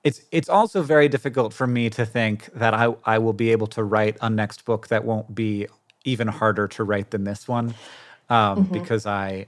It's 0.04 0.22
it's 0.32 0.50
also 0.50 0.82
very 0.82 1.08
difficult 1.08 1.54
for 1.54 1.68
me 1.68 1.90
to 1.92 2.06
think 2.06 2.52
that 2.54 2.74
I 2.74 2.94
I 3.06 3.18
will 3.18 3.34
be 3.34 3.52
able 3.52 3.68
to 3.68 3.84
write 3.84 4.18
a 4.22 4.30
next 4.30 4.66
book 4.66 4.88
that 4.88 5.04
won't 5.04 5.34
be 5.34 5.68
even 6.04 6.28
harder 6.28 6.68
to 6.68 6.84
write 6.84 7.12
than 7.12 7.24
this 7.24 7.48
one, 7.48 7.74
um, 8.30 8.64
because 8.64 9.06
I. 9.06 9.48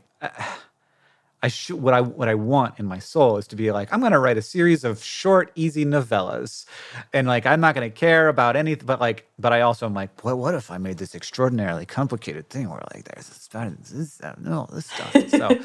I 1.43 1.49
should 1.49 1.77
what 1.81 1.93
I 1.95 2.01
what 2.01 2.29
I 2.29 2.35
want 2.35 2.79
in 2.79 2.87
my 2.87 2.99
soul 2.99 3.37
is 3.37 3.47
to 3.49 3.57
be 3.57 3.71
like 3.71 3.93
I'm 3.93 4.01
going 4.01 4.13
to 4.13 4.19
write 4.19 4.37
a 4.37 4.43
series 4.43 4.85
of 4.85 5.03
short, 5.03 5.51
easy 5.55 5.85
novellas, 5.85 6.65
and 7.13 7.27
like 7.27 7.45
I'm 7.47 7.61
not 7.61 7.75
going 7.75 7.89
to 7.91 7.95
care 7.95 8.29
about 8.29 8.57
anything. 8.57 8.87
But 8.87 9.01
like, 9.01 9.27
but 9.39 9.53
I 9.53 9.61
also 9.61 9.87
am 9.87 9.95
like, 9.95 10.25
what 10.25 10.39
what 10.39 10.55
if 10.55 10.71
I 10.71 10.79
made 10.79 10.99
this 10.99 11.15
extraordinarily 11.15 11.87
complicated 11.87 12.49
thing 12.49 12.69
where 12.69 12.81
like 12.95 13.05
there's 13.05 13.29
this, 13.29 13.47
this, 13.49 14.19
this 14.19 14.21
no 14.39 14.67
this 14.73 14.87
stuff. 14.87 15.23
So, 15.27 15.57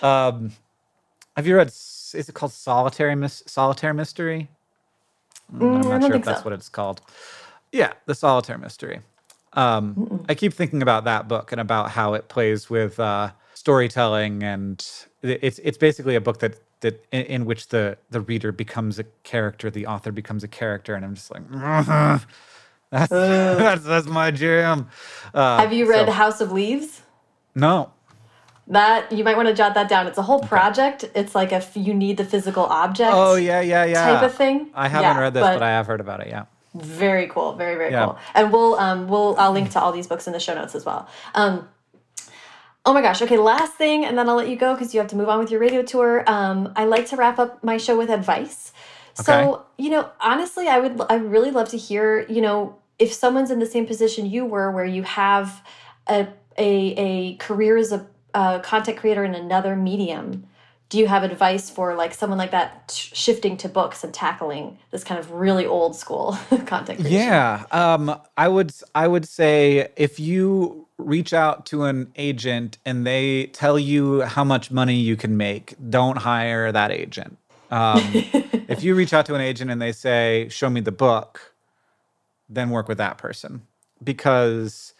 um, 0.02 0.52
have 1.36 1.46
you 1.46 1.56
read? 1.56 1.68
Is 1.68 2.28
it 2.28 2.34
called 2.34 2.52
Solitary 2.52 3.16
Mis- 3.16 3.44
Solitaire 3.46 3.94
Mystery? 3.94 4.48
Mm, 5.52 5.74
Mm, 5.74 5.92
I'm 5.92 6.00
don't 6.00 6.10
sure 6.10 6.14
think 6.14 6.24
if 6.24 6.24
that's 6.24 6.44
so. 6.44 6.44
what 6.44 6.54
it's 6.54 6.68
called. 6.70 7.02
Yeah, 7.72 7.94
the 8.06 8.14
Solitaire 8.14 8.58
Mystery. 8.58 9.00
Um, 9.54 9.98
I 10.28 10.34
keep 10.34 10.54
thinking 10.54 10.82
about 10.82 11.04
that 11.04 11.28
book 11.28 11.52
and 11.52 11.60
about 11.60 11.90
how 11.92 12.14
it 12.14 12.28
plays 12.28 12.70
with 12.70 13.00
uh, 13.00 13.32
storytelling, 13.58 14.42
and 14.42 14.78
it's 15.22 15.58
it's 15.58 15.78
basically 15.78 16.14
a 16.14 16.20
book 16.20 16.38
that 16.40 16.54
that 16.80 17.04
in, 17.12 17.22
in 17.22 17.44
which 17.44 17.68
the 17.68 17.98
the 18.10 18.20
reader 18.20 18.52
becomes 18.52 18.98
a 18.98 19.04
character, 19.24 19.70
the 19.70 19.86
author 19.86 20.12
becomes 20.12 20.44
a 20.44 20.48
character, 20.48 20.94
and 20.94 21.04
I'm 21.04 21.14
just 21.14 21.30
like, 21.30 21.42
that's 21.50 22.26
that's, 23.10 23.84
that's 23.84 24.06
my 24.06 24.30
jam. 24.30 24.88
Uh, 25.34 25.58
have 25.58 25.72
you 25.72 25.88
read 25.90 26.06
so- 26.06 26.12
House 26.12 26.40
of 26.40 26.52
Leaves? 26.52 27.02
no. 27.54 27.92
That 28.70 29.10
you 29.10 29.24
might 29.24 29.34
want 29.34 29.48
to 29.48 29.54
jot 29.54 29.72
that 29.76 29.88
down. 29.88 30.06
It's 30.06 30.18
a 30.18 30.22
whole 30.22 30.40
project. 30.40 31.02
It's 31.14 31.34
like 31.34 31.52
if 31.54 31.74
you 31.74 31.94
need 31.94 32.18
the 32.18 32.24
physical 32.26 32.64
object. 32.64 33.10
Oh 33.14 33.34
yeah, 33.36 33.62
yeah, 33.62 33.86
yeah. 33.86 34.04
type 34.12 34.22
of 34.22 34.34
thing. 34.34 34.68
I 34.74 34.88
haven't 34.88 35.16
Yeah, 35.16 35.20
read 35.22 35.32
this, 35.32 35.40
but- 35.40 35.54
but 35.54 35.62
I 35.62 35.70
have 35.70 35.86
heard 35.86 36.00
about 36.02 36.20
it. 36.20 36.28
Yeah. 36.28 36.44
Very 36.74 37.28
cool. 37.28 37.54
Very 37.54 37.76
very 37.76 37.92
Yeah. 37.92 38.04
cool. 38.04 38.18
And 38.34 38.52
we'll 38.52 38.74
um 38.74 39.08
we'll 39.08 39.34
I'll 39.38 39.52
link 39.52 39.70
to 39.70 39.80
all 39.80 39.90
these 39.90 40.06
books 40.06 40.26
in 40.26 40.34
the 40.34 40.38
show 40.38 40.54
notes 40.54 40.74
as 40.74 40.84
well. 40.84 41.08
Um 41.34 41.66
Oh 42.86 42.94
my 42.94 43.02
gosh. 43.02 43.20
Okay, 43.20 43.36
last 43.36 43.74
thing 43.74 44.04
and 44.04 44.16
then 44.16 44.28
I'll 44.28 44.36
let 44.36 44.48
you 44.48 44.56
go 44.56 44.74
cuz 44.76 44.94
you 44.94 45.00
have 45.00 45.10
to 45.10 45.16
move 45.16 45.28
on 45.28 45.38
with 45.38 45.50
your 45.50 45.60
radio 45.60 45.82
tour. 45.82 46.24
Um 46.26 46.72
I 46.76 46.84
like 46.84 47.06
to 47.08 47.16
wrap 47.16 47.38
up 47.38 47.62
my 47.62 47.76
show 47.76 47.96
with 47.98 48.10
advice. 48.10 48.72
So, 49.14 49.34
Okay. 49.52 49.62
you 49.78 49.90
know, 49.90 50.10
honestly, 50.20 50.68
I 50.68 50.78
would 50.78 51.00
I 51.10 51.16
really 51.16 51.50
love 51.50 51.68
to 51.70 51.76
hear, 51.76 52.24
you 52.28 52.40
know, 52.40 52.76
if 52.98 53.12
someone's 53.12 53.50
in 53.50 53.58
the 53.58 53.66
same 53.66 53.86
position 53.86 54.26
you 54.26 54.44
were 54.44 54.70
where 54.70 54.84
you 54.84 55.02
have 55.02 55.62
a 56.08 56.28
a 56.56 56.70
a 57.06 57.36
career 57.36 57.76
as 57.76 57.92
a 57.92 58.06
uh, 58.34 58.58
content 58.60 58.98
creator 58.98 59.24
in 59.24 59.34
another 59.34 59.74
medium 59.74 60.46
do 60.90 60.98
you 60.98 61.06
have 61.06 61.22
advice 61.22 61.68
for 61.70 61.94
like 61.94 62.14
someone 62.14 62.38
like 62.38 62.50
that 62.52 62.92
sh- 62.94 63.10
shifting 63.14 63.56
to 63.58 63.68
books 63.68 64.04
and 64.04 64.12
tackling 64.14 64.78
this 64.90 65.04
kind 65.04 65.18
of 65.20 65.32
really 65.32 65.66
old 65.66 65.96
school 65.96 66.36
content 66.66 67.00
creation? 67.00 67.36
Yeah, 67.36 67.64
um, 67.70 68.20
I 68.36 68.48
would 68.48 68.72
I 68.94 69.06
would 69.06 69.26
say 69.26 69.88
if 69.96 70.18
you 70.18 70.87
reach 70.98 71.32
out 71.32 71.64
to 71.66 71.84
an 71.84 72.12
agent 72.16 72.78
and 72.84 73.06
they 73.06 73.46
tell 73.46 73.78
you 73.78 74.22
how 74.22 74.44
much 74.44 74.70
money 74.70 74.96
you 74.96 75.16
can 75.16 75.36
make, 75.36 75.74
don't 75.88 76.18
hire 76.18 76.72
that 76.72 76.90
agent. 76.90 77.38
Um, 77.70 78.00
if 78.68 78.82
you 78.82 78.94
reach 78.94 79.12
out 79.12 79.24
to 79.26 79.34
an 79.34 79.40
agent 79.40 79.70
and 79.70 79.80
they 79.80 79.92
say, 79.92 80.48
"Show 80.50 80.68
me 80.70 80.80
the 80.80 80.92
book," 80.92 81.54
then 82.48 82.70
work 82.70 82.88
with 82.88 82.98
that 82.98 83.18
person. 83.18 83.62
Because 84.02 84.94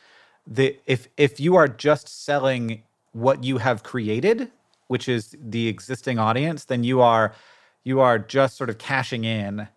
the 0.46 0.78
if 0.86 1.08
if 1.16 1.40
you 1.40 1.56
are 1.56 1.68
just 1.68 2.24
selling 2.24 2.82
what 3.12 3.44
you 3.44 3.58
have 3.58 3.82
created, 3.82 4.50
which 4.86 5.08
is 5.08 5.36
the 5.40 5.68
existing 5.68 6.18
audience, 6.18 6.64
then 6.64 6.84
you 6.84 7.00
are 7.00 7.34
you 7.84 8.00
are 8.00 8.18
just 8.18 8.56
sort 8.56 8.70
of 8.70 8.78
cashing 8.78 9.24
in 9.24 9.68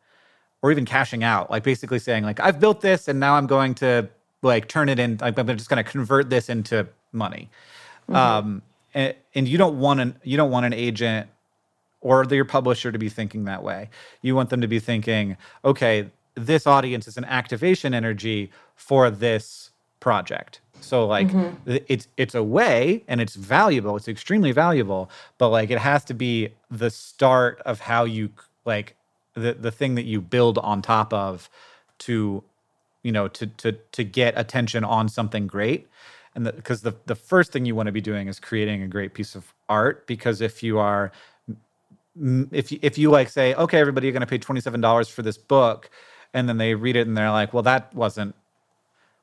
or 0.61 0.71
even 0.71 0.85
cashing 0.85 1.23
out, 1.23 1.49
like 1.49 1.63
basically 1.63 1.99
saying 1.99 2.23
like 2.23 2.39
I've 2.39 2.59
built 2.59 2.81
this 2.81 3.07
and 3.07 3.19
now 3.19 3.35
I'm 3.35 3.47
going 3.47 3.73
to 3.75 4.09
like 4.41 4.67
turn 4.67 4.89
it 4.89 4.99
in. 4.99 5.17
like, 5.21 5.37
I'm 5.37 5.47
just 5.57 5.69
going 5.69 5.83
to 5.83 5.89
convert 5.89 6.29
this 6.29 6.49
into 6.49 6.87
money. 7.11 7.49
Um, 8.09 8.61
and, 8.93 9.15
and 9.35 9.47
you 9.47 9.57
don't 9.57 9.79
want 9.79 9.99
an 9.99 10.15
you 10.23 10.37
don't 10.37 10.51
want 10.51 10.65
an 10.65 10.73
agent 10.73 11.29
or 12.01 12.25
your 12.25 12.45
publisher 12.45 12.91
to 12.91 12.97
be 12.99 13.09
thinking 13.09 13.45
that 13.45 13.63
way. 13.63 13.89
You 14.21 14.35
want 14.35 14.49
them 14.49 14.61
to 14.61 14.67
be 14.67 14.79
thinking, 14.79 15.37
okay, 15.63 16.09
this 16.35 16.65
audience 16.65 17.07
is 17.07 17.17
an 17.17 17.25
activation 17.25 17.93
energy 17.93 18.51
for 18.75 19.09
this 19.09 19.71
project. 19.99 20.61
So 20.81 21.05
like 21.05 21.29
th- 21.65 21.85
it's 21.87 22.07
it's 22.17 22.35
a 22.35 22.43
way 22.43 23.03
and 23.07 23.21
it's 23.21 23.35
valuable. 23.35 23.95
It's 23.95 24.07
extremely 24.07 24.51
valuable, 24.51 25.09
but 25.37 25.49
like 25.49 25.69
it 25.69 25.77
has 25.77 26.03
to 26.05 26.13
be 26.13 26.49
the 26.69 26.89
start 26.89 27.61
of 27.65 27.81
how 27.81 28.03
you 28.03 28.31
like 28.65 28.95
the 29.35 29.53
the 29.53 29.71
thing 29.71 29.95
that 29.95 30.05
you 30.05 30.19
build 30.21 30.57
on 30.57 30.81
top 30.81 31.13
of 31.13 31.49
to 31.99 32.43
you 33.03 33.11
know 33.11 33.27
to 33.29 33.47
to 33.47 33.73
to 33.73 34.03
get 34.03 34.37
attention 34.37 34.83
on 34.83 35.09
something 35.09 35.47
great. 35.47 35.87
And 36.33 36.45
because 36.45 36.81
the, 36.81 36.95
the 37.07 37.15
first 37.15 37.51
thing 37.51 37.65
you 37.65 37.75
want 37.75 37.87
to 37.87 37.91
be 37.91 37.99
doing 37.99 38.29
is 38.29 38.39
creating 38.39 38.81
a 38.83 38.87
great 38.87 39.13
piece 39.13 39.35
of 39.35 39.53
art 39.67 40.07
because 40.07 40.39
if 40.39 40.63
you 40.63 40.79
are 40.79 41.11
if 42.51 42.71
you, 42.71 42.79
if 42.81 42.97
you 42.97 43.11
like 43.11 43.29
say 43.29 43.53
okay 43.55 43.79
everybody 43.79 44.07
you're 44.07 44.13
going 44.13 44.21
to 44.21 44.27
pay 44.27 44.39
$27 44.39 45.11
for 45.11 45.23
this 45.23 45.37
book 45.37 45.89
and 46.33 46.47
then 46.47 46.57
they 46.57 46.73
read 46.73 46.95
it 46.95 47.05
and 47.05 47.17
they're 47.17 47.31
like 47.31 47.53
well 47.53 47.63
that 47.63 47.93
wasn't 47.93 48.33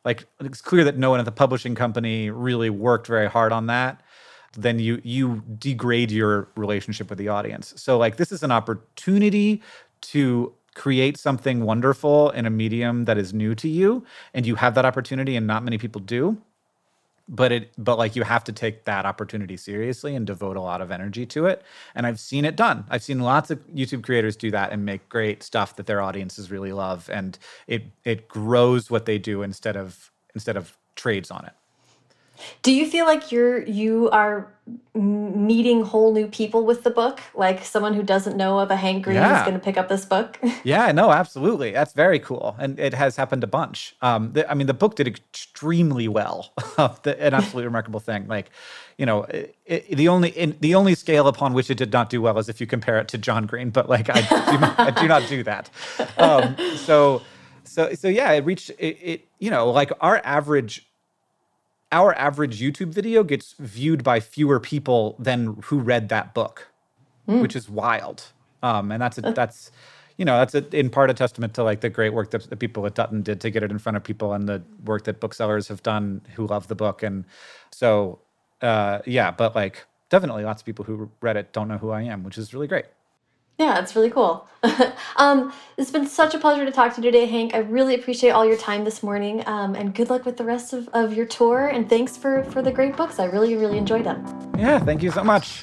like 0.05 0.27
it's 0.41 0.61
clear 0.61 0.85
that 0.85 0.99
no 0.99 1.09
one 1.11 1.19
at 1.19 1.25
the 1.25 1.33
publishing 1.33 1.75
company 1.75 2.29
really 2.31 2.69
worked 2.71 3.07
very 3.07 3.29
hard 3.29 3.53
on 3.53 3.67
that 3.67 4.03
then 4.55 4.79
you 4.79 5.01
you 5.05 5.43
degrade 5.59 6.11
your 6.11 6.49
relationship 6.57 7.11
with 7.11 7.19
the 7.19 7.29
audience. 7.29 7.75
So 7.77 7.99
like 7.99 8.17
this 8.17 8.33
is 8.33 8.43
an 8.43 8.51
opportunity 8.51 9.63
to 10.01 10.53
create 10.75 11.17
something 11.17 11.65
wonderful 11.65 12.31
in 12.31 12.47
a 12.47 12.51
medium 12.51 13.05
that 13.07 13.19
is 13.19 13.35
new 13.35 13.55
to 13.55 13.69
you 13.69 14.05
and 14.35 14.47
you 14.47 14.55
have 14.55 14.75
that 14.75 14.85
opportunity 14.85 15.37
and 15.37 15.47
not 15.47 15.65
many 15.65 15.79
people 15.79 16.01
do 16.01 16.39
but 17.29 17.53
it 17.53 17.73
but 17.77 17.99
like 17.99 18.17
you 18.17 18.23
have 18.23 18.45
to 18.45 18.53
take 18.53 18.85
that 18.85 19.05
opportunity 19.05 19.57
seriously 19.57 20.15
and 20.15 20.27
devote 20.27 20.57
a 20.57 20.61
lot 20.61 20.81
of 20.81 20.91
energy 20.91 21.27
to 21.27 21.47
it 21.47 21.63
and 21.95 22.07
i've 22.07 22.21
seen 22.21 22.45
it 22.45 22.57
done. 22.57 22.85
I've 22.91 23.03
seen 23.03 23.21
lots 23.21 23.51
of 23.51 23.59
youtube 23.69 24.03
creators 24.05 24.37
do 24.37 24.51
that 24.53 24.73
and 24.73 24.85
make 24.85 25.09
great 25.09 25.43
stuff 25.43 25.77
that 25.77 25.87
their 25.87 26.01
audiences 26.01 26.51
really 26.51 26.73
love 26.73 27.11
and 27.13 27.39
it 27.67 27.85
it 28.05 28.29
grows 28.29 28.91
what 28.91 29.07
they 29.07 29.19
do 29.19 29.43
instead 29.43 29.77
of 29.77 30.11
instead 30.35 30.57
of 30.57 30.77
trades 30.97 31.31
on 31.31 31.45
it 31.45 31.53
do 32.63 32.73
you 32.73 32.87
feel 32.87 33.07
like 33.07 33.33
you're 33.33 33.63
you 33.63 34.11
are 34.11 34.53
meeting 34.95 35.83
whole 35.83 36.13
new 36.13 36.27
people 36.27 36.65
with 36.65 36.83
the 36.83 36.91
book? 36.91 37.21
Like 37.35 37.65
someone 37.65 37.95
who 37.95 38.03
doesn't 38.03 38.37
know 38.37 38.59
of 38.59 38.71
a 38.71 38.77
Hank 38.77 39.05
Green 39.05 39.17
yeah. 39.17 39.39
is 39.39 39.43
going 39.43 39.59
to 39.59 39.65
pick 39.65 39.77
up 39.77 39.89
this 39.89 40.05
book? 40.05 40.39
yeah, 40.65 40.93
no, 40.93 41.11
absolutely. 41.11 41.73
That's 41.73 41.93
very 41.93 42.19
cool, 42.19 42.57
and 42.59 42.79
it 42.79 42.95
has 42.95 43.17
happened 43.17 43.45
a 43.45 43.47
bunch. 43.47 43.95
Um, 44.03 44.33
the, 44.33 44.51
I 44.51 44.55
mean, 44.55 44.67
the 44.67 44.75
book 44.75 44.97
did 44.97 45.07
extremely 45.07 46.09
well. 46.09 46.53
an 46.79 47.35
absolutely 47.35 47.65
remarkable 47.65 48.01
thing. 48.01 48.27
Like, 48.27 48.51
you 48.97 49.07
know, 49.07 49.23
it, 49.25 49.57
it, 49.67 49.97
the 49.97 50.09
only 50.09 50.31
in, 50.31 50.57
the 50.61 50.75
only 50.75 50.95
scale 50.95 51.29
upon 51.29 51.55
which 51.55 51.71
it 51.71 51.77
did 51.77 51.93
not 51.93 52.11
do 52.11 52.21
well 52.21 52.39
is 52.39 52.49
if 52.49 52.61
you 52.61 52.67
compare 52.67 52.99
it 52.99 53.09
to 53.09 53.19
John 53.19 53.47
Green. 53.47 53.71
But 53.71 53.89
like, 53.89 54.11
I 54.11 54.21
do 54.21 54.59
not, 54.59 54.81
I 54.81 54.91
do 54.91 55.09
not 55.09 55.29
do 55.29 55.43
that. 55.45 55.71
Um, 56.19 56.57
so. 56.77 57.23
So, 57.65 57.93
so 57.93 58.09
yeah, 58.09 58.33
it 58.33 58.47
reached 58.47 58.71
it, 58.71 58.99
it. 59.03 59.29
You 59.39 59.51
know, 59.51 59.71
like 59.71 59.93
our 60.01 60.23
average 60.25 60.88
our 61.93 62.15
average 62.17 62.61
YouTube 62.61 62.89
video 62.89 63.25
gets 63.25 63.55
viewed 63.59 64.05
by 64.05 64.21
fewer 64.21 64.61
people 64.61 65.17
than 65.19 65.57
who 65.65 65.79
read 65.79 66.09
that 66.11 66.35
book, 66.35 66.69
mm. 67.27 67.41
which 67.41 67.57
is 67.57 67.69
wild. 67.69 68.25
Um, 68.63 68.93
and 68.93 69.01
that's 69.01 69.19
a, 69.19 69.21
that's 69.21 69.71
you 70.17 70.25
know 70.25 70.39
that's 70.39 70.55
a, 70.55 70.69
in 70.77 70.91
part 70.91 71.11
a 71.11 71.15
testament 71.15 71.55
to 71.55 71.63
like 71.63 71.81
the 71.81 71.89
great 71.89 72.13
work 72.13 72.31
that 72.33 72.51
the 72.51 72.57
people 72.57 72.85
at 72.87 72.95
Dutton 72.95 73.23
did 73.23 73.41
to 73.41 73.51
get 73.51 73.63
it 73.63 73.71
in 73.71 73.79
front 73.79 73.97
of 73.97 74.05
people, 74.05 74.33
and 74.33 74.49
the 74.49 74.63
work 74.85 75.05
that 75.05 75.21
booksellers 75.21 75.69
have 75.69 75.83
done 75.83 76.21
who 76.35 76.47
love 76.47 76.69
the 76.69 76.75
book. 76.75 77.03
And 77.03 77.25
so, 77.71 78.19
uh, 78.61 78.99
yeah, 79.07 79.31
but 79.31 79.55
like 79.55 79.87
definitely 80.11 80.45
lots 80.45 80.63
of 80.63 80.67
people 80.67 80.85
who 80.85 81.11
read 81.21 81.37
it 81.37 81.53
don't 81.53 81.69
know 81.69 81.79
who 81.79 81.91
I 81.91 82.03
am, 82.03 82.25
which 82.25 82.37
is 82.37 82.53
really 82.53 82.67
great. 82.67 82.87
Yeah, 83.59 83.81
it's 83.81 83.97
really 83.97 84.11
cool. 84.11 84.47
um, 85.17 85.53
it's 85.77 85.91
been 85.91 86.07
such 86.07 86.33
a 86.33 86.39
pleasure 86.39 86.65
to 86.65 86.71
talk 86.71 86.95
to 86.95 87.03
you 87.03 87.11
today, 87.11 87.27
Hank. 87.27 87.55
I 87.55 87.59
really 87.59 87.97
appreciate 87.97 88.31
all 88.31 88.47
your 88.47 88.57
time 88.57 88.85
this 88.85 89.03
morning, 89.03 89.43
um, 89.49 89.75
and 89.75 89.93
good 89.93 90.11
luck 90.11 90.25
with 90.25 90.37
the 90.37 90.45
rest 90.45 90.73
of, 90.73 90.89
of 90.93 91.13
your 91.13 91.27
tour. 91.27 91.67
And 91.67 91.89
thanks 91.89 92.17
for 92.17 92.45
for 92.45 92.63
the 92.63 92.71
great 92.71 92.97
books. 92.97 93.19
I 93.19 93.25
really 93.25 93.57
really 93.57 93.77
enjoyed 93.77 94.05
them. 94.05 94.25
Yeah, 94.57 94.79
thank 94.79 95.03
you 95.03 95.11
so 95.11 95.25
much. 95.25 95.63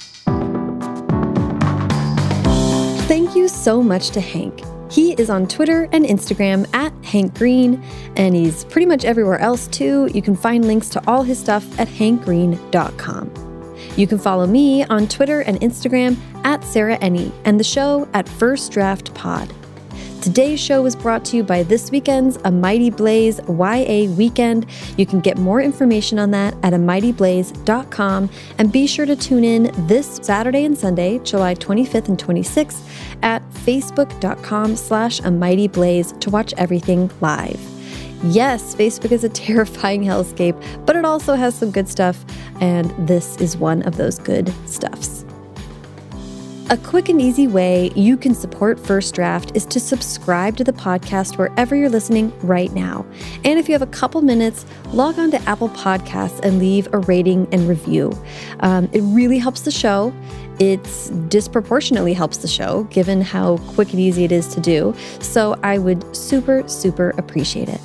Thank 3.07 3.33
you 3.35 3.47
so 3.47 3.81
much 3.81 4.09
to 4.09 4.19
Hank. 4.19 4.61
He 4.91 5.13
is 5.13 5.29
on 5.29 5.47
Twitter 5.47 5.87
and 5.93 6.03
Instagram 6.05 6.67
at 6.75 6.93
Hank 7.05 7.33
Green, 7.35 7.81
and 8.17 8.35
he's 8.35 8.65
pretty 8.65 8.87
much 8.87 9.05
everywhere 9.05 9.39
else 9.39 9.67
too. 9.67 10.09
You 10.13 10.21
can 10.21 10.35
find 10.35 10.65
links 10.65 10.89
to 10.89 11.03
all 11.07 11.23
his 11.23 11.39
stuff 11.39 11.79
at 11.79 11.87
hankgreen.com. 11.87 13.31
You 13.95 14.07
can 14.07 14.17
follow 14.17 14.45
me 14.45 14.83
on 14.85 15.07
Twitter 15.07 15.41
and 15.41 15.59
Instagram 15.61 16.17
at 16.45 16.63
Sarah 16.63 16.97
Enni 16.99 17.33
and 17.43 17.59
the 17.59 17.63
show 17.65 18.07
at 18.13 18.29
First 18.29 18.71
Draft 18.71 19.13
Pod. 19.13 19.53
Today's 20.21 20.59
show 20.59 20.81
was 20.81 20.95
brought 20.95 21.23
to 21.25 21.37
you 21.37 21.43
by 21.43 21.61
this 21.61 21.91
weekend's 21.91 22.37
A 22.45 22.51
Mighty 22.51 22.89
Blaze 22.89 23.39
YA 23.47 24.09
Weekend. 24.15 24.65
You 24.97 25.05
can 25.05 25.19
get 25.19 25.37
more 25.37 25.61
information 25.61 26.17
on 26.17 26.31
that 26.31 26.55
at 26.63 26.73
amightyblaze.com 26.73 28.29
and 28.57 28.71
be 28.71 28.87
sure 28.87 29.05
to 29.05 29.15
tune 29.15 29.43
in 29.43 29.71
this 29.85 30.19
Saturday 30.23 30.65
and 30.65 30.75
Sunday, 30.75 31.19
July 31.19 31.53
25th 31.53 32.07
and 32.07 32.17
26th 32.17 32.81
at 33.21 33.47
facebook.com 33.51 34.75
slash 34.75 35.21
amightyblaze 35.21 36.19
to 36.21 36.31
watch 36.31 36.53
everything 36.57 37.11
live. 37.21 37.59
Yes, 38.23 38.73
Facebook 38.73 39.11
is 39.11 39.23
a 39.23 39.29
terrifying 39.45 40.03
hellscape, 40.03 40.59
but 40.87 40.95
it 40.95 41.05
also 41.05 41.35
has 41.35 41.53
some 41.53 41.69
good 41.69 41.87
stuff, 41.87 42.25
and 42.61 42.89
this 43.07 43.37
is 43.37 43.57
one 43.57 43.83
of 43.83 43.97
those 43.97 44.17
good 44.17 44.51
stuffs. 44.67 45.23
A 46.71 46.77
quick 46.77 47.09
and 47.09 47.21
easy 47.21 47.45
way 47.45 47.91
you 47.95 48.17
can 48.17 48.33
support 48.33 48.79
First 48.79 49.13
Draft 49.13 49.51
is 49.53 49.67
to 49.67 49.79
subscribe 49.79 50.57
to 50.57 50.63
the 50.63 50.73
podcast 50.73 51.37
wherever 51.37 51.75
you're 51.75 51.89
listening 51.91 52.33
right 52.39 52.73
now. 52.73 53.05
And 53.43 53.59
if 53.59 53.69
you 53.69 53.73
have 53.73 53.83
a 53.83 53.87
couple 53.87 54.23
minutes, 54.23 54.65
log 54.91 55.19
on 55.19 55.29
to 55.29 55.41
Apple 55.43 55.69
Podcasts 55.69 56.39
and 56.39 56.57
leave 56.57 56.91
a 56.91 56.97
rating 56.97 57.47
and 57.51 57.67
review. 57.67 58.11
Um, 58.61 58.89
it 58.93 59.01
really 59.01 59.37
helps 59.37 59.61
the 59.61 59.69
show. 59.69 60.11
It 60.57 60.83
disproportionately 61.29 62.13
helps 62.13 62.37
the 62.37 62.47
show 62.47 62.85
given 62.85 63.21
how 63.21 63.57
quick 63.75 63.91
and 63.91 63.99
easy 63.99 64.23
it 64.23 64.31
is 64.31 64.47
to 64.55 64.59
do. 64.59 64.95
So 65.19 65.59
I 65.61 65.77
would 65.77 66.15
super, 66.15 66.67
super 66.67 67.11
appreciate 67.19 67.69
it. 67.69 67.81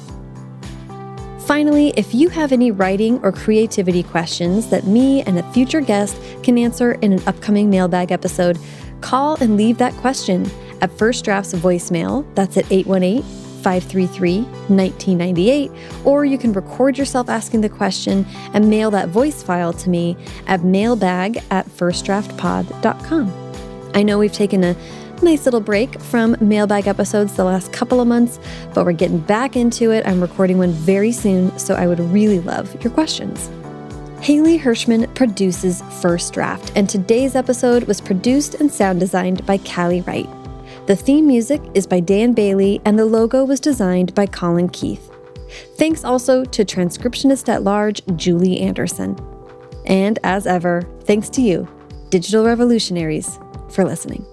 Finally, 1.50 1.92
if 1.96 2.14
you 2.14 2.28
have 2.28 2.52
any 2.52 2.70
writing 2.70 3.18
or 3.24 3.32
creativity 3.32 4.04
questions 4.04 4.70
that 4.70 4.86
me 4.86 5.20
and 5.22 5.36
a 5.36 5.52
future 5.52 5.80
guest 5.80 6.16
can 6.44 6.56
answer 6.56 6.92
in 7.02 7.12
an 7.12 7.20
upcoming 7.26 7.68
mailbag 7.68 8.12
episode, 8.12 8.56
call 9.00 9.34
and 9.42 9.56
leave 9.56 9.76
that 9.76 9.92
question 9.94 10.48
at 10.80 10.96
First 10.96 11.24
Draft's 11.24 11.52
voicemail. 11.54 12.24
That's 12.36 12.56
at 12.56 12.70
818 12.70 13.22
533 13.64 14.42
1998. 14.42 15.72
Or 16.04 16.24
you 16.24 16.38
can 16.38 16.52
record 16.52 16.96
yourself 16.96 17.28
asking 17.28 17.62
the 17.62 17.68
question 17.68 18.24
and 18.54 18.70
mail 18.70 18.92
that 18.92 19.08
voice 19.08 19.42
file 19.42 19.72
to 19.72 19.90
me 19.90 20.16
at 20.46 20.62
mailbag 20.62 21.42
at 21.50 21.66
firstdraftpod.com. 21.66 23.50
I 23.92 24.04
know 24.04 24.20
we've 24.20 24.32
taken 24.32 24.62
a 24.62 24.76
nice 25.22 25.44
little 25.44 25.60
break 25.60 26.00
from 26.00 26.36
mailbag 26.40 26.86
episodes 26.86 27.34
the 27.36 27.44
last 27.44 27.72
couple 27.72 28.00
of 28.00 28.08
months, 28.08 28.38
but 28.74 28.84
we're 28.84 28.92
getting 28.92 29.20
back 29.20 29.56
into 29.56 29.90
it. 29.90 30.06
I'm 30.06 30.20
recording 30.20 30.58
one 30.58 30.72
very 30.72 31.12
soon, 31.12 31.56
so 31.58 31.74
I 31.74 31.86
would 31.86 32.00
really 32.00 32.40
love 32.40 32.82
your 32.82 32.92
questions. 32.92 33.50
Haley 34.20 34.58
Hirschman 34.58 35.14
produces 35.14 35.82
First 36.02 36.34
Draft, 36.34 36.72
and 36.76 36.88
today's 36.88 37.34
episode 37.34 37.84
was 37.84 38.00
produced 38.00 38.54
and 38.56 38.70
sound 38.70 39.00
designed 39.00 39.46
by 39.46 39.58
Callie 39.58 40.02
Wright. 40.02 40.28
The 40.86 40.96
theme 40.96 41.26
music 41.26 41.62
is 41.74 41.86
by 41.86 42.00
Dan 42.00 42.32
Bailey, 42.32 42.80
and 42.84 42.98
the 42.98 43.06
logo 43.06 43.44
was 43.44 43.60
designed 43.60 44.14
by 44.14 44.26
Colin 44.26 44.68
Keith. 44.68 45.10
Thanks 45.76 46.04
also 46.04 46.44
to 46.44 46.64
transcriptionist 46.64 47.48
at 47.48 47.62
large 47.62 48.02
Julie 48.16 48.60
Anderson. 48.60 49.18
And 49.86 50.18
as 50.22 50.46
ever, 50.46 50.82
thanks 51.04 51.28
to 51.30 51.42
you, 51.42 51.68
digital 52.10 52.44
revolutionaries, 52.44 53.38
for 53.70 53.84
listening. 53.84 54.26